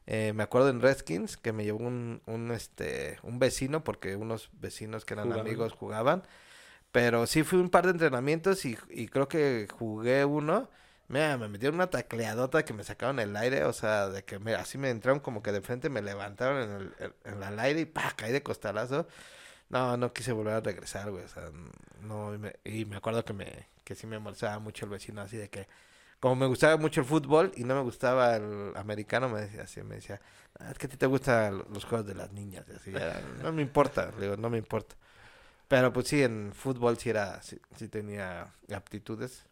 eh, 0.07 0.33
me 0.35 0.43
acuerdo 0.43 0.69
en 0.69 0.81
Redskins 0.81 1.37
que 1.37 1.53
me 1.53 1.63
llevó 1.65 1.79
un, 1.85 2.21
un, 2.27 2.51
este, 2.51 3.19
un 3.23 3.39
vecino, 3.39 3.83
porque 3.83 4.15
unos 4.15 4.49
vecinos 4.53 5.05
que 5.05 5.15
eran 5.15 5.25
Jugaban. 5.25 5.45
amigos 5.47 5.73
jugaban. 5.73 6.23
Pero 6.91 7.27
sí 7.27 7.43
fui 7.43 7.59
un 7.59 7.69
par 7.69 7.85
de 7.85 7.91
entrenamientos 7.91 8.65
y, 8.65 8.77
y 8.91 9.07
creo 9.09 9.27
que 9.27 9.67
jugué 9.71 10.25
uno. 10.25 10.69
Mira, 11.09 11.37
me 11.37 11.47
metieron 11.47 11.75
una 11.75 11.89
tacleadota 11.89 12.63
que 12.63 12.71
me 12.73 12.83
sacaron 12.83 13.19
el 13.19 13.35
aire, 13.35 13.63
o 13.65 13.73
sea, 13.73 14.09
de 14.09 14.23
que 14.23 14.37
me, 14.37 14.53
así 14.53 14.77
me 14.77 14.91
entraron 14.91 15.19
como 15.19 15.41
que 15.41 15.51
de 15.51 15.61
frente, 15.61 15.89
me 15.89 16.03
levantaron 16.03 16.61
en 16.61 16.71
el, 16.71 17.13
en, 17.25 17.43
el 17.43 17.59
aire 17.59 17.79
y 17.81 17.85
pa, 17.85 18.13
caí 18.15 18.31
de 18.31 18.43
costalazo. 18.43 19.07
No, 19.69 19.97
no 19.97 20.13
quise 20.13 20.31
volver 20.33 20.53
a 20.55 20.61
regresar, 20.61 21.11
güey, 21.11 21.23
o 21.25 21.27
sea, 21.27 21.51
no, 22.01 22.33
y 22.35 22.37
me, 22.37 22.55
y 22.63 22.85
me 22.85 22.97
acuerdo 22.97 23.25
que 23.25 23.33
me, 23.33 23.67
que 23.83 23.95
sí 23.95 24.07
me 24.07 24.19
molestaba 24.19 24.59
mucho 24.59 24.85
el 24.85 24.91
vecino, 24.91 25.21
así 25.21 25.37
de 25.37 25.49
que, 25.49 25.67
como 26.19 26.35
me 26.35 26.45
gustaba 26.47 26.77
mucho 26.77 27.01
el 27.01 27.07
fútbol 27.07 27.51
y 27.55 27.63
no 27.63 27.75
me 27.75 27.81
gustaba 27.81 28.35
el 28.35 28.73
americano, 28.75 29.29
me 29.29 29.41
decía 29.41 29.63
así, 29.63 29.81
me 29.83 29.95
decía, 29.95 30.21
"Ah, 30.59 30.71
es 30.71 30.77
que 30.77 30.87
a 30.87 30.89
ti 30.89 30.97
te 30.97 31.05
gustan 31.07 31.63
los 31.73 31.85
juegos 31.85 32.07
de 32.07 32.15
las 32.15 32.31
niñas, 32.33 32.65
y 32.69 32.73
así, 32.73 32.93
no 33.43 33.51
me 33.53 33.61
importa, 33.63 34.11
digo, 34.19 34.37
no 34.37 34.49
me 34.49 34.59
importa. 34.59 34.95
Pero 35.67 35.93
pues 35.93 36.07
sí, 36.07 36.23
en 36.23 36.51
fútbol 36.53 36.97
sí 36.97 37.09
era, 37.09 37.41
sí, 37.43 37.59
sí 37.77 37.87
tenía 37.89 38.53
aptitudes. 38.75 39.45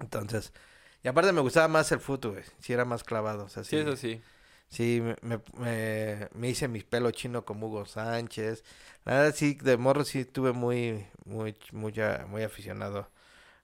Entonces, 0.00 0.52
y 1.02 1.08
aparte 1.08 1.32
me 1.32 1.40
gustaba 1.40 1.68
más 1.68 1.90
el 1.92 2.00
fútbol, 2.00 2.32
güey. 2.34 2.44
Sí 2.60 2.72
era 2.72 2.84
más 2.84 3.04
clavado, 3.04 3.44
o 3.44 3.48
sea, 3.48 3.64
Sí, 3.64 3.76
eso 3.76 3.96
sí. 3.96 4.22
Sí, 4.68 5.00
me, 5.02 5.16
me, 5.22 5.40
me, 5.58 6.28
me 6.34 6.48
hice 6.50 6.68
mi 6.68 6.80
pelo 6.82 7.10
chino 7.10 7.44
como 7.44 7.68
Hugo 7.68 7.86
Sánchez. 7.86 8.64
La 9.04 9.14
verdad 9.14 9.34
sí, 9.34 9.54
de 9.54 9.76
morro 9.78 10.04
sí 10.04 10.20
estuve 10.20 10.52
muy, 10.52 11.06
muy, 11.24 11.56
muy, 11.72 11.94
muy 12.28 12.42
aficionado 12.42 13.10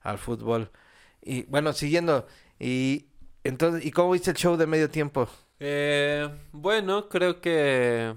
al 0.01 0.17
fútbol. 0.19 0.71
Y 1.21 1.43
bueno, 1.45 1.73
siguiendo, 1.73 2.27
y 2.59 3.07
entonces, 3.43 3.85
¿y 3.85 3.91
cómo 3.91 4.11
viste 4.11 4.31
el 4.31 4.37
show 4.37 4.57
de 4.57 4.67
medio 4.67 4.89
tiempo? 4.89 5.29
Eh, 5.59 6.27
bueno, 6.51 7.07
creo 7.09 7.39
que 7.41 8.13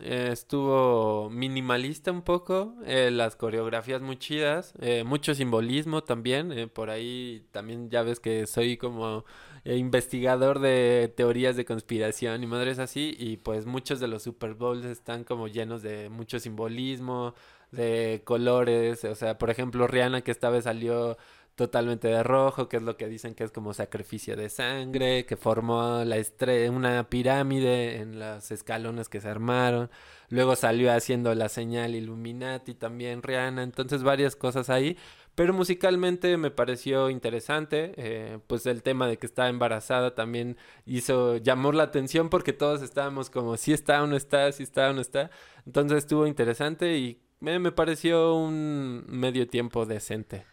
eh, 0.00 0.30
estuvo 0.32 1.30
minimalista 1.30 2.12
un 2.12 2.22
poco, 2.22 2.74
eh, 2.84 3.10
las 3.10 3.36
coreografías 3.36 4.02
muy 4.02 4.16
chidas, 4.18 4.74
eh, 4.80 5.04
mucho 5.04 5.34
simbolismo 5.34 6.02
también, 6.04 6.52
eh, 6.52 6.66
por 6.66 6.90
ahí 6.90 7.46
también 7.52 7.90
ya 7.90 8.02
ves 8.02 8.20
que 8.20 8.46
soy 8.46 8.76
como 8.76 9.24
investigador 9.64 10.60
de 10.60 11.12
teorías 11.14 11.56
de 11.56 11.64
conspiración 11.66 12.42
y 12.42 12.46
madres 12.46 12.78
así, 12.78 13.14
y 13.18 13.36
pues 13.36 13.66
muchos 13.66 14.00
de 14.00 14.08
los 14.08 14.22
Super 14.22 14.54
Bowls 14.54 14.84
están 14.86 15.24
como 15.24 15.48
llenos 15.48 15.82
de 15.82 16.08
mucho 16.08 16.38
simbolismo, 16.38 17.34
de 17.70 18.22
colores, 18.24 19.04
o 19.04 19.14
sea, 19.14 19.36
por 19.36 19.50
ejemplo, 19.50 19.86
Rihanna 19.86 20.22
que 20.22 20.30
esta 20.30 20.48
vez 20.50 20.64
salió 20.64 21.18
totalmente 21.58 22.06
de 22.06 22.22
rojo, 22.22 22.68
que 22.68 22.76
es 22.76 22.82
lo 22.84 22.96
que 22.96 23.08
dicen 23.08 23.34
que 23.34 23.42
es 23.42 23.50
como 23.50 23.74
sacrificio 23.74 24.36
de 24.36 24.48
sangre, 24.48 25.26
que 25.26 25.36
formó 25.36 26.04
la 26.04 26.16
estre 26.16 26.70
una 26.70 27.10
pirámide 27.10 27.96
en 27.96 28.20
los 28.20 28.52
escalones 28.52 29.08
que 29.08 29.20
se 29.20 29.28
armaron. 29.28 29.90
Luego 30.30 30.54
salió 30.54 30.92
haciendo 30.92 31.34
la 31.34 31.48
señal 31.48 31.96
Illuminati 31.96 32.74
también 32.74 33.22
Rihanna, 33.24 33.64
entonces 33.64 34.04
varias 34.04 34.36
cosas 34.36 34.70
ahí. 34.70 34.96
Pero 35.34 35.52
musicalmente 35.52 36.36
me 36.36 36.52
pareció 36.52 37.10
interesante, 37.10 37.92
eh, 37.96 38.38
pues 38.46 38.64
el 38.66 38.84
tema 38.84 39.08
de 39.08 39.18
que 39.18 39.26
estaba 39.26 39.48
embarazada 39.48 40.14
también 40.14 40.56
hizo, 40.86 41.38
llamó 41.38 41.72
la 41.72 41.84
atención 41.84 42.30
porque 42.30 42.52
todos 42.52 42.82
estábamos 42.82 43.30
como 43.30 43.56
si 43.56 43.72
está 43.72 44.02
o 44.02 44.06
no 44.06 44.16
está, 44.16 44.52
si 44.52 44.62
está 44.62 44.90
o 44.90 44.92
no 44.92 45.00
está. 45.00 45.30
Entonces 45.66 45.98
estuvo 45.98 46.26
interesante 46.28 46.96
y 46.98 47.20
me, 47.40 47.58
me 47.58 47.72
pareció 47.72 48.34
un 48.34 49.04
medio 49.08 49.48
tiempo 49.48 49.86
decente. 49.86 50.44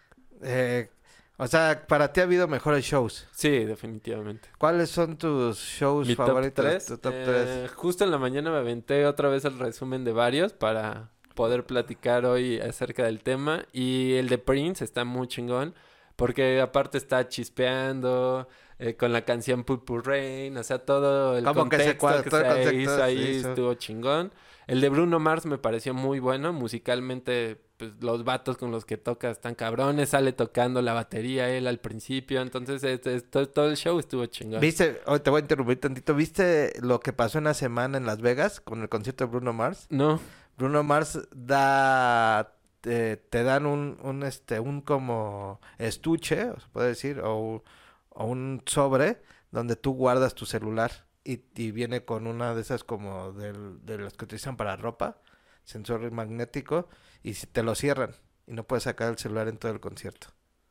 Eh, 0.41 0.89
o 1.37 1.47
sea, 1.47 1.85
para 1.87 2.13
ti 2.13 2.21
ha 2.21 2.23
habido 2.23 2.47
mejores 2.47 2.85
shows. 2.85 3.27
Sí, 3.31 3.65
definitivamente. 3.65 4.49
¿Cuáles 4.57 4.89
son 4.89 5.17
tus 5.17 5.57
shows 5.57 6.07
Mi 6.07 6.15
top 6.15 6.27
favoritos? 6.27 6.65
3. 6.65 6.85
Tu 6.85 6.97
top 6.97 7.13
tres? 7.25 7.71
justo 7.73 8.03
en 8.03 8.11
la 8.11 8.17
mañana 8.17 8.51
me 8.51 8.57
aventé 8.57 9.05
otra 9.05 9.29
vez 9.29 9.43
el 9.45 9.57
resumen 9.59 10.03
de 10.03 10.13
varios 10.13 10.53
para 10.53 11.09
poder 11.33 11.65
platicar 11.65 12.25
hoy 12.25 12.59
acerca 12.59 13.03
del 13.03 13.21
tema. 13.21 13.65
Y 13.73 14.13
el 14.13 14.29
de 14.29 14.37
Prince 14.37 14.83
está 14.83 15.03
muy 15.03 15.27
chingón. 15.27 15.75
Porque 16.15 16.61
aparte 16.61 16.97
está 16.97 17.27
chispeando 17.27 18.47
eh, 18.79 18.95
con 18.95 19.11
la 19.11 19.25
canción 19.25 19.65
Purple 19.65 19.99
Rain. 20.01 20.57
O 20.57 20.63
sea, 20.63 20.79
todo 20.79 21.37
el 21.37 21.43
Como 21.43 21.67
que 21.67 21.77
se 21.77 21.97
contexto 21.97 22.23
que 22.23 22.29
todo 22.29 22.39
el 22.39 22.45
se 22.45 22.53
contexto 22.63 22.81
hizo 22.93 23.03
ahí 23.03 23.21
hizo. 23.21 23.49
estuvo 23.49 23.73
chingón. 23.73 24.31
El 24.67 24.81
de 24.81 24.89
Bruno 24.89 25.19
Mars 25.19 25.45
me 25.45 25.57
pareció 25.57 25.93
muy 25.93 26.19
bueno. 26.19 26.53
Musicalmente, 26.53 27.61
pues 27.77 27.91
los 28.01 28.23
vatos 28.23 28.57
con 28.57 28.71
los 28.71 28.85
que 28.85 28.97
toca 28.97 29.29
están 29.29 29.55
cabrones. 29.55 30.09
Sale 30.09 30.33
tocando 30.33 30.81
la 30.81 30.93
batería 30.93 31.49
él 31.49 31.67
al 31.67 31.79
principio. 31.79 32.41
Entonces, 32.41 32.83
es- 32.83 33.05
es- 33.05 33.29
todo, 33.29 33.47
todo 33.47 33.69
el 33.69 33.77
show 33.77 33.99
estuvo 33.99 34.25
chingón. 34.25 34.59
¿Viste? 34.61 35.01
Oh, 35.05 35.19
te 35.21 35.29
voy 35.29 35.39
a 35.39 35.41
interrumpir 35.41 35.79
tantito. 35.79 36.15
¿Viste 36.15 36.73
lo 36.81 36.99
que 36.99 37.13
pasó 37.13 37.37
en 37.37 37.43
la 37.45 37.53
semana 37.53 37.97
en 37.97 38.05
Las 38.05 38.21
Vegas 38.21 38.59
con 38.59 38.81
el 38.81 38.89
concierto 38.89 39.25
de 39.25 39.31
Bruno 39.31 39.53
Mars? 39.53 39.87
No. 39.89 40.19
Bruno 40.57 40.83
Mars 40.83 41.19
da 41.33 42.51
te, 42.81 43.17
te 43.17 43.43
dan 43.43 43.65
un, 43.65 43.97
un 44.03 44.23
este 44.23 44.59
un 44.59 44.81
como 44.81 45.59
estuche, 45.77 46.35
se 46.37 46.67
puede 46.71 46.89
decir, 46.89 47.19
o, 47.23 47.63
o 48.09 48.25
un 48.25 48.61
sobre 48.65 49.21
donde 49.51 49.75
tú 49.75 49.93
guardas 49.93 50.35
tu 50.35 50.45
celular 50.45 51.04
y, 51.25 51.43
y 51.55 51.71
viene 51.71 52.05
con 52.05 52.27
una 52.27 52.55
de 52.55 52.61
esas 52.61 52.83
como 52.85 53.33
del, 53.33 53.85
de 53.85 53.97
las 53.97 54.13
que 54.13 54.23
utilizan 54.25 54.55
para 54.55 54.77
ropa, 54.77 55.19
sensor 55.65 56.09
magnético 56.11 56.87
y 57.23 57.33
si 57.33 57.47
te 57.47 57.63
lo 57.63 57.75
cierran 57.75 58.11
y 58.47 58.53
no 58.53 58.63
puedes 58.63 58.83
sacar 58.83 59.09
el 59.09 59.17
celular 59.17 59.47
en 59.49 59.57
todo 59.57 59.71
el 59.73 59.79
concierto. 59.81 60.27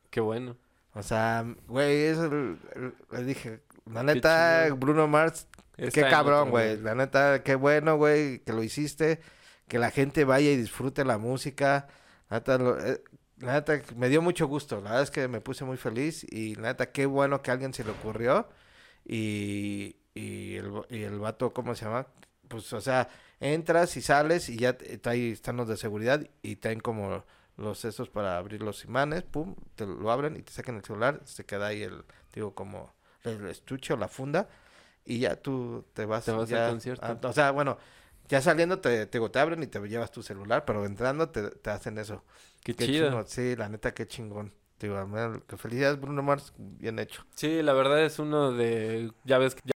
Qué 0.09 0.21
bueno. 0.21 0.57
O 0.93 1.03
sea, 1.03 1.45
güey, 1.67 2.03
eso 2.05 2.29
le 2.29 3.23
dije, 3.25 3.61
la 3.85 4.01
neta. 4.01 4.67
Bruno 4.75 5.07
Mars 5.07 5.47
Está 5.77 6.03
Qué 6.03 6.09
cabrón, 6.09 6.49
güey. 6.51 6.77
La 6.79 6.95
neta, 6.95 7.43
qué 7.43 7.55
bueno, 7.55 7.97
güey, 7.97 8.39
que 8.39 8.53
lo 8.53 8.63
hiciste. 8.63 9.19
Que 9.67 9.77
la 9.79 9.91
gente 9.91 10.23
vaya 10.23 10.51
y 10.51 10.55
disfrute 10.55 11.03
la 11.03 11.17
música. 11.17 11.87
La 12.29 12.37
neta, 12.37 12.57
lo- 12.57 12.79
eh, 12.79 13.03
la 13.39 13.53
neta, 13.55 13.81
me 13.97 14.07
dio 14.07 14.21
mucho 14.21 14.47
gusto. 14.47 14.77
La 14.77 14.91
verdad 14.91 15.03
es 15.03 15.11
que 15.11 15.27
me 15.27 15.41
puse 15.41 15.65
muy 15.65 15.75
feliz. 15.77 16.25
Y 16.31 16.55
la 16.55 16.69
neta, 16.69 16.91
qué 16.93 17.05
bueno 17.05 17.41
que 17.41 17.51
a 17.51 17.55
alguien 17.55 17.73
se 17.73 17.83
le 17.83 17.91
ocurrió. 17.91 18.47
Y, 19.03 19.97
y, 20.15 20.55
el, 20.55 20.71
y 20.89 21.03
el 21.03 21.19
vato, 21.19 21.53
¿cómo 21.53 21.75
se 21.75 21.85
llama? 21.85 22.07
Pues, 22.47 22.71
o 22.73 22.81
sea, 22.81 23.09
entras 23.39 23.95
y 23.97 24.01
sales 24.01 24.49
y 24.49 24.57
ya 24.57 24.77
te- 24.77 24.99
ahí 25.09 25.31
están 25.31 25.57
los 25.57 25.67
de 25.67 25.77
seguridad. 25.77 26.27
Y 26.41 26.55
traen 26.55 26.79
como 26.79 27.23
los 27.57 27.85
esos 27.85 28.09
para 28.09 28.37
abrir 28.37 28.61
los 28.63 28.83
imanes. 28.85 29.23
Pum, 29.23 29.55
te 29.75 29.85
lo 29.85 30.09
abren 30.11 30.35
y 30.35 30.41
te 30.41 30.51
sacan 30.51 30.77
el 30.77 30.83
celular. 30.83 31.21
Se 31.25 31.45
queda 31.45 31.67
ahí 31.67 31.83
el, 31.83 32.03
digo, 32.33 32.55
como 32.55 32.93
el 33.23 33.45
estuche 33.47 33.93
o 33.93 33.97
la 33.97 34.07
funda 34.07 34.47
y 35.05 35.19
ya 35.19 35.35
tú 35.35 35.85
te 35.93 36.05
vas, 36.05 36.25
Te 36.25 36.31
vas 36.31 36.51
al 36.51 36.71
concierto. 36.71 37.05
a- 37.05 37.27
o 37.29 37.33
sea, 37.33 37.51
bueno, 37.51 37.77
ya 38.27 38.41
saliendo 38.41 38.79
te, 38.79 39.05
te, 39.07 39.29
te 39.29 39.39
abren 39.39 39.61
y 39.63 39.67
te 39.67 39.79
llevas 39.87 40.11
tu 40.11 40.23
celular, 40.23 40.65
pero 40.65 40.85
entrando 40.85 41.29
te, 41.29 41.49
te 41.51 41.69
hacen 41.69 41.97
eso. 41.97 42.23
Qué, 42.63 42.75
Qué 42.75 42.85
chido. 42.85 43.07
chingón. 43.09 43.27
Sí, 43.27 43.55
la 43.55 43.69
neta, 43.69 43.93
qué 43.93 44.07
chingón. 44.07 44.51
Digo, 44.79 44.97
que 45.47 45.57
felicidades 45.57 45.99
Bruno 45.99 46.21
Mars, 46.23 46.53
bien 46.57 46.99
hecho. 46.99 47.23
Sí, 47.35 47.61
la 47.61 47.73
verdad 47.73 48.03
es 48.03 48.17
uno 48.19 48.51
de, 48.51 49.11
ya 49.23 49.37
ves 49.37 49.55
que 49.55 49.61
ya- 49.65 49.74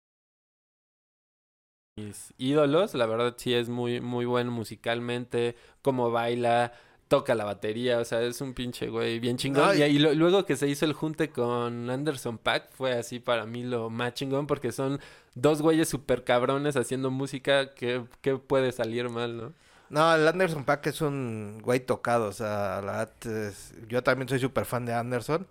mis 2.06 2.34
ídolos, 2.38 2.93
la 2.93 3.06
verdad 3.06 3.36
sí 3.38 3.54
es 3.54 3.70
muy 3.70 4.02
muy 4.02 4.26
bueno 4.26 4.52
musicalmente, 4.52 5.56
cómo 5.82 6.12
baila, 6.12 6.74
toca 7.08 7.34
la 7.36 7.43
batería, 7.43 8.00
o 8.00 8.06
sea, 8.06 8.22
es 8.22 8.39
un 8.41 8.54
pinche 8.54 8.88
güey 8.89 9.20
bien 9.20 9.38
chingón. 9.38 9.76
Y- 9.78 9.82
y 9.82 9.84
y 9.86 10.00
lo- 10.00 10.14
luego 10.14 10.45
que 10.45 10.56
se 10.56 10.68
hizo 10.68 10.86
el 10.86 10.93
junte 10.93 11.30
con 11.30 11.89
Anderson 11.89 12.38
Paak 12.38 12.72
fue 12.72 12.93
así 12.93 13.20
para 13.20 13.45
mí 13.45 13.64
lo 13.64 13.89
más 13.89 14.14
chingón 14.14 14.45
porque 14.47 14.72
son 14.72 15.00
dos 15.36 15.62
güeyes 15.62 15.89
super 15.89 16.24
cabrones 16.24 16.76
haciendo 16.76 17.10
música 17.12 17.74
que, 17.74 18.04
que 18.22 18.38
puede 18.38 18.72
salir 18.72 19.10
mal, 19.10 19.38
¿no? 19.38 19.54
No, 19.89 20.14
el 20.14 20.28
Anderson 20.28 20.66
Pack 20.66 20.86
es 20.88 21.02
un 21.02 21.60
güey 21.64 21.80
tocado, 21.80 22.28
o 22.28 22.32
sea, 22.32 22.80
la 22.84 23.10
es- 23.26 23.74
yo 23.88 24.04
también 24.04 24.30
soy 24.30 24.38
súper 24.39 24.66
fan 24.66 24.86
de 24.86 24.93
Anderson, 24.93 25.47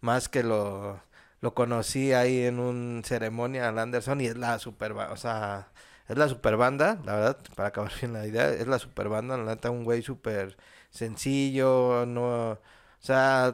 más 0.00 0.30
que 0.30 0.42
lo, 0.42 1.00
lo 1.44 1.54
conocí 1.54 2.12
ahí 2.14 2.44
en 2.44 2.58
un 2.58 3.02
ceremonia 3.04 3.68
al 3.68 3.78
Anderson 3.78 4.20
y 4.22 4.26
es 4.26 4.38
la 4.38 4.58
super, 4.58 4.92
o 4.92 5.16
sea, 5.16 5.72
es 6.08 6.16
la 6.18 6.28
super 6.28 6.56
banda, 6.56 7.00
la 7.04 7.14
verdad, 7.16 7.38
para 7.54 7.68
acabar 7.68 7.92
bien 8.00 8.14
la 8.14 8.26
idea, 8.26 8.50
es 8.50 8.66
la 8.66 8.78
super 8.78 9.08
banda, 9.08 9.36
la 9.36 9.44
neta, 9.54 9.70
un 9.70 9.84
güey 9.84 10.02
súper 10.02 10.56
sencillo, 10.90 12.06
no, 12.06 12.52
o 12.52 12.58
sea, 13.00 13.52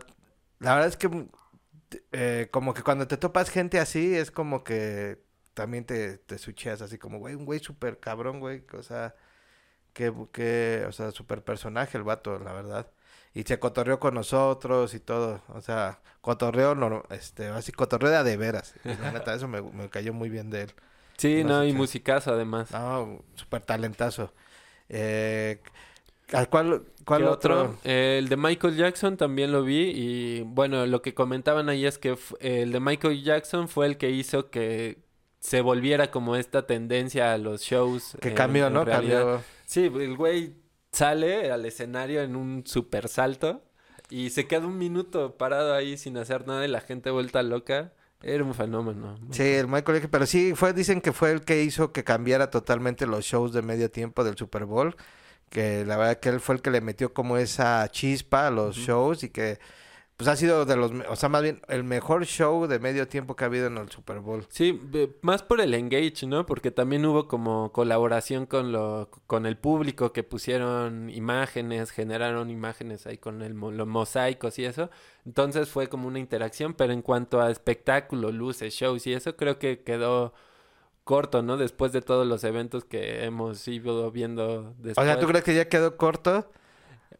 la 0.61 0.75
verdad 0.75 0.89
es 0.89 0.97
que 0.97 1.11
eh, 2.13 2.49
como 2.51 2.75
que 2.75 2.83
cuando 2.83 3.09
te 3.09 3.17
topas 3.17 3.51
gente 3.51 3.79
así, 3.81 4.15
es 4.17 4.31
como 4.31 4.65
que 4.65 5.23
también 5.55 5.85
te, 5.85 6.19
te 6.19 6.39
sucheas 6.39 6.83
así 6.83 6.99
como, 6.99 7.19
güey, 7.19 7.35
un 7.35 7.45
güey 7.45 7.61
súper 7.61 7.99
cabrón, 8.01 8.41
güey, 8.41 8.65
o 8.73 8.83
sea... 8.83 9.15
Que, 9.93 10.13
que, 10.33 10.85
o 10.89 10.93
sea, 10.93 11.11
super 11.11 11.43
personaje 11.45 11.99
el 11.99 12.05
vato, 12.05 12.39
la 12.39 12.53
verdad. 12.53 12.93
Y 13.35 13.45
se 13.45 13.59
cotorreó 13.59 14.01
con 14.01 14.15
nosotros 14.15 14.95
y 14.95 15.01
todo. 15.01 15.43
O 15.49 15.61
sea, 15.61 16.01
cotorreo, 16.21 16.75
no, 16.75 17.05
este, 17.11 17.47
así, 17.49 17.73
cotorreo 17.73 18.11
de 18.11 18.17
a 18.17 18.25
de 18.25 18.37
veras. 18.37 18.75
Y 18.85 18.97
la 18.97 19.11
neta, 19.13 19.35
eso 19.35 19.49
me, 19.49 19.63
me 19.63 19.89
cayó 19.91 20.13
muy 20.13 20.31
bien 20.31 20.51
de 20.51 20.63
él. 20.63 20.75
Sí, 21.17 21.45
No 21.45 21.65
y 21.65 21.73
musicazo 21.73 22.33
además. 22.33 22.71
No, 22.71 23.25
súper 23.35 23.63
talentazo. 23.63 24.33
Eh, 24.89 25.63
¿a 26.33 26.47
¿Cuál, 26.47 26.85
cuál 27.05 27.23
¿Qué 27.23 27.25
otro? 27.27 27.61
otro? 27.63 27.81
Eh, 27.85 28.17
el 28.19 28.29
de 28.29 28.37
Michael 28.37 28.77
Jackson 28.77 29.17
también 29.17 29.53
lo 29.53 29.63
vi 29.65 29.91
y 29.95 30.43
bueno, 30.43 30.87
lo 30.87 31.03
que 31.03 31.15
comentaban 31.15 31.69
ahí 31.69 31.87
es 31.87 31.99
que 31.99 32.17
el 32.41 32.73
de 32.73 32.81
Michael 32.81 33.23
Jackson 33.23 33.69
fue 33.69 33.87
el 33.87 33.97
que 33.99 34.11
hizo 34.11 34.51
que 34.51 34.99
se 35.41 35.61
volviera 35.63 36.11
como 36.11 36.37
esta 36.37 36.67
tendencia 36.67 37.33
a 37.33 37.39
los 37.39 37.63
shows. 37.63 38.17
Que 38.21 38.35
cambió, 38.35 38.71
¿no? 38.71 38.85
Cambió. 38.85 39.43
Sí, 39.67 39.85
el 39.87 40.17
güey 40.17 40.55
sale 40.93 41.51
al 41.51 41.65
escenario 41.67 42.23
en 42.23 42.37
un 42.37 42.67
super 42.67 43.09
salto 43.09 43.63
y 44.11 44.31
se 44.31 44.47
queda 44.47 44.67
un 44.67 44.79
minuto 44.79 45.37
parado 45.37 45.75
ahí 45.75 45.97
sin 45.97 46.17
hacer 46.17 46.47
nada 46.47 46.65
y 46.65 46.69
la 46.69 46.81
gente 46.81 47.11
vuelta 47.11 47.43
loca. 47.43 47.93
Era 48.23 48.45
un 48.45 48.55
fenómeno. 48.55 49.19
Sí, 49.31 49.43
el 49.43 49.67
Michael 49.67 49.97
Jackson, 49.97 50.11
pero 50.11 50.27
sí, 50.27 50.53
fue, 50.55 50.75
dicen 50.75 51.01
que 51.01 51.13
fue 51.13 51.31
el 51.31 51.43
que 51.43 51.63
hizo 51.63 51.93
que 51.93 52.05
cambiara 52.05 52.51
totalmente 52.51 53.07
los 53.07 53.25
shows 53.25 53.53
de 53.53 53.63
medio 53.63 53.91
tiempo 53.91 54.25
del 54.25 54.37
Super 54.37 54.67
Bowl, 54.67 54.95
que 55.49 55.87
la 55.87 55.97
verdad 55.97 56.21
que 56.21 56.29
él 56.29 56.41
fue 56.41 56.57
el 56.57 56.63
que 56.63 56.71
le 56.71 56.83
metió 56.83 57.15
como 57.15 57.39
esa 57.39 57.89
chispa 57.91 58.49
a 58.49 58.51
los 58.51 58.77
shows 58.77 59.23
y 59.23 59.31
que 59.31 59.59
pues 60.21 60.29
ha 60.29 60.37
sido 60.37 60.67
de 60.67 60.77
los, 60.77 60.93
o 61.09 61.17
sea, 61.17 61.31
más 61.31 61.41
bien 61.41 61.63
el 61.67 61.83
mejor 61.83 62.27
show 62.27 62.67
de 62.67 62.79
medio 62.79 63.09
tiempo 63.09 63.35
que 63.37 63.45
ha 63.45 63.47
habido 63.47 63.69
en 63.69 63.79
el 63.79 63.89
Super 63.89 64.21
Bowl. 64.21 64.45
Sí, 64.51 64.79
más 65.23 65.43
por 65.43 65.63
el 65.63 65.73
engage, 65.73 66.27
¿no? 66.27 66.45
Porque 66.45 66.71
también 66.71 67.07
hubo 67.07 67.27
como 67.27 67.73
colaboración 67.73 68.45
con 68.45 68.71
lo, 68.71 69.09
con 69.27 69.47
el 69.47 69.57
público 69.57 70.13
que 70.13 70.23
pusieron 70.23 71.09
imágenes, 71.09 71.91
generaron 71.91 72.51
imágenes 72.51 73.07
ahí 73.07 73.17
con 73.17 73.41
el, 73.41 73.55
los 73.55 73.87
mosaicos 73.87 74.59
y 74.59 74.67
eso. 74.67 74.91
Entonces 75.25 75.71
fue 75.71 75.89
como 75.89 76.07
una 76.07 76.19
interacción, 76.19 76.75
pero 76.75 76.93
en 76.93 77.01
cuanto 77.01 77.41
a 77.41 77.51
espectáculo, 77.51 78.31
luces, 78.31 78.75
shows 78.75 79.07
y 79.07 79.15
eso, 79.15 79.37
creo 79.37 79.59
que 79.59 79.83
quedó 79.85 80.35
corto, 81.05 81.41
¿no? 81.41 81.57
Después 81.57 81.93
de 81.93 82.03
todos 82.03 82.27
los 82.27 82.45
eventos 82.45 82.85
que 82.85 83.25
hemos 83.25 83.67
ido 83.67 84.11
viendo 84.11 84.45
O 84.45 84.75
después. 84.83 85.07
sea, 85.07 85.19
¿tú 85.19 85.27
crees 85.27 85.45
que 85.45 85.55
ya 85.55 85.67
quedó 85.67 85.97
corto? 85.97 86.53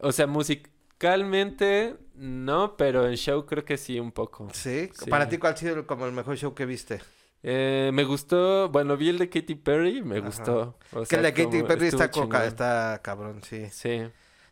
O 0.01 0.13
sea, 0.13 0.27
musicalmente 0.27 1.97
no, 2.21 2.77
pero 2.77 3.07
en 3.09 3.17
show 3.17 3.47
creo 3.47 3.65
que 3.65 3.77
sí 3.79 3.99
un 3.99 4.13
poco. 4.13 4.49
Sí. 4.53 4.91
Sí. 4.93 5.09
Para 5.09 5.29
ti, 5.29 5.39
¿cuál 5.39 5.55
ha 5.55 5.57
sido 5.57 5.87
como 5.87 6.07
el 6.07 6.13
mejor 6.13 6.37
show 6.37 6.55
que 6.55 6.67
viste? 6.67 7.01
Eh, 7.43 7.91
me 7.95 8.05
gustó, 8.05 8.69
bueno, 8.69 8.97
vi 8.99 9.09
el 9.09 9.17
de 9.19 9.31
Katy 9.31 9.55
Perry, 9.55 10.03
me 10.03 10.19
Ajá. 10.19 10.27
gustó. 10.27 10.79
O 10.93 11.01
que 11.01 11.07
sea, 11.07 11.19
el 11.19 11.25
de 11.25 11.33
Katy 11.33 11.63
Perry 11.63 11.87
está, 11.87 12.11
coca- 12.11 12.45
está 12.47 13.01
cabrón, 13.03 13.41
sí. 13.43 13.67
Sí. 13.71 14.03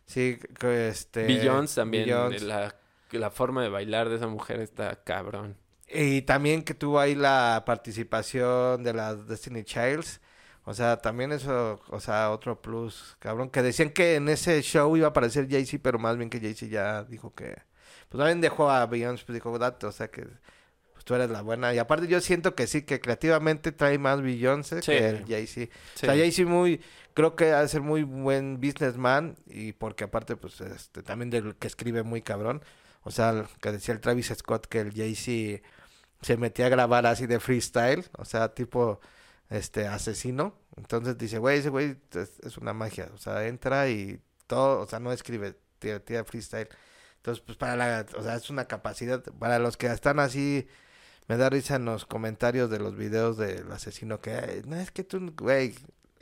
Sí, 0.05 0.39
este... 0.63 1.25
Beyoncé 1.25 1.81
también, 1.81 2.05
Beyoncé. 2.05 2.45
La, 2.45 2.75
la 3.11 3.29
forma 3.29 3.61
de 3.61 3.69
bailar 3.69 4.09
de 4.09 4.15
esa 4.15 4.25
mujer 4.27 4.59
está 4.59 5.03
cabrón. 5.03 5.55
Y 5.87 6.23
también 6.23 6.63
que 6.63 6.73
tuvo 6.73 6.99
ahí 6.99 7.13
la 7.13 7.61
participación 7.65 8.83
de 8.83 8.93
las 8.93 9.27
Destiny 9.27 9.63
Childs. 9.63 10.19
O 10.65 10.73
sea, 10.73 10.97
también 10.97 11.31
eso, 11.31 11.81
o 11.89 11.99
sea, 11.99 12.31
otro 12.31 12.61
plus, 12.61 13.15
cabrón. 13.19 13.49
Que 13.49 13.61
decían 13.61 13.89
que 13.89 14.15
en 14.15 14.29
ese 14.29 14.61
show 14.61 14.95
iba 14.95 15.07
a 15.07 15.09
aparecer 15.09 15.49
Jay-Z, 15.49 15.79
pero 15.81 15.97
más 15.99 16.17
bien 16.17 16.29
que 16.29 16.39
Jay-Z 16.39 16.67
ya 16.67 17.03
dijo 17.03 17.33
que... 17.33 17.57
Pues 18.09 18.19
también 18.19 18.41
dejó 18.41 18.69
a 18.69 18.85
Beyoncé, 18.85 19.23
pues 19.25 19.35
dijo, 19.35 19.57
date, 19.59 19.85
o 19.85 19.91
sea 19.91 20.09
que 20.09 20.27
pues, 20.93 21.05
tú 21.05 21.15
eres 21.15 21.29
la 21.29 21.41
buena. 21.41 21.73
Y 21.73 21.77
aparte 21.77 22.07
yo 22.07 22.19
siento 22.21 22.55
que 22.55 22.67
sí, 22.67 22.81
que 22.83 22.99
creativamente 22.99 23.71
trae 23.71 23.97
más 23.97 24.21
Beyoncé 24.21 24.81
Sí. 24.81 24.91
que 24.91 25.09
el 25.09 25.25
Jay-Z. 25.25 25.53
Sí. 25.53 25.69
O 25.95 25.99
sea, 25.99 26.15
Jay-Z 26.15 26.49
muy... 26.49 26.81
Creo 27.13 27.35
que 27.35 27.51
ha 27.51 27.61
de 27.61 27.67
ser 27.67 27.81
muy 27.81 28.03
buen 28.03 28.61
businessman 28.61 29.35
y 29.47 29.73
porque 29.73 30.05
aparte, 30.05 30.35
pues, 30.37 30.61
este, 30.61 31.03
también 31.03 31.29
del 31.29 31.55
que 31.55 31.67
escribe 31.67 32.03
muy 32.03 32.21
cabrón. 32.21 32.63
O 33.01 33.11
sea, 33.11 33.45
que 33.61 33.71
decía 33.71 33.93
el 33.93 33.99
Travis 34.01 34.31
Scott 34.35 34.67
que 34.67 34.81
el 34.81 34.93
Jay-Z 34.93 35.61
se 36.21 36.37
metía 36.37 36.67
a 36.67 36.69
grabar 36.69 37.05
así 37.05 37.27
de 37.27 37.39
freestyle, 37.39 38.05
o 38.17 38.25
sea, 38.25 38.53
tipo, 38.53 38.99
este, 39.49 39.87
asesino. 39.87 40.55
Entonces 40.77 41.17
dice, 41.17 41.39
güey, 41.39 41.59
ese 41.59 41.69
güey 41.69 41.97
es, 42.13 42.57
una 42.57 42.73
magia, 42.73 43.09
o 43.13 43.17
sea, 43.17 43.47
entra 43.47 43.89
y 43.89 44.21
todo, 44.47 44.81
o 44.81 44.87
sea, 44.87 44.99
no 44.99 45.11
escribe, 45.11 45.55
tira, 45.79 46.23
freestyle. 46.23 46.69
Entonces, 47.17 47.43
pues 47.45 47.57
para 47.57 47.75
la, 47.75 48.05
o 48.17 48.23
sea, 48.23 48.35
es 48.35 48.49
una 48.49 48.65
capacidad, 48.65 49.23
para 49.39 49.59
los 49.59 49.77
que 49.77 49.87
están 49.87 50.19
así, 50.19 50.67
me 51.27 51.37
da 51.37 51.49
risa 51.49 51.75
en 51.75 51.85
los 51.85 52.05
comentarios 52.05 52.69
de 52.69 52.79
los 52.79 52.95
videos 52.95 53.37
del 53.37 53.71
asesino 53.71 54.21
que, 54.21 54.63
no, 54.65 54.77
es 54.77 54.91
que 54.91 55.03
tú, 55.03 55.33
güey, 55.37 55.75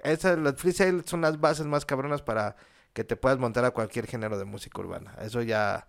esas, 0.03 0.37
los 0.39 0.55
freestyle 0.55 1.03
son 1.05 1.21
las 1.21 1.39
bases 1.39 1.65
más 1.67 1.85
cabronas 1.85 2.21
para 2.21 2.55
que 2.93 3.03
te 3.03 3.15
puedas 3.15 3.37
montar 3.39 3.65
a 3.65 3.71
cualquier 3.71 4.07
género 4.07 4.39
de 4.39 4.45
música 4.45 4.81
urbana. 4.81 5.15
Eso 5.21 5.41
ya, 5.43 5.87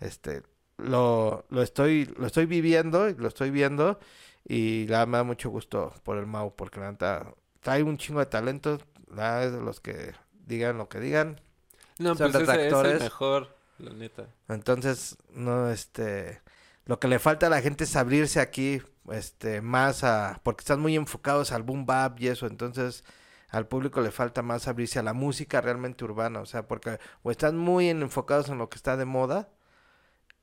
este, 0.00 0.42
lo, 0.76 1.46
lo 1.50 1.62
estoy, 1.62 2.06
lo 2.18 2.26
estoy 2.26 2.46
viviendo, 2.46 3.08
lo 3.10 3.28
estoy 3.28 3.50
viendo 3.50 3.98
y 4.44 4.86
la, 4.88 5.06
me 5.06 5.18
da 5.18 5.24
mucho 5.24 5.50
gusto 5.50 5.92
por 6.02 6.18
el 6.18 6.26
Mau, 6.26 6.54
porque 6.54 6.80
la 6.80 6.90
neta 6.90 7.34
trae 7.60 7.82
un 7.82 7.96
chingo 7.98 8.20
de 8.20 8.26
talento, 8.26 8.78
la 9.08 9.44
es 9.44 9.52
de 9.52 9.60
los 9.60 9.80
que 9.80 10.12
digan 10.46 10.78
lo 10.78 10.88
que 10.88 11.00
digan. 11.00 11.40
No, 11.98 12.14
Son 12.14 12.30
pues 12.32 12.42
ese 12.50 12.68
es 12.68 12.72
el 12.72 12.98
mejor, 13.04 13.56
la 13.78 13.92
neta. 13.92 14.26
Entonces, 14.48 15.16
no, 15.30 15.70
este, 15.70 16.42
lo 16.84 16.98
que 17.00 17.08
le 17.08 17.18
falta 17.18 17.46
a 17.46 17.50
la 17.50 17.62
gente 17.62 17.84
es 17.84 17.96
abrirse 17.96 18.40
aquí, 18.40 18.82
este, 19.10 19.60
más 19.60 20.04
a, 20.04 20.40
porque 20.42 20.62
están 20.62 20.80
muy 20.80 20.96
enfocados 20.96 21.52
al 21.52 21.62
boom 21.62 21.86
bap 21.86 22.20
y 22.20 22.28
eso, 22.28 22.46
entonces 22.46 23.04
al 23.50 23.68
público 23.68 24.00
le 24.00 24.10
falta 24.10 24.42
más 24.42 24.66
abrirse 24.68 24.98
a 24.98 25.02
la 25.04 25.12
música 25.12 25.60
realmente 25.60 26.04
urbana, 26.04 26.40
o 26.40 26.46
sea, 26.46 26.66
porque 26.66 26.98
o 27.22 27.30
están 27.30 27.56
muy 27.56 27.88
en- 27.88 28.02
enfocados 28.02 28.48
en 28.48 28.58
lo 28.58 28.68
que 28.68 28.76
está 28.76 28.96
de 28.96 29.04
moda, 29.04 29.48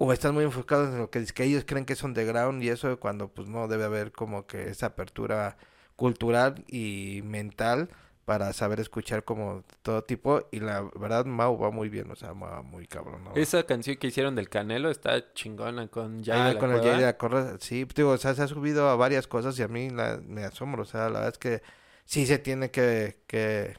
o 0.03 0.11
están 0.11 0.33
muy 0.33 0.43
enfocados 0.43 0.89
en 0.89 0.97
lo 0.97 1.11
que, 1.11 1.23
que 1.27 1.43
ellos 1.43 1.63
creen 1.63 1.85
que 1.85 1.93
es 1.93 2.01
underground 2.01 2.63
y 2.63 2.69
eso 2.69 2.99
cuando 2.99 3.27
pues 3.27 3.47
no 3.47 3.67
debe 3.67 3.83
haber 3.83 4.11
como 4.11 4.47
que 4.47 4.69
esa 4.69 4.87
apertura 4.87 5.57
cultural 5.95 6.63
y 6.67 7.21
mental 7.23 7.87
para 8.25 8.51
saber 8.51 8.79
escuchar 8.79 9.23
como 9.23 9.63
todo 9.83 10.03
tipo 10.03 10.47
y 10.51 10.59
la 10.59 10.81
verdad 10.95 11.25
Mau 11.25 11.55
va 11.55 11.69
muy 11.69 11.89
bien, 11.89 12.09
o 12.09 12.15
sea, 12.15 12.33
va 12.33 12.63
muy 12.63 12.87
cabrón. 12.87 13.25
¿no? 13.25 13.35
Esa 13.35 13.63
canción 13.67 13.97
que 13.97 14.07
hicieron 14.07 14.33
del 14.33 14.49
Canelo 14.49 14.89
está 14.89 15.33
chingona 15.33 15.87
con 15.87 16.23
Jay 16.23 16.39
ah, 16.39 16.47
de 16.47 16.53
la 16.55 16.59
con 16.59 16.71
el. 16.71 16.81
Jay 16.81 16.97
de 16.97 17.05
la 17.05 17.17
Cueva, 17.17 17.57
sí, 17.59 17.85
pues, 17.85 17.93
digo, 17.95 18.09
o 18.09 18.17
sea, 18.17 18.33
se 18.33 18.41
ha 18.41 18.47
subido 18.47 18.89
a 18.89 18.95
varias 18.95 19.27
cosas 19.27 19.59
y 19.59 19.61
a 19.61 19.67
mí 19.67 19.91
la- 19.91 20.19
me 20.25 20.43
asombro, 20.45 20.81
o 20.81 20.85
sea, 20.85 21.01
la 21.09 21.19
verdad 21.19 21.33
es 21.33 21.37
que 21.37 21.61
sí 22.05 22.25
se 22.25 22.39
tiene 22.39 22.71
que, 22.71 23.21
que, 23.27 23.75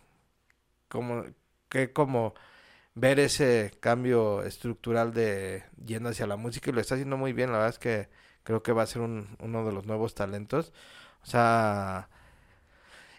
como, 0.88 1.24
que 1.68 1.92
como 1.92 2.34
ver 2.94 3.20
ese 3.20 3.72
cambio 3.80 4.42
estructural 4.42 5.12
de 5.14 5.64
yendo 5.84 6.10
hacia 6.10 6.26
la 6.26 6.36
música 6.36 6.70
y 6.70 6.72
lo 6.72 6.80
está 6.80 6.94
haciendo 6.94 7.16
muy 7.16 7.32
bien, 7.32 7.50
la 7.50 7.58
verdad 7.58 7.70
es 7.74 7.78
que 7.78 8.08
creo 8.42 8.62
que 8.62 8.72
va 8.72 8.82
a 8.82 8.86
ser 8.86 9.02
un, 9.02 9.36
uno 9.40 9.64
de 9.64 9.72
los 9.72 9.86
nuevos 9.86 10.14
talentos, 10.14 10.72
o 11.22 11.26
sea, 11.26 12.10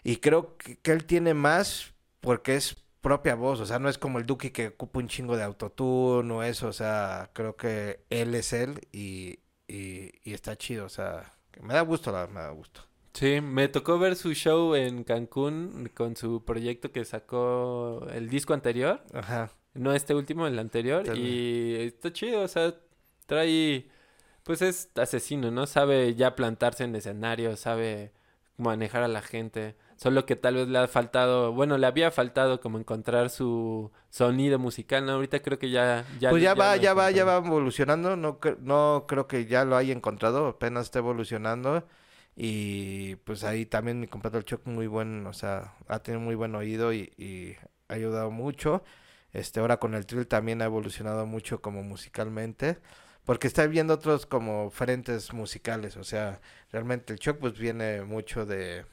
y 0.02 0.16
creo 0.16 0.56
que, 0.56 0.78
que 0.78 0.92
él 0.92 1.04
tiene 1.06 1.34
más 1.34 1.94
porque 2.20 2.56
es 2.56 2.76
propia 3.00 3.34
voz, 3.34 3.60
o 3.60 3.66
sea, 3.66 3.78
no 3.78 3.88
es 3.88 3.98
como 3.98 4.18
el 4.18 4.26
Duki 4.26 4.50
que 4.50 4.68
ocupa 4.68 4.98
un 5.00 5.08
chingo 5.08 5.36
de 5.36 5.42
autotune 5.42 6.32
o 6.32 6.42
eso, 6.42 6.68
o 6.68 6.72
sea, 6.72 7.30
creo 7.34 7.56
que 7.56 8.04
él 8.10 8.34
es 8.34 8.52
él 8.52 8.80
y, 8.92 9.40
y, 9.68 10.12
y 10.22 10.34
está 10.34 10.56
chido, 10.56 10.86
o 10.86 10.88
sea, 10.88 11.34
me 11.60 11.74
da 11.74 11.82
gusto, 11.82 12.12
la, 12.12 12.26
me 12.26 12.40
da 12.40 12.50
gusto. 12.50 12.82
Sí, 13.12 13.40
me 13.40 13.68
tocó 13.68 13.98
ver 13.98 14.16
su 14.16 14.34
show 14.34 14.74
en 14.74 15.04
Cancún 15.04 15.88
con 15.94 16.16
su 16.16 16.44
proyecto 16.44 16.90
que 16.90 17.04
sacó 17.04 18.06
el 18.12 18.28
disco 18.28 18.54
anterior. 18.54 19.04
Ajá. 19.12 19.50
No 19.74 19.92
este 19.92 20.14
último, 20.14 20.46
el 20.46 20.58
anterior. 20.58 21.16
Y 21.16 21.74
está 21.76 22.12
chido, 22.12 22.42
o 22.42 22.48
sea, 22.48 22.74
trae... 23.26 23.88
Pues 24.44 24.60
es 24.60 24.90
asesino, 24.96 25.50
¿no? 25.50 25.66
Sabe 25.66 26.14
ya 26.14 26.36
plantarse 26.36 26.84
en 26.84 26.94
escenario, 26.94 27.56
sabe 27.56 28.12
manejar 28.58 29.02
a 29.02 29.08
la 29.08 29.22
gente. 29.22 29.74
Solo 29.96 30.26
que 30.26 30.36
tal 30.36 30.56
vez 30.56 30.68
le 30.68 30.78
ha 30.78 30.86
faltado, 30.86 31.52
bueno, 31.52 31.78
le 31.78 31.86
había 31.86 32.10
faltado 32.10 32.60
como 32.60 32.78
encontrar 32.78 33.30
su 33.30 33.90
sonido 34.10 34.58
musical, 34.58 35.06
¿no? 35.06 35.12
Ahorita 35.12 35.40
creo 35.40 35.58
que 35.58 35.70
ya... 35.70 36.04
ya 36.20 36.30
pues 36.30 36.42
ya, 36.42 36.52
va, 36.54 36.76
lo 36.76 36.82
ya 36.82 36.92
va, 36.92 37.10
ya 37.10 37.24
va 37.24 37.36
evolucionando, 37.38 38.16
no, 38.16 38.38
no 38.60 39.06
creo 39.08 39.26
que 39.26 39.46
ya 39.46 39.64
lo 39.64 39.76
haya 39.76 39.94
encontrado, 39.94 40.46
apenas 40.48 40.84
está 40.84 40.98
evolucionando 40.98 41.84
y 42.36 43.16
pues 43.16 43.44
ahí 43.44 43.64
también 43.64 44.00
mi 44.00 44.08
compadre 44.08 44.38
el 44.38 44.44
Choc 44.44 44.66
muy 44.66 44.88
buen, 44.88 45.26
o 45.26 45.32
sea, 45.32 45.74
ha 45.86 46.00
tenido 46.00 46.20
muy 46.20 46.34
buen 46.34 46.54
oído 46.54 46.92
y, 46.92 47.12
y 47.16 47.56
ha 47.88 47.94
ayudado 47.94 48.30
mucho. 48.30 48.82
Este, 49.34 49.60
ahora 49.60 49.78
con 49.78 49.94
el 49.94 50.06
Trill 50.06 50.26
también 50.26 50.62
ha 50.62 50.66
evolucionado 50.66 51.26
mucho 51.26 51.60
como 51.60 51.82
musicalmente, 51.82 52.78
porque 53.26 53.46
está 53.48 53.66
viendo 53.66 53.94
otros 53.94 54.26
como 54.26 54.70
frentes 54.70 55.34
musicales, 55.34 55.96
o 55.98 56.04
sea, 56.04 56.40
realmente 56.72 57.12
el 57.12 57.18
Choc 57.18 57.38
pues 57.38 57.58
viene 57.58 58.02
mucho 58.02 58.46
de 58.46 58.86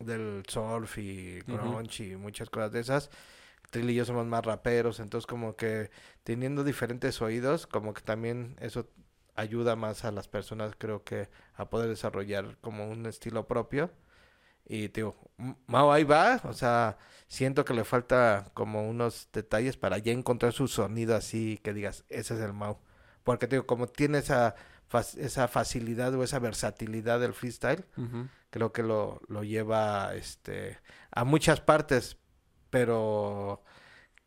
del 0.00 0.42
surf 0.48 0.98
y 0.98 1.40
grunge 1.46 2.04
y 2.04 2.16
muchas 2.16 2.50
cosas 2.50 2.72
de 2.72 2.80
esas. 2.80 3.10
Trill 3.70 3.90
y 3.90 3.94
yo 3.94 4.04
somos 4.04 4.26
más 4.26 4.44
raperos, 4.44 5.00
entonces 5.00 5.26
como 5.26 5.56
que 5.56 5.90
teniendo 6.24 6.64
diferentes 6.64 7.22
oídos, 7.22 7.66
como 7.66 7.94
que 7.94 8.02
también 8.02 8.56
eso 8.60 8.88
ayuda 9.34 9.76
más 9.76 10.04
a 10.04 10.12
las 10.12 10.28
personas, 10.28 10.74
creo 10.76 11.04
que, 11.04 11.28
a 11.54 11.70
poder 11.70 11.88
desarrollar 11.88 12.58
como 12.60 12.88
un 12.88 13.06
estilo 13.06 13.46
propio. 13.46 13.90
Y 14.64 14.88
te 14.88 15.00
digo, 15.00 15.16
Mao 15.66 15.92
ahí 15.92 16.04
va, 16.04 16.40
o 16.44 16.52
sea, 16.52 16.98
siento 17.28 17.64
que 17.64 17.74
le 17.74 17.84
falta 17.84 18.50
como 18.54 18.88
unos 18.88 19.28
detalles 19.32 19.76
para 19.76 19.98
ya 19.98 20.12
encontrar 20.12 20.52
su 20.52 20.68
sonido 20.68 21.16
así 21.16 21.58
que 21.62 21.72
digas, 21.72 22.04
ese 22.08 22.34
es 22.34 22.40
el 22.40 22.52
Mao. 22.52 22.80
Porque 23.24 23.46
te 23.46 23.56
digo, 23.56 23.66
como 23.66 23.86
tiene 23.86 24.18
esa, 24.18 24.54
esa 25.16 25.48
facilidad 25.48 26.14
o 26.14 26.22
esa 26.22 26.38
versatilidad 26.38 27.20
del 27.20 27.34
freestyle, 27.34 27.84
creo 28.50 28.72
que 28.72 28.82
lo, 28.82 29.20
lo 29.28 29.44
lleva 29.44 30.14
este 30.14 30.78
a 31.10 31.24
muchas 31.24 31.60
partes, 31.60 32.18
pero 32.70 33.62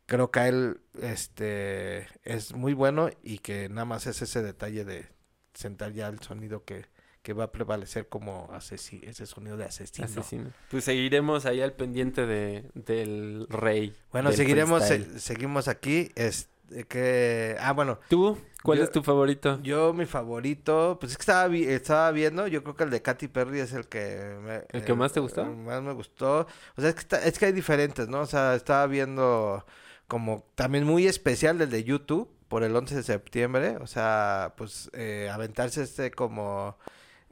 creo 0.06 0.30
que 0.30 0.40
a 0.40 0.48
él 0.48 0.80
este 1.00 2.08
es 2.22 2.54
muy 2.54 2.74
bueno 2.74 3.10
y 3.22 3.38
que 3.38 3.68
nada 3.68 3.84
más 3.84 4.06
es 4.06 4.22
ese 4.22 4.42
detalle 4.42 4.84
de 4.84 5.08
sentar 5.54 5.92
ya 5.92 6.08
el 6.08 6.20
sonido 6.20 6.64
que, 6.64 6.86
que 7.26 7.32
va 7.32 7.42
a 7.44 7.50
prevalecer 7.50 8.08
como 8.08 8.48
ese 8.56 9.26
sonido 9.26 9.56
de 9.56 9.64
asesino. 9.64 10.04
Asesino. 10.06 10.50
Pues 10.70 10.84
seguiremos 10.84 11.44
ahí 11.44 11.60
al 11.60 11.72
pendiente 11.72 12.24
de, 12.24 12.70
del 12.74 13.48
rey. 13.50 13.96
Bueno, 14.12 14.28
del 14.28 14.36
seguiremos 14.36 14.84
se- 14.86 15.18
seguimos 15.18 15.66
aquí 15.66 16.12
este 16.14 16.84
que 16.88 17.56
ah 17.58 17.72
bueno, 17.72 17.98
¿Tú? 18.08 18.38
¿Cuál 18.62 18.78
Yo- 18.78 18.84
es 18.84 18.92
tu 18.92 19.02
favorito? 19.02 19.58
yo 19.64 19.92
mi 19.92 20.06
favorito, 20.06 20.98
pues 21.00 21.12
es 21.12 21.18
que 21.18 21.22
estaba 21.22 21.48
vi- 21.48 21.64
estaba 21.64 22.12
viendo, 22.12 22.46
yo 22.46 22.62
creo 22.62 22.76
que 22.76 22.84
el 22.84 22.90
de 22.90 23.02
Katy 23.02 23.26
Perry 23.26 23.58
es 23.58 23.72
el 23.72 23.86
que 23.88 24.36
me, 24.40 24.62
¿El 24.70 24.84
que 24.84 24.94
más 24.94 25.12
te 25.12 25.18
gustó? 25.18 25.44
más 25.44 25.82
me 25.82 25.92
gustó. 25.94 26.46
O 26.76 26.80
sea, 26.80 26.90
es 26.90 26.94
que 26.94 27.00
está- 27.00 27.24
es 27.24 27.38
que 27.40 27.46
hay 27.46 27.52
diferentes, 27.52 28.06
¿no? 28.08 28.20
O 28.20 28.26
sea, 28.26 28.54
estaba 28.54 28.86
viendo 28.86 29.66
como 30.06 30.44
también 30.54 30.84
muy 30.84 31.08
especial 31.08 31.60
el 31.60 31.70
de 31.70 31.82
YouTube 31.82 32.30
por 32.46 32.62
el 32.62 32.76
11 32.76 32.94
de 32.94 33.02
septiembre, 33.02 33.76
o 33.80 33.88
sea, 33.88 34.54
pues 34.56 34.88
eh, 34.92 35.28
aventarse 35.32 35.82
este 35.82 36.12
como 36.12 36.76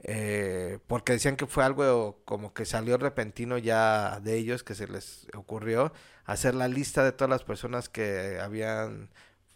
eh, 0.07 0.77
porque 0.87 1.13
decían 1.13 1.35
que 1.35 1.47
fue 1.47 1.63
algo 1.63 2.21
como 2.25 2.53
que 2.53 2.65
salió 2.65 2.97
repentino 2.97 3.57
ya 3.57 4.19
de 4.21 4.37
ellos 4.37 4.63
que 4.63 4.75
se 4.75 4.87
les 4.87 5.27
ocurrió 5.35 5.91
hacer 6.25 6.53
la 6.53 6.67
lista 6.67 7.03
de 7.03 7.11
todas 7.11 7.29
las 7.29 7.43
personas 7.43 7.89
que 7.89 8.39
habían 8.39 9.09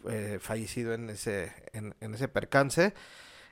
eh, 0.08 0.38
fallecido 0.40 0.92
en 0.94 1.10
ese 1.10 1.52
en, 1.72 1.94
ese 2.14 2.26
percance 2.26 2.94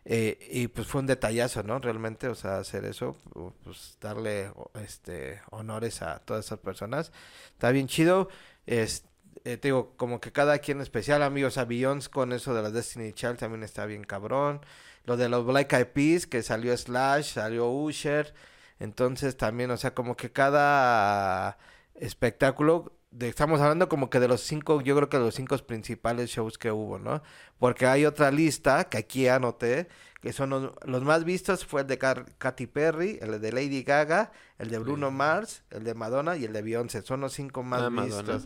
eh, 0.04 0.38
y 0.50 0.68
pues 0.68 0.86
fue 0.88 1.02
un 1.02 1.06
detallazo, 1.06 1.62
¿no? 1.62 1.78
Realmente, 1.78 2.28
o 2.28 2.34
sea, 2.34 2.58
hacer 2.58 2.84
eso, 2.86 3.16
pues 3.62 3.98
darle 4.00 4.50
este 4.82 5.40
honores 5.50 6.02
a 6.02 6.18
todas 6.20 6.46
esas 6.46 6.58
personas. 6.60 7.12
Está 7.52 7.70
bien 7.70 7.88
chido. 7.88 8.28
Es, 8.66 9.04
eh, 9.44 9.56
te 9.58 9.68
digo, 9.68 9.94
como 9.96 10.20
que 10.20 10.32
cada 10.32 10.58
quien 10.58 10.80
especial, 10.80 11.22
amigos, 11.22 11.58
a 11.58 11.64
Beyoncé 11.64 12.10
con 12.10 12.32
eso 12.32 12.54
de 12.54 12.62
la 12.62 12.70
Destiny 12.70 13.12
Child 13.12 13.38
también 13.38 13.62
está 13.62 13.86
bien 13.86 14.04
cabrón. 14.04 14.60
Lo 15.08 15.16
de 15.16 15.28
los 15.28 15.44
Black 15.44 15.72
Eyed 15.72 15.86
Peas, 15.88 16.26
que 16.26 16.42
salió 16.42 16.76
Slash, 16.76 17.32
salió 17.32 17.68
Usher. 17.70 18.34
Entonces 18.78 19.36
también, 19.36 19.70
o 19.72 19.76
sea, 19.76 19.94
como 19.94 20.16
que 20.16 20.30
cada 20.30 21.58
espectáculo, 21.94 22.92
de, 23.10 23.28
estamos 23.28 23.60
hablando 23.60 23.88
como 23.88 24.10
que 24.10 24.20
de 24.20 24.28
los 24.28 24.42
cinco, 24.42 24.80
yo 24.82 24.94
creo 24.94 25.08
que 25.08 25.16
de 25.18 25.24
los 25.24 25.34
cinco 25.34 25.56
principales 25.58 26.30
shows 26.30 26.58
que 26.58 26.70
hubo, 26.70 26.98
¿no? 26.98 27.22
Porque 27.58 27.86
hay 27.86 28.04
otra 28.06 28.30
lista 28.30 28.84
que 28.84 28.98
aquí 28.98 29.26
anoté, 29.28 29.88
que 30.20 30.32
son 30.32 30.50
los, 30.50 30.72
los 30.84 31.02
más 31.02 31.24
vistos, 31.24 31.64
fue 31.64 31.80
el 31.82 31.86
de 31.86 31.98
Car- 31.98 32.26
Katy 32.38 32.66
Perry, 32.66 33.18
el 33.20 33.40
de 33.40 33.52
Lady 33.52 33.82
Gaga, 33.82 34.30
el 34.58 34.68
de 34.70 34.78
Bruno 34.78 35.08
Sí. 35.08 35.14
Mars, 35.14 35.62
el 35.70 35.84
de 35.84 35.94
Madonna 35.94 36.36
y 36.36 36.44
el 36.44 36.52
de 36.52 36.62
Beyoncé. 36.62 37.02
Son 37.02 37.20
los 37.20 37.32
cinco 37.32 37.62
más 37.62 37.82
Ah, 37.82 37.90
Madonna. 37.90 38.40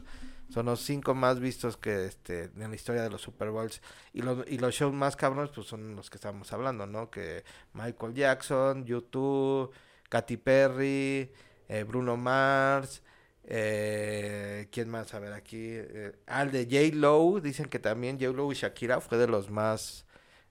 Son 0.53 0.67
los 0.67 0.81
cinco 0.81 1.15
más 1.15 1.41
vistos 1.41 1.77
que 1.79 2.05
este 2.07 2.51
en 2.59 2.71
la 2.71 2.75
historia 2.77 3.03
de 3.03 3.11
los 3.11 3.23
Super 3.23 3.51
Bowls. 3.51 3.81
Y 4.13 4.23
los, 4.23 4.47
y 4.49 4.59
los 4.59 4.75
shows 4.75 4.93
más 4.93 5.17
cabrones, 5.17 5.51
pues 5.55 5.67
son 5.67 5.97
los 5.97 6.11
que 6.11 6.17
estamos 6.17 6.53
hablando, 6.53 6.87
¿no? 6.87 7.11
Que 7.11 7.43
Michael 7.73 8.13
Jackson, 8.15 8.85
YouTube, 8.85 9.73
Katy 10.11 10.37
Perry, 10.37 11.33
eh, 11.69 11.85
Bruno 11.85 12.17
Mars, 12.19 13.03
eh, 13.45 14.69
¿quién 14.71 14.91
más? 14.91 15.15
A 15.15 15.19
ver 15.21 15.33
aquí. 15.33 15.57
eh, 15.71 16.13
el 16.27 16.51
de 16.53 16.65
J. 16.65 16.97
Lowe, 16.97 17.41
dicen 17.41 17.67
que 17.67 17.79
también 17.79 18.19
J. 18.21 18.33
Lowe 18.33 18.53
y 18.53 18.57
Shakira 18.57 19.01
fue 19.01 19.17
de 19.19 19.29
los 19.29 19.51
más 19.51 20.05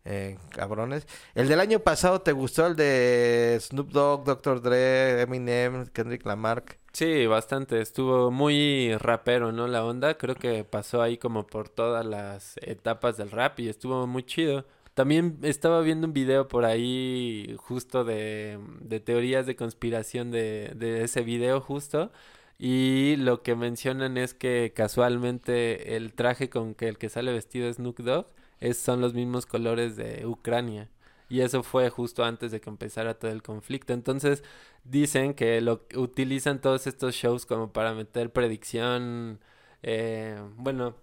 eh, 0.05 0.37
cabrones. 0.49 1.07
El 1.35 1.47
del 1.47 1.59
año 1.59 1.79
pasado, 1.79 2.21
¿te 2.21 2.31
gustó 2.31 2.65
el 2.67 2.75
de 2.75 3.57
Snoop 3.61 3.91
Dogg, 3.91 4.23
Dr. 4.25 4.61
Dre, 4.61 5.21
Eminem, 5.21 5.85
Kendrick 5.87 6.25
Lamar? 6.25 6.63
Sí, 6.93 7.25
bastante. 7.25 7.81
Estuvo 7.81 8.31
muy 8.31 8.95
rapero, 8.97 9.51
¿no? 9.51 9.67
La 9.67 9.85
onda. 9.85 10.17
Creo 10.17 10.35
que 10.35 10.63
pasó 10.63 11.01
ahí 11.01 11.17
como 11.17 11.47
por 11.47 11.69
todas 11.69 12.05
las 12.05 12.57
etapas 12.61 13.17
del 13.17 13.31
rap 13.31 13.59
y 13.59 13.69
estuvo 13.69 14.05
muy 14.07 14.23
chido. 14.23 14.65
También 14.93 15.39
estaba 15.41 15.81
viendo 15.81 16.07
un 16.07 16.13
video 16.13 16.47
por 16.49 16.65
ahí 16.65 17.55
justo 17.59 18.03
de, 18.03 18.59
de 18.81 18.99
teorías 18.99 19.45
de 19.45 19.55
conspiración 19.55 20.31
de, 20.31 20.73
de 20.75 21.03
ese 21.03 21.21
video 21.21 21.61
justo. 21.61 22.11
Y 22.59 23.15
lo 23.17 23.41
que 23.41 23.55
mencionan 23.55 24.17
es 24.17 24.33
que 24.33 24.73
casualmente 24.75 25.95
el 25.95 26.13
traje 26.13 26.49
con 26.49 26.75
que 26.75 26.87
el 26.89 26.97
que 26.97 27.09
sale 27.09 27.31
vestido 27.31 27.71
Snoop 27.73 27.99
Dogg 28.01 28.27
es, 28.59 28.77
son 28.77 29.01
los 29.01 29.13
mismos 29.13 29.45
colores 29.45 29.95
de 29.95 30.25
Ucrania. 30.27 30.89
Y 31.31 31.39
eso 31.39 31.63
fue 31.63 31.89
justo 31.89 32.25
antes 32.25 32.51
de 32.51 32.59
que 32.59 32.69
empezara 32.69 33.13
todo 33.13 33.31
el 33.31 33.41
conflicto. 33.41 33.93
Entonces 33.93 34.43
dicen 34.83 35.33
que 35.33 35.61
lo 35.61 35.85
utilizan 35.95 36.59
todos 36.59 36.87
estos 36.87 37.15
shows 37.15 37.45
como 37.45 37.71
para 37.71 37.93
meter 37.93 38.33
predicción. 38.33 39.39
Eh, 39.81 40.37
bueno, 40.57 40.97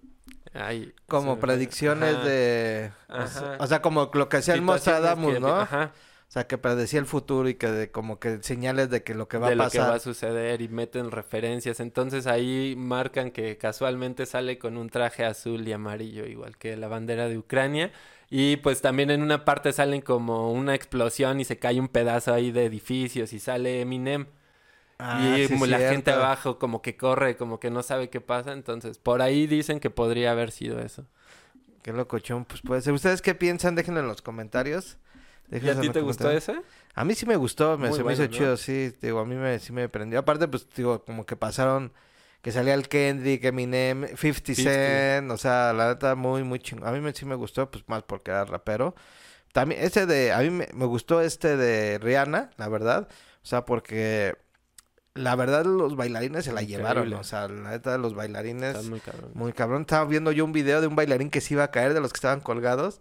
hay 0.52 0.92
como 1.06 1.38
predicciones 1.40 2.22
de 2.24 2.92
o 3.58 3.66
sea, 3.66 3.80
como 3.80 4.10
lo 4.12 4.28
que 4.28 4.36
hacía 4.36 4.52
el 4.52 4.60
Mostradamus, 4.60 5.40
¿no? 5.40 5.48
Ajá. 5.48 5.92
O 6.28 6.30
sea, 6.30 6.46
que 6.46 6.58
predecía 6.58 7.00
el 7.00 7.06
futuro 7.06 7.48
y 7.48 7.54
que 7.54 7.68
de, 7.68 7.90
como 7.90 8.20
que 8.20 8.42
señales 8.42 8.90
de 8.90 9.02
que 9.02 9.14
lo 9.14 9.28
que 9.28 9.38
va 9.38 9.46
a 9.46 9.56
pasar. 9.56 9.72
De 9.72 9.78
lo 9.78 9.84
que 9.84 9.90
va 9.90 9.96
a 9.96 9.98
suceder 9.98 10.60
y 10.60 10.68
meten 10.68 11.10
referencias. 11.10 11.80
Entonces 11.80 12.26
ahí 12.26 12.74
marcan 12.76 13.30
que 13.30 13.56
casualmente 13.56 14.26
sale 14.26 14.58
con 14.58 14.76
un 14.76 14.90
traje 14.90 15.24
azul 15.24 15.66
y 15.66 15.72
amarillo, 15.72 16.26
igual 16.26 16.58
que 16.58 16.76
la 16.76 16.86
bandera 16.86 17.28
de 17.28 17.38
Ucrania. 17.38 17.92
Y 18.30 18.56
pues 18.56 18.82
también 18.82 19.10
en 19.10 19.22
una 19.22 19.44
parte 19.44 19.72
salen 19.72 20.02
como 20.02 20.52
una 20.52 20.74
explosión 20.74 21.40
y 21.40 21.44
se 21.44 21.58
cae 21.58 21.80
un 21.80 21.88
pedazo 21.88 22.34
ahí 22.34 22.50
de 22.50 22.66
edificios 22.66 23.32
y 23.32 23.40
sale 23.40 23.80
Eminem. 23.80 24.26
Ah, 24.98 25.36
y 25.38 25.48
como 25.48 25.64
la 25.66 25.78
gente 25.78 26.10
abajo 26.10 26.58
como 26.58 26.82
que 26.82 26.96
corre, 26.96 27.36
como 27.36 27.60
que 27.60 27.70
no 27.70 27.82
sabe 27.82 28.10
qué 28.10 28.20
pasa. 28.20 28.52
Entonces, 28.52 28.98
por 28.98 29.22
ahí 29.22 29.46
dicen 29.46 29.80
que 29.80 29.90
podría 29.90 30.32
haber 30.32 30.50
sido 30.50 30.80
eso. 30.80 31.06
Qué 31.82 31.92
locochón, 31.92 32.44
pues 32.44 32.60
puede 32.60 32.82
ser. 32.82 32.92
¿Ustedes 32.92 33.22
qué 33.22 33.34
piensan? 33.34 33.74
Déjenlo 33.74 34.00
en 34.00 34.08
los 34.08 34.20
comentarios. 34.20 34.98
¿Y 35.50 35.66
a 35.68 35.80
ti 35.80 35.88
te 35.88 36.02
gustó 36.02 36.30
ese? 36.30 36.60
A 36.94 37.04
mí 37.04 37.14
sí 37.14 37.24
me 37.24 37.36
gustó, 37.36 37.78
me, 37.78 37.92
se 37.92 38.04
me 38.04 38.12
hizo 38.12 38.26
chido, 38.26 38.56
sí. 38.56 38.92
Digo, 39.00 39.20
a 39.20 39.24
mí 39.24 39.36
me, 39.36 39.58
sí 39.58 39.72
me 39.72 39.88
prendió. 39.88 40.18
Aparte, 40.18 40.48
pues, 40.48 40.66
digo, 40.76 41.02
como 41.04 41.24
que 41.24 41.36
pasaron 41.36 41.92
que 42.42 42.52
salía 42.52 42.74
el 42.74 42.88
Kendrick, 42.88 43.44
Eminem, 43.44 44.06
50 44.16 44.54
Cent, 44.54 45.30
o 45.30 45.36
sea, 45.36 45.72
la 45.72 45.88
neta 45.88 46.14
muy, 46.14 46.44
muy 46.44 46.60
chingón. 46.60 46.88
A 46.88 46.92
mí 46.92 47.00
me, 47.00 47.12
sí 47.12 47.24
me 47.24 47.34
gustó, 47.34 47.70
pues 47.70 47.84
más 47.88 48.02
porque 48.04 48.30
era 48.30 48.44
rapero. 48.44 48.94
También, 49.52 49.82
ese 49.82 50.06
de, 50.06 50.32
a 50.32 50.38
mí 50.40 50.50
me, 50.50 50.66
gustó 50.86 51.20
este 51.20 51.56
de 51.56 51.98
Rihanna, 51.98 52.50
la 52.56 52.68
verdad. 52.68 53.08
O 53.42 53.46
sea, 53.46 53.64
porque 53.64 54.36
la 55.14 55.34
verdad 55.34 55.64
los 55.64 55.96
bailarines 55.96 56.44
se 56.44 56.52
la 56.52 56.62
llevaron, 56.62 57.12
o 57.12 57.24
sea, 57.24 57.48
la 57.48 57.70
neta 57.70 57.98
los 57.98 58.14
bailarines 58.14 58.84
muy 58.84 59.00
cabrón. 59.00 59.30
muy 59.34 59.52
cabrón. 59.52 59.80
Estaba 59.82 60.04
viendo 60.04 60.30
yo 60.30 60.44
un 60.44 60.52
video 60.52 60.80
de 60.80 60.86
un 60.86 60.94
bailarín 60.94 61.30
que 61.30 61.40
se 61.40 61.54
iba 61.54 61.64
a 61.64 61.70
caer 61.72 61.92
de 61.92 62.00
los 62.00 62.12
que 62.12 62.18
estaban 62.18 62.40
colgados. 62.40 63.00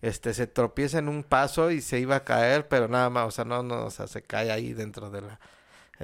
Este 0.00 0.32
se 0.32 0.46
tropieza 0.46 0.98
en 0.98 1.08
un 1.10 1.22
paso 1.22 1.70
y 1.70 1.82
se 1.82 1.98
iba 2.00 2.16
a 2.16 2.24
caer, 2.24 2.68
pero 2.68 2.88
nada 2.88 3.10
más, 3.10 3.26
o 3.28 3.30
sea, 3.30 3.44
no 3.44 3.62
no, 3.62 3.84
o 3.84 3.90
sea, 3.90 4.06
se 4.06 4.22
cae 4.22 4.50
ahí 4.50 4.72
dentro 4.72 5.10
de 5.10 5.20
la 5.20 5.40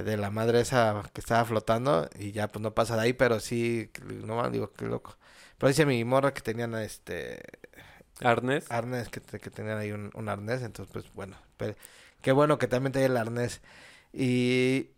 de 0.03 0.16
la 0.18 0.30
madre 0.30 0.61
esa 0.61 1.03
que 1.14 1.20
estaba 1.20 1.44
flotando 1.44 2.09
y 2.18 2.32
ya 2.32 2.49
pues 2.49 2.62
no 2.62 2.74
pasa 2.74 2.97
de 2.97 3.03
ahí, 3.03 3.12
pero 3.14 3.40
sí, 3.40 3.90
no 4.24 4.49
digo, 4.51 4.70
qué 4.72 4.84
loco. 4.84 5.16
Pero 5.57 5.68
dice 5.68 5.86
mi 5.86 6.05
morra 6.05 6.34
que 6.34 6.42
tenían 6.42 6.74
este... 6.74 7.40
Arnés. 8.20 8.70
Arnés, 8.70 9.09
que, 9.09 9.20
que 9.20 9.51
tenían 9.51 9.78
ahí 9.78 9.92
un, 9.92 10.11
un, 10.14 10.28
arnés, 10.28 10.62
entonces 10.62 10.92
pues 10.92 11.12
bueno, 11.14 11.36
pero, 11.57 11.74
qué 12.22 12.32
bueno 12.32 12.59
que 12.59 12.68
también 12.68 12.92
tenía 12.92 13.07
el 13.07 13.16
arnés. 13.16 13.62
Y, 14.12 14.90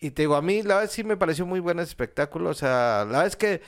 y 0.00 0.10
te 0.10 0.22
digo, 0.22 0.36
a 0.36 0.42
mí 0.42 0.62
la 0.62 0.76
verdad 0.76 0.90
sí 0.90 1.04
me 1.04 1.16
pareció 1.16 1.44
muy 1.46 1.60
buen 1.60 1.78
espectáculo, 1.78 2.50
o 2.50 2.54
sea, 2.54 3.04
la 3.04 3.18
verdad 3.18 3.26
es 3.26 3.36
que 3.36 3.62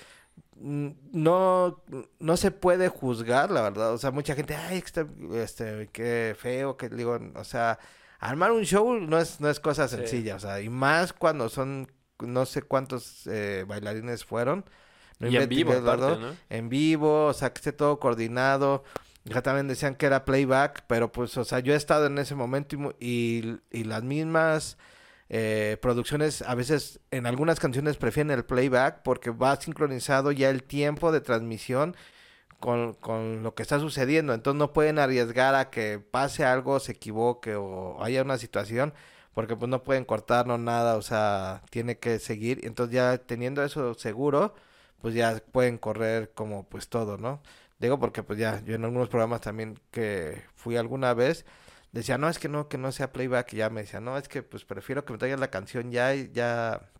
no, 0.56 1.82
no 2.18 2.36
se 2.36 2.50
puede 2.50 2.88
juzgar, 2.88 3.50
la 3.50 3.62
verdad, 3.62 3.92
o 3.92 3.98
sea, 3.98 4.10
mucha 4.10 4.34
gente, 4.34 4.54
ay, 4.54 4.82
este, 4.84 5.06
este 5.34 5.88
qué 5.92 6.34
feo, 6.38 6.76
que 6.76 6.88
digo, 6.88 7.18
o 7.34 7.44
sea 7.44 7.78
armar 8.20 8.52
un 8.52 8.64
show 8.64 9.00
no 9.00 9.18
es, 9.18 9.40
no 9.40 9.50
es 9.50 9.58
cosa 9.58 9.88
sencilla, 9.88 10.36
o 10.36 10.40
sea, 10.40 10.60
y 10.60 10.68
más 10.68 11.12
cuando 11.12 11.48
son 11.48 11.90
no 12.20 12.46
sé 12.46 12.62
cuántos 12.62 13.26
eh, 13.26 13.64
bailarines 13.66 14.24
fueron. 14.24 14.64
y 15.18 15.36
en 15.36 15.48
vivo, 15.48 15.72
¿no? 15.72 16.36
En 16.50 16.68
vivo, 16.68 17.26
o 17.26 17.32
sea, 17.32 17.52
que 17.52 17.58
esté 17.58 17.72
todo 17.72 17.98
coordinado. 17.98 18.84
Ya 19.24 19.42
también 19.42 19.68
decían 19.68 19.94
que 19.94 20.06
era 20.06 20.24
playback, 20.24 20.84
pero 20.86 21.12
pues, 21.12 21.36
o 21.36 21.44
sea, 21.44 21.60
yo 21.60 21.74
he 21.74 21.76
estado 21.76 22.06
en 22.06 22.18
ese 22.18 22.34
momento 22.34 22.94
y, 22.98 23.58
y, 23.70 23.84
las 23.84 24.02
mismas 24.02 24.78
eh, 25.28 25.76
producciones, 25.82 26.40
a 26.40 26.54
veces 26.54 27.00
en 27.10 27.26
algunas 27.26 27.60
canciones 27.60 27.98
prefieren 27.98 28.30
el 28.30 28.46
playback 28.46 29.02
porque 29.02 29.30
va 29.30 29.60
sincronizado 29.60 30.32
ya 30.32 30.48
el 30.48 30.62
tiempo 30.62 31.12
de 31.12 31.20
transmisión 31.20 31.96
con, 32.60 32.94
con, 32.94 33.42
lo 33.42 33.54
que 33.54 33.62
está 33.62 33.80
sucediendo. 33.80 34.34
Entonces 34.34 34.58
no 34.58 34.72
pueden 34.72 34.98
arriesgar 34.98 35.54
a 35.54 35.70
que 35.70 35.98
pase 35.98 36.44
algo, 36.44 36.80
se 36.80 36.92
equivoque 36.92 37.56
o 37.56 38.02
haya 38.02 38.22
una 38.22 38.38
situación, 38.38 38.94
porque 39.34 39.56
pues 39.56 39.68
no 39.70 39.82
pueden 39.82 40.04
cortarnos 40.04 40.60
nada, 40.60 40.96
o 40.96 41.02
sea, 41.02 41.62
tiene 41.70 41.98
que 41.98 42.18
seguir. 42.18 42.60
Entonces 42.64 42.94
ya 42.94 43.18
teniendo 43.18 43.64
eso 43.64 43.94
seguro, 43.94 44.54
pues 45.00 45.14
ya 45.14 45.42
pueden 45.52 45.78
correr 45.78 46.32
como 46.34 46.68
pues 46.68 46.88
todo, 46.88 47.18
¿no? 47.18 47.42
Digo 47.78 47.98
porque 47.98 48.22
pues 48.22 48.38
ya, 48.38 48.62
yo 48.64 48.74
en 48.74 48.84
algunos 48.84 49.08
programas 49.08 49.40
también 49.40 49.78
que 49.90 50.42
fui 50.54 50.76
alguna 50.76 51.14
vez, 51.14 51.46
decía, 51.92 52.18
no, 52.18 52.28
es 52.28 52.38
que 52.38 52.48
no, 52.48 52.68
que 52.68 52.78
no 52.78 52.92
sea 52.92 53.12
playback, 53.12 53.54
y 53.54 53.58
ya 53.58 53.70
me 53.70 53.82
decía, 53.82 54.00
no, 54.00 54.18
es 54.18 54.28
que 54.28 54.42
pues 54.42 54.64
prefiero 54.64 55.04
que 55.04 55.12
me 55.12 55.18
traigan 55.18 55.40
la 55.40 55.50
canción 55.50 55.90
ya, 55.90 56.14
ya 56.14 56.90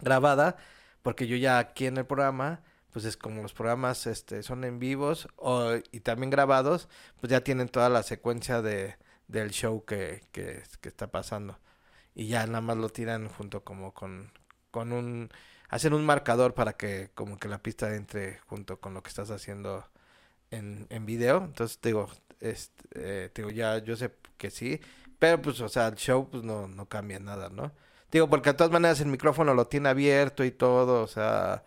grabada, 0.00 0.56
porque 1.02 1.26
yo 1.26 1.36
ya 1.36 1.58
aquí 1.58 1.86
en 1.86 1.98
el 1.98 2.06
programa 2.06 2.62
pues 2.94 3.04
es 3.06 3.16
como 3.16 3.42
los 3.42 3.52
programas 3.52 4.06
este 4.06 4.44
son 4.44 4.62
en 4.62 4.78
vivos 4.78 5.26
o, 5.34 5.72
y 5.90 5.98
también 6.00 6.30
grabados, 6.30 6.88
pues 7.20 7.28
ya 7.28 7.42
tienen 7.42 7.68
toda 7.68 7.88
la 7.88 8.04
secuencia 8.04 8.62
de 8.62 8.96
del 9.26 9.50
show 9.50 9.84
que, 9.84 10.22
que, 10.32 10.62
está 10.82 11.08
pasando. 11.08 11.58
Y 12.14 12.28
ya 12.28 12.46
nada 12.46 12.60
más 12.60 12.76
lo 12.76 12.88
tiran 12.90 13.28
junto 13.28 13.64
como 13.64 13.92
con, 13.92 14.30
con 14.70 14.92
un... 14.92 15.30
Hacen 15.70 15.92
un 15.94 16.06
marcador 16.06 16.54
para 16.54 16.74
que 16.74 17.10
como 17.14 17.38
que 17.38 17.48
la 17.48 17.58
pista 17.62 17.94
entre 17.96 18.38
junto 18.46 18.80
con 18.80 18.94
lo 18.94 19.02
que 19.02 19.08
estás 19.08 19.30
haciendo 19.30 19.84
en, 20.52 20.86
en 20.90 21.06
video. 21.06 21.38
Entonces 21.44 21.80
digo, 21.82 22.08
este, 22.40 23.30
digo, 23.34 23.50
ya 23.50 23.78
yo 23.78 23.96
sé 23.96 24.14
que 24.38 24.50
sí. 24.50 24.80
Pero 25.18 25.42
pues, 25.42 25.60
o 25.60 25.68
sea, 25.68 25.88
el 25.88 25.96
show 25.96 26.28
pues 26.30 26.44
no, 26.44 26.68
no 26.68 26.88
cambia 26.88 27.18
nada, 27.18 27.48
¿no? 27.48 27.72
Digo, 28.12 28.30
porque 28.30 28.50
de 28.50 28.54
todas 28.54 28.72
maneras 28.72 29.00
el 29.00 29.08
micrófono 29.08 29.54
lo 29.54 29.66
tiene 29.66 29.88
abierto 29.88 30.44
y 30.44 30.52
todo, 30.52 31.02
o 31.02 31.08
sea 31.08 31.64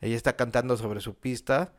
ella 0.00 0.16
está 0.16 0.36
cantando 0.36 0.76
sobre 0.76 1.00
su 1.00 1.14
pista. 1.14 1.72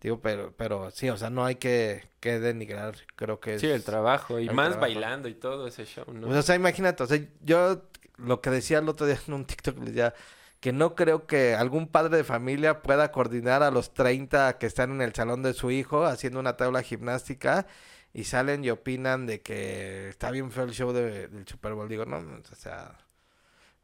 Digo, 0.00 0.20
pero, 0.20 0.52
pero 0.56 0.90
sí, 0.90 1.08
o 1.08 1.16
sea, 1.16 1.30
no 1.30 1.44
hay 1.44 1.54
que, 1.54 2.02
que 2.20 2.38
denigrar, 2.38 2.94
creo 3.16 3.40
que 3.40 3.54
es... 3.54 3.60
Sí, 3.62 3.68
el 3.68 3.84
trabajo, 3.84 4.38
y 4.38 4.50
más 4.50 4.78
bailando 4.78 5.28
y 5.28 5.34
todo 5.34 5.66
ese 5.66 5.86
show, 5.86 6.04
¿no? 6.12 6.28
o 6.28 6.42
sea, 6.42 6.56
imagínate, 6.56 7.02
o 7.02 7.06
sea, 7.06 7.18
yo 7.42 7.84
lo 8.18 8.42
que 8.42 8.50
decía 8.50 8.78
el 8.78 8.88
otro 8.88 9.06
día 9.06 9.18
en 9.26 9.32
un 9.32 9.46
TikTok, 9.46 9.76
decía 9.76 10.12
que 10.60 10.72
no 10.72 10.94
creo 10.94 11.26
que 11.26 11.54
algún 11.54 11.88
padre 11.88 12.16
de 12.18 12.24
familia 12.24 12.82
pueda 12.82 13.12
coordinar 13.12 13.62
a 13.62 13.70
los 13.70 13.92
30 13.92 14.58
que 14.58 14.66
están 14.66 14.92
en 14.92 15.02
el 15.02 15.14
salón 15.14 15.42
de 15.42 15.52
su 15.52 15.70
hijo 15.70 16.04
haciendo 16.04 16.40
una 16.40 16.56
tabla 16.56 16.82
gimnástica 16.82 17.66
y 18.14 18.24
salen 18.24 18.64
y 18.64 18.70
opinan 18.70 19.26
de 19.26 19.42
que 19.42 20.08
está 20.08 20.30
bien 20.30 20.50
feo 20.50 20.64
el 20.64 20.72
show 20.72 20.92
de, 20.92 21.28
del 21.28 21.46
Super 21.46 21.74
Bowl. 21.74 21.88
Digo, 21.88 22.06
no, 22.06 22.16
o 22.18 22.54
sea, 22.54 22.96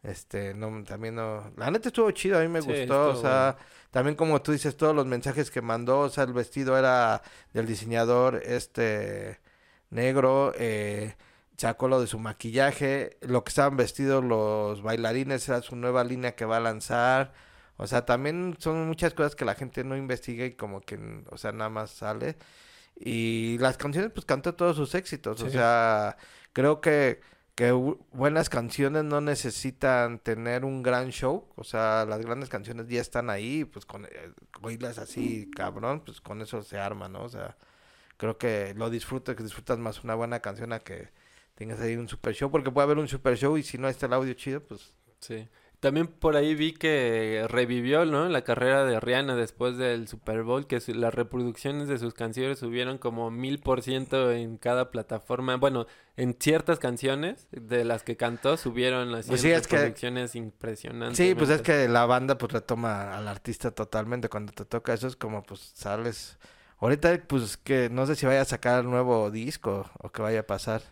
este, 0.02 0.54
no, 0.54 0.82
también 0.84 1.16
no. 1.16 1.52
La 1.56 1.70
neta 1.70 1.88
estuvo 1.88 2.10
chido, 2.12 2.38
a 2.38 2.42
mí 2.42 2.48
me 2.48 2.60
gustó. 2.60 3.10
O 3.10 3.16
sea, 3.16 3.56
también 3.90 4.16
como 4.16 4.40
tú 4.42 4.52
dices, 4.52 4.76
todos 4.76 4.94
los 4.94 5.06
mensajes 5.06 5.50
que 5.50 5.62
mandó. 5.62 6.00
O 6.00 6.08
sea, 6.10 6.24
el 6.24 6.32
vestido 6.32 6.78
era 6.78 7.22
del 7.52 7.66
diseñador 7.66 8.42
este 8.44 9.40
negro. 9.90 10.52
Eh, 10.56 11.14
sacó 11.56 11.88
lo 11.88 12.00
de 12.00 12.06
su 12.06 12.18
maquillaje. 12.18 13.18
Lo 13.20 13.44
que 13.44 13.50
estaban 13.50 13.76
vestidos 13.76 14.24
los 14.24 14.82
bailarines 14.82 15.48
era 15.48 15.60
su 15.62 15.76
nueva 15.76 16.04
línea 16.04 16.34
que 16.34 16.46
va 16.46 16.56
a 16.56 16.60
lanzar. 16.60 17.32
O 17.76 17.86
sea, 17.86 18.04
también 18.06 18.56
son 18.58 18.86
muchas 18.88 19.14
cosas 19.14 19.34
que 19.34 19.44
la 19.44 19.54
gente 19.54 19.84
no 19.84 19.96
investiga 19.96 20.44
y 20.46 20.52
como 20.52 20.80
que, 20.80 20.98
o 21.30 21.38
sea, 21.38 21.52
nada 21.52 21.70
más 21.70 21.90
sale. 21.90 22.36
Y 22.96 23.58
las 23.58 23.76
canciones, 23.78 24.12
pues 24.12 24.26
cantó 24.26 24.54
todos 24.54 24.76
sus 24.76 24.94
éxitos. 24.94 25.42
O 25.42 25.50
sea, 25.50 26.16
creo 26.52 26.80
que 26.80 27.20
que 27.60 27.72
buenas 27.72 28.48
canciones 28.48 29.04
no 29.04 29.20
necesitan 29.20 30.18
tener 30.18 30.64
un 30.64 30.82
gran 30.82 31.10
show, 31.10 31.46
o 31.56 31.62
sea, 31.62 32.06
las 32.06 32.24
grandes 32.24 32.48
canciones 32.48 32.88
ya 32.88 33.02
están 33.02 33.28
ahí, 33.28 33.66
pues 33.66 33.84
con 33.84 34.06
eh, 34.06 34.32
oírlas 34.62 34.96
así, 34.96 35.50
cabrón, 35.54 36.00
pues 36.00 36.22
con 36.22 36.40
eso 36.40 36.62
se 36.62 36.78
arma, 36.78 37.10
¿no? 37.10 37.22
O 37.22 37.28
sea, 37.28 37.58
creo 38.16 38.38
que 38.38 38.72
lo 38.72 38.88
disfrutas, 38.88 39.36
que 39.36 39.42
disfrutas 39.42 39.78
más 39.78 40.02
una 40.02 40.14
buena 40.14 40.40
canción 40.40 40.72
a 40.72 40.78
que 40.78 41.10
tengas 41.54 41.78
ahí 41.80 41.96
un 41.96 42.08
super 42.08 42.34
show, 42.34 42.50
porque 42.50 42.70
puede 42.70 42.84
haber 42.86 42.96
un 42.96 43.08
super 43.08 43.36
show 43.36 43.58
y 43.58 43.62
si 43.62 43.76
no 43.76 43.88
está 43.88 44.06
el 44.06 44.14
audio 44.14 44.32
chido, 44.32 44.62
pues... 44.62 44.94
Sí. 45.18 45.46
También 45.80 46.08
por 46.08 46.36
ahí 46.36 46.54
vi 46.54 46.72
que 46.74 47.46
revivió, 47.48 48.04
¿no? 48.04 48.28
La 48.28 48.42
carrera 48.44 48.84
de 48.84 49.00
Rihanna 49.00 49.34
después 49.34 49.78
del 49.78 50.08
Super 50.08 50.42
Bowl, 50.42 50.66
que 50.66 50.78
su- 50.78 50.92
las 50.92 51.14
reproducciones 51.14 51.88
de 51.88 51.98
sus 51.98 52.12
canciones 52.12 52.58
subieron 52.58 52.98
como 52.98 53.30
mil 53.30 53.60
por 53.60 53.80
ciento 53.80 54.30
en 54.30 54.58
cada 54.58 54.90
plataforma. 54.90 55.56
Bueno, 55.56 55.86
en 56.18 56.36
ciertas 56.38 56.78
canciones 56.78 57.48
de 57.50 57.84
las 57.86 58.02
que 58.02 58.18
cantó 58.18 58.58
subieron 58.58 59.14
así 59.14 59.30
Pues 59.30 59.40
sí, 59.40 59.48
que- 59.48 59.56
reproducciones 59.58 60.34
impresionantes. 60.34 61.16
Sí, 61.16 61.34
pues 61.34 61.48
es 61.48 61.62
que 61.62 61.88
la 61.88 62.04
banda 62.04 62.36
pues 62.36 62.52
retoma 62.52 63.16
al 63.16 63.26
artista 63.26 63.70
totalmente 63.70 64.28
cuando 64.28 64.52
te 64.52 64.66
toca 64.66 64.92
eso 64.92 65.06
es 65.06 65.16
como 65.16 65.42
pues 65.42 65.72
sales 65.74 66.38
ahorita 66.78 67.22
pues 67.26 67.56
que 67.56 67.88
no 67.90 68.04
sé 68.04 68.16
si 68.16 68.26
vaya 68.26 68.42
a 68.42 68.44
sacar 68.44 68.84
nuevo 68.84 69.30
disco 69.30 69.88
o 70.02 70.10
que 70.10 70.20
vaya 70.20 70.40
a 70.40 70.46
pasar. 70.46 70.82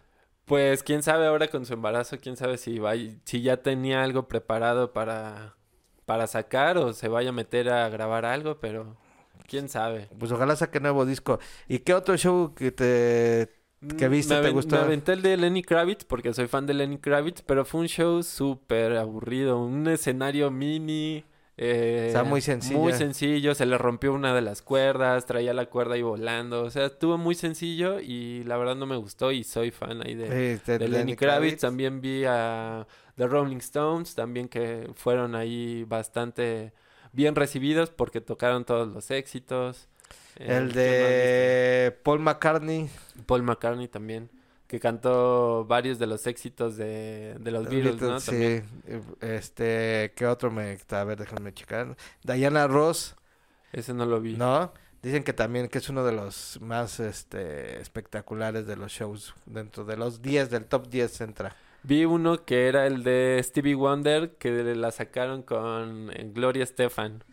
Pues 0.49 0.83
quién 0.83 1.03
sabe 1.03 1.27
ahora 1.27 1.49
con 1.49 1.67
su 1.67 1.75
embarazo, 1.75 2.19
quién 2.19 2.37
sabe 2.37 2.57
si 2.59 2.79
va, 2.79 2.93
si 3.25 3.43
ya 3.43 3.59
tenía 3.63 4.03
algo 4.03 4.29
preparado 4.29 4.93
para, 4.93 5.57
para 6.07 6.27
sacar 6.27 6.79
o 6.79 6.93
se 6.95 7.09
vaya 7.09 7.31
a 7.31 7.33
meter 7.33 7.69
a 7.71 7.89
grabar 7.91 8.25
algo, 8.25 8.59
pero 8.59 8.97
quién 9.47 9.69
sabe. 9.69 10.09
Pues 10.19 10.33
ojalá 10.33 10.57
saque 10.57 10.81
nuevo 10.81 11.05
disco. 11.05 11.39
¿Y 11.69 11.81
qué 11.81 11.95
otro 11.95 12.17
show 12.17 12.55
que 12.55 12.73
te 12.73 13.55
¿Qué 13.97 14.09
Mm, 14.09 14.11
viste? 14.11 14.35
me 14.35 14.41
¿Te 14.43 14.51
gustó? 14.51 14.77
Me 14.77 14.83
aventé 14.83 15.13
el 15.13 15.23
de 15.23 15.37
Lenny 15.37 15.63
Kravitz 15.63 16.05
porque 16.05 16.35
soy 16.35 16.49
fan 16.49 16.67
de 16.67 16.75
Lenny 16.75 16.99
Kravitz, 16.99 17.43
pero 17.43 17.65
fue 17.65 17.83
un 17.83 17.87
show 17.87 18.23
súper 18.25 18.97
aburrido, 18.97 19.59
un 19.63 19.87
escenario 19.87 20.51
mini. 20.51 21.25
Eh, 21.59 22.05
Está 22.07 22.23
muy 22.23 22.41
sencillo. 22.41 22.79
Muy 22.79 22.93
sencillo, 22.93 23.55
se 23.55 23.67
le 23.67 23.77
rompió 23.77 24.13
una 24.15 24.33
de 24.33 24.41
las 24.41 24.63
cuerdas, 24.63 25.27
traía 25.27 25.53
la 25.53 25.67
cuerda 25.67 25.95
ahí 25.95 26.03
volando, 26.03 26.63
o 26.63 26.71
sea, 26.71 26.87
estuvo 26.87 27.19
muy 27.19 27.35
sencillo 27.35 27.99
y 27.99 28.45
la 28.45 28.57
verdad 28.57 28.77
no 28.77 28.87
me 28.87 28.97
gustó 28.97 29.33
y 29.33 29.43
soy 29.43 29.73
fan 29.73 30.01
ahí 30.07 30.15
de, 30.15 30.55
eh, 30.55 30.61
de 30.65 30.79
de 30.79 30.89
Lenny 30.89 31.17
Kravitz. 31.17 31.61
También 31.61 32.01
vi 32.01 32.25
a 32.27 32.87
The 33.17 33.27
Rolling 33.27 33.57
Stones, 33.57 34.15
también 34.15 34.49
que 34.49 34.89
fueron 34.95 35.35
ahí 35.35 35.85
bastante 35.85 36.73
bien 37.13 37.35
recibidos 37.35 37.91
porque 37.91 38.21
tocaron 38.21 38.65
todos 38.65 38.87
los 38.87 39.11
éxitos. 39.11 39.89
Eh, 40.37 40.57
El 40.57 40.69
¿qué 40.73 40.75
más 40.75 40.75
de 40.75 41.99
Paul 42.05 42.21
McCartney. 42.21 42.89
Paul 43.27 43.43
McCartney 43.43 43.89
también, 43.89 44.31
que 44.69 44.79
cantó 44.79 45.65
varios 45.65 45.99
de 45.99 46.07
los 46.07 46.27
éxitos 46.27 46.77
de, 46.77 47.37
de 47.41 47.51
los 47.51 47.69
Beatles, 47.69 48.01
¿no? 48.01 48.21
Sí, 48.21 48.27
También. 48.27 48.65
eh, 48.87 49.03
este, 49.23 50.13
¿qué 50.15 50.27
otro 50.27 50.51
me 50.51 50.79
a 50.91 51.05
ver, 51.05 51.19
déjame 51.19 51.53
checar. 51.55 51.97
Diana 52.23 52.67
Ross, 52.69 53.17
Ese 53.73 53.95
no 53.95 54.05
lo 54.07 54.21
vi. 54.21 54.37
¿no? 54.37 54.73
Dicen 55.03 55.25
que 55.25 55.33
también 55.33 55.69
que 55.69 55.79
es 55.79 55.89
uno 55.89 56.05
de 56.05 56.13
los 56.13 56.61
más 56.61 57.01
este 57.01 57.81
espectaculares 57.81 58.67
de 58.67 58.77
los 58.77 58.93
shows 58.93 59.35
dentro 59.47 59.85
de 59.85 59.97
los 59.97 60.21
10 60.21 60.51
del 60.51 60.67
top 60.67 60.89
10 60.89 61.21
entra. 61.23 61.57
Vi 61.83 62.05
uno 62.05 62.45
que 62.45 62.69
era 62.69 62.87
el 62.87 63.05
de 63.05 63.41
Stevie 63.43 63.75
Wonder, 63.75 64.37
que 64.37 64.51
la 64.75 64.91
sacaron 64.91 65.43
con 65.43 66.09
Gloria 66.35 66.65
Estefan. 66.65 67.25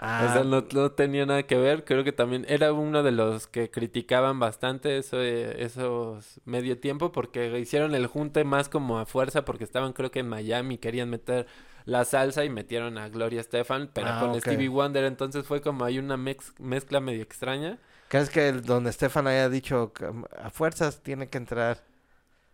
Ah, 0.00 0.26
O 0.30 0.32
sea, 0.32 0.44
no, 0.44 0.64
no 0.72 0.92
tenía 0.92 1.26
nada 1.26 1.42
que 1.42 1.56
ver. 1.56 1.84
Creo 1.84 2.04
que 2.04 2.12
también 2.12 2.46
era 2.48 2.72
uno 2.72 3.02
de 3.02 3.10
los 3.12 3.46
que 3.48 3.70
criticaban 3.70 4.38
bastante 4.38 4.96
eso, 4.98 5.16
de- 5.18 5.62
esos 5.64 6.40
medio 6.44 6.78
tiempo 6.78 7.10
porque 7.10 7.58
hicieron 7.58 7.94
el 7.96 8.06
junte 8.06 8.44
más 8.44 8.68
como 8.68 8.98
a 9.00 9.06
fuerza 9.06 9.44
porque 9.44 9.64
estaban 9.64 9.92
creo 9.92 10.10
que 10.12 10.20
en 10.20 10.28
Miami, 10.28 10.78
querían 10.78 11.10
meter 11.10 11.46
la 11.84 12.04
salsa 12.04 12.44
y 12.44 12.50
metieron 12.50 12.96
a 12.98 13.08
Gloria 13.08 13.40
Estefan, 13.40 13.90
pero 13.92 14.08
Ah, 14.10 14.20
con. 14.20 14.40
Stevie 14.40 14.68
Wonder. 14.68 15.04
Entonces 15.04 15.44
fue 15.46 15.60
como 15.62 15.84
hay 15.84 15.98
una 15.98 16.16
mex- 16.16 16.52
mezcla 16.60 17.00
medio 17.00 17.22
extraña. 17.22 17.78
¿crees 18.08 18.30
que 18.30 18.48
el, 18.48 18.62
donde 18.64 18.92
Stefan 18.92 19.26
haya 19.26 19.48
dicho 19.48 19.92
que 19.92 20.06
a 20.40 20.50
fuerzas 20.50 21.02
tiene 21.02 21.28
que 21.28 21.38
entrar? 21.38 21.82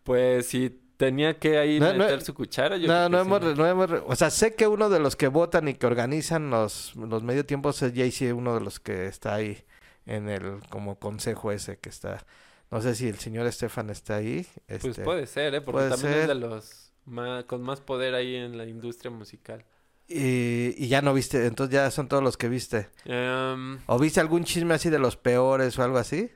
Pues 0.02 0.46
si 0.46 0.80
tenía 0.96 1.38
que 1.38 1.58
ahí 1.58 1.80
No, 1.80 1.92
no- 1.92 1.98
meter 2.04 2.22
su 2.22 2.34
cuchara, 2.34 2.76
yo 2.76 2.86
No, 2.88 3.08
no 3.08 3.20
hemos, 3.20 3.40
sí. 3.40 3.54
no 3.56 3.66
hemos 3.66 3.90
o 4.06 4.16
sea, 4.16 4.30
sé 4.30 4.54
que 4.54 4.66
uno 4.66 4.88
de 4.88 5.00
los 5.00 5.16
que 5.16 5.28
votan 5.28 5.68
y 5.68 5.74
que 5.74 5.86
organizan 5.86 6.50
los, 6.50 6.94
los 6.96 7.22
medio 7.22 7.44
tiempos 7.44 7.82
es 7.82 7.92
Jay-Z, 7.94 8.34
uno 8.34 8.54
de 8.54 8.60
los 8.60 8.80
que 8.80 9.06
está 9.06 9.34
ahí 9.34 9.64
en 10.06 10.28
el 10.28 10.60
como 10.70 10.98
consejo 10.98 11.50
ese 11.52 11.78
que 11.78 11.88
está. 11.88 12.24
No 12.70 12.80
sé 12.82 12.94
si 12.94 13.08
el 13.08 13.18
señor 13.18 13.46
Estefan 13.46 13.90
está 13.90 14.16
ahí. 14.16 14.46
Pues 14.66 14.84
este, 14.84 15.02
puede 15.02 15.26
ser, 15.26 15.54
¿eh? 15.54 15.60
Porque 15.60 15.72
puede 15.78 15.90
también 15.90 16.12
es 16.12 16.18
ser. 16.20 16.28
de 16.28 16.34
los 16.34 16.92
más, 17.04 17.44
con 17.44 17.62
más 17.62 17.80
poder 17.80 18.14
ahí 18.14 18.34
en 18.36 18.56
la 18.58 18.64
industria 18.66 19.10
musical. 19.10 19.64
Y, 20.08 20.74
y 20.76 20.88
ya 20.88 21.00
no 21.00 21.14
viste, 21.14 21.46
entonces 21.46 21.72
ya 21.72 21.90
son 21.90 22.08
todos 22.08 22.22
los 22.22 22.36
que 22.36 22.48
viste. 22.48 22.88
Em, 23.06 23.78
¿O 23.86 23.98
viste 23.98 24.20
algún 24.20 24.44
chisme 24.44 24.74
así 24.74 24.90
de 24.90 24.98
los 24.98 25.16
peores 25.16 25.78
o 25.78 25.82
algo 25.82 25.96
así? 25.98 26.30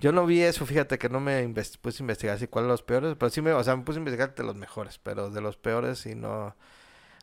Yo 0.00 0.12
no 0.12 0.26
vi 0.26 0.42
eso, 0.42 0.66
fíjate 0.66 0.98
que 0.98 1.08
no 1.08 1.20
me 1.20 1.44
inves- 1.44 1.78
puse 1.78 2.02
a 2.02 2.04
investigar 2.04 2.36
así 2.36 2.46
cuáles 2.46 2.68
los 2.68 2.82
peores, 2.82 3.16
pero 3.18 3.30
sí 3.30 3.40
me, 3.42 3.52
o 3.52 3.62
sea, 3.64 3.76
me 3.76 3.82
puse 3.84 3.98
a 3.98 4.00
investigar 4.00 4.34
de 4.34 4.42
los 4.44 4.54
mejores, 4.56 4.98
pero 4.98 5.30
de 5.30 5.40
los 5.40 5.56
peores 5.56 6.04
y 6.06 6.14
no, 6.14 6.54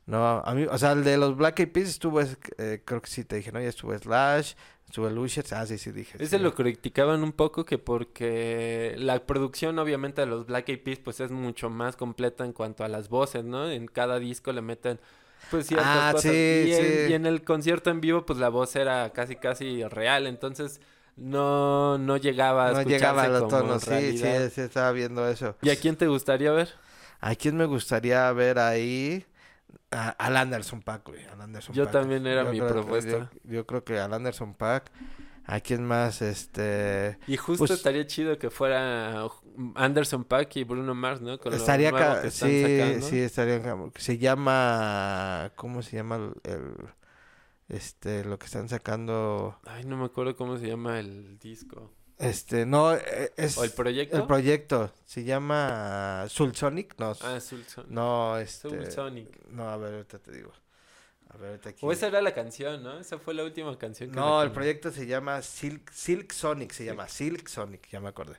no, 0.06 0.40
a 0.46 0.54
mí, 0.56 0.66
o 0.70 0.78
sea, 0.78 0.94
el 0.94 1.04
de 1.04 1.18
los 1.18 1.36
Black 1.38 1.60
Eyed 1.60 1.72
Peas 1.72 1.90
estuvo, 1.90 2.22
eh, 2.22 2.82
creo 2.86 3.02
que 3.02 3.10
sí 3.10 3.24
te 3.24 3.38
dije, 3.38 3.52
¿no? 3.52 3.62
Ya 3.62 3.70
estuvo 3.70 3.98
Slash, 3.98 4.54
estuvo 4.86 5.10
Lucius, 5.10 5.54
ah, 5.54 5.66
sí, 5.66 5.78
sí 5.78 5.92
dije. 5.92 6.18
Ese 6.22 6.38
sí. 6.38 6.44
lo 6.44 6.56
criticaban 6.56 7.24
un 7.24 7.32
poco 7.34 7.66
que 7.66 7.78
porque 7.78 8.96
la 8.98 9.26
producción 9.26 9.78
obviamente 9.80 10.22
de 10.22 10.28
los 10.28 10.46
Black 10.48 10.70
Eyed 10.70 10.82
Peas 10.84 11.00
pues 11.00 11.20
es 11.20 11.32
mucho 11.32 11.70
más 11.70 11.96
completa 11.96 12.44
en 12.46 12.54
cuanto 12.54 12.84
a 12.84 12.88
las 12.90 13.10
voces, 13.10 13.46
¿no? 13.46 13.70
En 13.70 13.88
cada 13.88 14.20
disco 14.20 14.52
le 14.52 14.62
meten 14.62 15.00
pues 15.50 15.70
Ah, 15.78 16.10
cosas. 16.14 16.24
sí, 16.32 16.64
y, 16.68 16.74
en, 16.74 17.06
sí. 17.08 17.12
y 17.12 17.14
en 17.14 17.26
el 17.26 17.44
concierto 17.44 17.90
en 17.90 18.02
vivo 18.02 18.26
pues 18.26 18.40
la 18.40 18.50
voz 18.50 18.76
era 18.76 19.12
casi 19.14 19.36
casi 19.36 19.84
real, 19.86 20.28
entonces 20.28 20.82
no 21.18 21.98
no 21.98 22.18
llegaba 22.18 22.68
a 22.70 22.72
No 22.74 22.82
llegaba 22.84 23.24
a 23.24 23.28
los 23.28 23.48
tonos, 23.48 23.84
sí, 23.84 24.18
sí, 24.18 24.26
sí, 24.54 24.62
estaba 24.62 24.92
viendo 24.92 25.28
eso. 25.28 25.56
¿Y 25.62 25.70
a 25.70 25.76
quién 25.76 25.96
te 25.96 26.08
gustaría 26.08 26.52
ver? 26.52 26.70
¿A 27.20 27.36
quién 27.36 27.56
me 27.58 27.66
gustaría 27.66 28.32
ver 28.32 28.60
ahí? 28.60 29.26
A- 29.92 30.10
al 30.10 30.38
Anderson 30.38 30.82
Paak, 30.82 31.08
güey, 31.08 31.26
al 31.26 31.42
Anderson 31.42 31.76
Yo 31.76 31.88
también 31.88 32.26
era 32.26 32.46
mi 32.46 32.60
que- 32.60 32.66
propuesta. 32.66 33.30
Yo, 33.44 33.52
yo 33.52 33.66
creo 33.68 33.84
que 33.84 34.00
al 34.00 34.14
Anderson 34.14 34.54
Paak. 34.54 34.90
¿A 35.44 35.60
quién 35.60 35.84
más? 35.84 36.22
Este... 36.22 37.18
Y 37.28 37.36
justo 37.36 37.64
Pues- 37.66 37.72
estaría 37.72 38.06
chido 38.06 38.38
que 38.38 38.50
fuera 38.52 39.26
Anderson 39.76 40.24
Paak 40.24 40.56
y 40.58 40.64
Bruno 40.64 40.94
Mars, 40.96 41.20
¿no? 41.20 41.40
Con 41.40 41.54
Estaría 41.54 41.92
que 41.92 42.28
están 42.28 42.32
sí, 42.50 42.62
sacando. 42.80 43.08
sí, 43.08 43.20
estaría. 43.20 43.62
Se 43.98 44.18
llama, 44.18 45.52
¿cómo 45.56 45.82
se 45.82 45.98
llama 45.98 46.32
el- 46.44 46.74
este, 47.72 48.24
lo 48.26 48.38
que 48.38 48.46
están 48.46 48.70
sacando? 48.70 49.58
Ay, 49.66 49.84
no 49.86 49.98
me 49.98 50.06
acuerdo 50.06 50.36
cómo 50.36 50.58
se 50.58 50.68
llama 50.68 51.00
el 51.00 51.38
disco. 51.40 51.92
Este, 52.18 52.66
no, 52.68 52.94
eh, 52.94 53.32
es 53.38 53.58
¿O 53.58 53.64
el 53.64 53.72
proyecto? 53.72 54.18
el 54.18 54.28
proyecto. 54.28 54.92
Se 55.06 55.24
llama 55.24 56.26
Sulsonic, 56.30 56.94
no, 57.00 57.16
Ah, 57.22 57.40
Soul 57.40 57.64
Son- 57.66 57.86
no, 57.90 58.38
este, 58.38 58.70
no, 59.50 59.70
a 59.70 59.78
ver, 59.78 59.94
ahorita 59.96 60.20
te 60.20 60.32
digo. 60.32 60.52
A 61.30 61.38
ver, 61.38 61.50
ahorita 61.52 61.70
aquí. 61.70 61.80
O 61.86 61.92
esa 61.92 62.08
era 62.08 62.22
la 62.22 62.34
canción, 62.34 62.84
¿no? 62.84 63.00
Esa 63.00 63.18
fue 63.18 63.34
la 63.34 63.44
última 63.44 63.76
canción 63.80 64.12
que 64.12 64.16
No, 64.16 64.44
el 64.44 64.52
proyecto 64.52 64.92
se 64.92 65.08
llama 65.08 65.42
Silk, 65.42 65.90
Silk 65.92 66.32
Sonic, 66.32 66.72
se 66.74 66.86
llama 66.86 67.08
Silk 67.08 67.48
Sonic, 67.48 67.88
ya 67.90 68.00
me 68.00 68.10
acordé. 68.10 68.36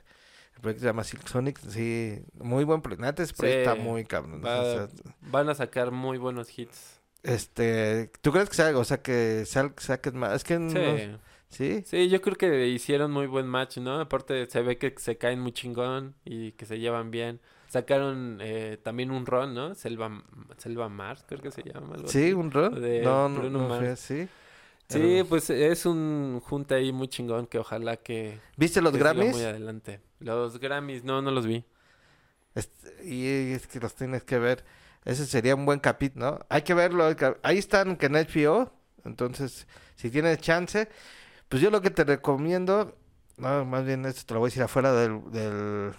El 0.55 0.61
proyecto 0.61 0.81
se 0.81 0.85
llama 0.85 1.03
Silk 1.03 1.27
Sonic, 1.27 1.59
sí, 1.67 2.21
muy 2.35 2.63
buen 2.63 2.81
proyecto. 2.81 3.03
Neta, 3.03 3.23
ese 3.23 3.33
proyecto 3.33 3.69
Sí, 3.69 3.69
está 3.71 3.83
muy 3.83 4.05
cabrón. 4.05 4.41
va- 4.45 4.61
o 4.61 4.63
sea, 4.75 4.89
Van 5.21 5.49
a 5.49 5.55
sacar 5.55 5.91
muy 5.91 6.17
buenos 6.19 6.57
hits. 6.57 6.92
Este, 7.23 8.11
¿tú 8.21 8.31
crees 8.31 8.49
que 8.49 8.55
sea, 8.55 8.77
o 8.77 8.83
sea, 8.83 9.01
que 9.01 9.45
sal, 9.45 9.73
saques 9.77 10.13
más? 10.13 10.33
Es 10.35 10.43
que 10.43 10.59
no, 10.59 10.69
Sí. 10.71 11.11
¿sí? 11.49 11.83
Sí, 11.85 12.09
yo 12.09 12.21
creo 12.21 12.35
que 12.35 12.67
hicieron 12.67 13.11
muy 13.11 13.27
buen 13.27 13.47
match, 13.47 13.77
¿no? 13.77 13.99
Aparte 13.99 14.45
se 14.49 14.61
ve 14.61 14.77
que 14.77 14.93
se 14.97 15.17
caen 15.17 15.39
muy 15.39 15.53
chingón 15.53 16.15
y 16.25 16.51
que 16.53 16.65
se 16.65 16.79
llevan 16.79 17.11
bien. 17.11 17.39
Sacaron 17.69 18.37
eh, 18.41 18.77
también 18.83 19.09
un 19.09 19.25
ron, 19.25 19.53
¿no? 19.55 19.73
Selva, 19.73 20.23
Selva 20.57 20.89
Mars, 20.89 21.23
creo 21.27 21.41
que 21.41 21.51
se 21.51 21.63
llama. 21.63 21.95
algo 21.95 22.07
¿Sí? 22.07 22.19
así. 22.25 22.33
¿Un 22.33 22.51
ron? 22.51 22.79
De 22.81 23.01
no, 23.01 23.29
no, 23.29 23.39
Bruno 23.39 23.67
no 23.67 23.77
fue. 23.79 23.95
Sí, 23.95 24.27
Pero- 24.89 25.25
pues 25.27 25.49
es 25.49 25.85
un 25.85 26.39
junte 26.43 26.75
ahí 26.75 26.91
muy 26.91 27.07
chingón 27.07 27.47
que 27.47 27.57
ojalá 27.57 27.97
que, 27.97 28.37
¿Viste 28.57 28.81
los 28.81 28.91
que 28.91 28.99
Grammys? 28.99 29.31
muy 29.31 29.43
adelante. 29.43 30.01
Los 30.19 30.59
Grammys, 30.59 31.03
no, 31.03 31.21
no 31.21 31.31
los 31.31 31.47
vi. 31.47 31.63
Este, 32.53 33.05
y 33.07 33.53
es 33.53 33.65
que 33.65 33.79
los 33.79 33.95
tienes 33.95 34.23
que 34.23 34.37
ver. 34.37 34.63
Ese 35.05 35.25
sería 35.25 35.55
un 35.55 35.65
buen 35.65 35.79
capítulo, 35.79 36.31
¿no? 36.31 36.39
Hay 36.49 36.61
que 36.61 36.73
verlo. 36.73 37.05
Ahí 37.43 37.57
están 37.57 37.97
que 37.97 38.07
en 38.07 38.13
HBO. 38.13 38.71
Entonces, 39.05 39.67
si 39.95 40.09
tienes 40.09 40.39
chance, 40.39 40.87
pues 41.49 41.61
yo 41.61 41.69
lo 41.69 41.81
que 41.81 41.89
te 41.89 42.03
recomiendo, 42.03 42.97
no, 43.37 43.65
más 43.65 43.85
bien 43.85 44.05
esto 44.05 44.23
te 44.25 44.33
lo 44.33 44.39
voy 44.39 44.47
a 44.47 44.49
decir 44.49 44.63
afuera 44.63 44.93
del, 44.93 45.21
del, 45.31 45.91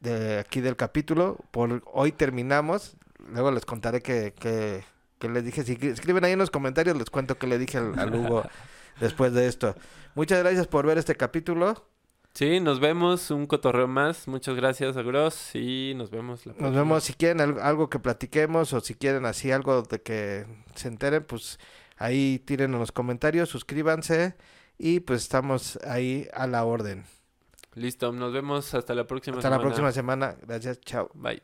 de 0.00 0.38
aquí 0.38 0.60
del 0.60 0.76
capítulo. 0.76 1.38
Por 1.50 1.82
hoy 1.92 2.12
terminamos. 2.12 2.96
Luego 3.18 3.50
les 3.52 3.64
contaré 3.64 4.02
que, 4.02 4.34
que, 4.34 4.84
que 5.18 5.28
les 5.28 5.44
dije. 5.44 5.64
Si 5.64 5.78
escriben 5.80 6.24
ahí 6.24 6.32
en 6.32 6.38
los 6.38 6.50
comentarios, 6.50 6.96
les 6.96 7.08
cuento 7.08 7.38
que 7.38 7.46
le 7.46 7.58
dije 7.58 7.78
al, 7.78 7.98
al 7.98 8.14
Hugo 8.14 8.44
después 9.00 9.32
de 9.32 9.46
esto. 9.46 9.74
Muchas 10.14 10.40
gracias 10.40 10.66
por 10.66 10.86
ver 10.86 10.98
este 10.98 11.14
capítulo. 11.14 11.91
Sí, 12.34 12.60
nos 12.60 12.80
vemos, 12.80 13.30
un 13.30 13.46
cotorreo 13.46 13.86
más. 13.86 14.26
Muchas 14.26 14.54
gracias 14.56 14.96
a 14.96 15.02
Gross 15.02 15.54
y 15.54 15.92
nos 15.96 16.10
vemos 16.10 16.46
la 16.46 16.52
Nos 16.52 16.58
próxima. 16.58 16.82
vemos 16.82 17.04
si 17.04 17.12
quieren 17.14 17.40
al- 17.42 17.60
algo 17.60 17.90
que 17.90 17.98
platiquemos 17.98 18.72
o 18.72 18.80
si 18.80 18.94
quieren 18.94 19.26
así 19.26 19.50
algo 19.52 19.82
de 19.82 20.00
que 20.00 20.46
se 20.74 20.88
enteren, 20.88 21.24
pues 21.24 21.58
ahí 21.98 22.38
tiren 22.38 22.72
en 22.72 22.80
los 22.80 22.90
comentarios, 22.90 23.50
suscríbanse 23.50 24.34
y 24.78 25.00
pues 25.00 25.22
estamos 25.22 25.78
ahí 25.86 26.26
a 26.32 26.46
la 26.46 26.64
orden. 26.64 27.04
Listo, 27.74 28.12
nos 28.12 28.32
vemos 28.32 28.72
hasta 28.74 28.94
la 28.94 29.06
próxima 29.06 29.36
Hasta 29.36 29.50
la 29.50 29.56
semana. 29.56 29.68
próxima 29.68 29.92
semana. 29.92 30.36
Gracias. 30.46 30.80
Chao. 30.80 31.10
Bye. 31.14 31.42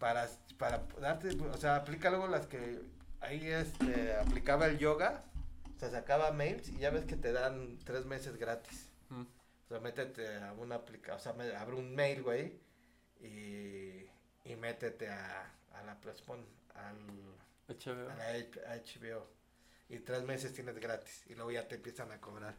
Darte, 0.00 1.28
o 1.40 1.56
sea, 1.56 1.76
aplica 1.76 2.10
luego 2.10 2.26
las 2.26 2.46
que 2.46 2.80
ahí 3.20 3.46
este, 3.46 4.14
aplicaba 4.16 4.66
el 4.66 4.78
yoga, 4.78 5.24
o 5.76 5.78
sea, 5.78 5.90
sacaba 5.90 6.32
mails 6.32 6.68
y 6.68 6.78
ya 6.78 6.90
ves 6.90 7.04
que 7.04 7.16
te 7.16 7.32
dan 7.32 7.78
tres 7.84 8.06
meses 8.06 8.36
gratis. 8.36 8.88
Mm. 9.10 9.22
O 9.22 9.68
sea, 9.68 9.80
métete 9.80 10.36
a 10.38 10.52
una 10.54 10.76
aplicación, 10.76 11.38
o 11.40 11.44
sea, 11.44 11.60
abre 11.60 11.76
un 11.76 11.94
mail, 11.94 12.22
güey, 12.22 12.58
y, 13.20 14.06
y 14.44 14.56
métete 14.56 15.08
a, 15.08 15.50
a 15.74 15.82
la, 15.84 15.94
pues, 16.00 16.20
pon, 16.22 16.44
al, 16.74 16.96
HBO. 17.76 18.10
a 18.10 18.14
la 18.16 18.28
H- 18.30 18.60
a 18.66 18.76
HBO. 18.76 19.26
Y 19.88 19.98
tres 19.98 20.22
meses 20.22 20.52
tienes 20.52 20.78
gratis 20.78 21.24
y 21.28 21.34
luego 21.34 21.50
ya 21.50 21.66
te 21.66 21.74
empiezan 21.74 22.12
a 22.12 22.20
cobrar. 22.20 22.54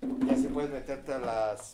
Y 0.00 0.30
así 0.30 0.48
puedes 0.48 0.70
meterte 0.70 1.12
a 1.12 1.18
las 1.18 1.70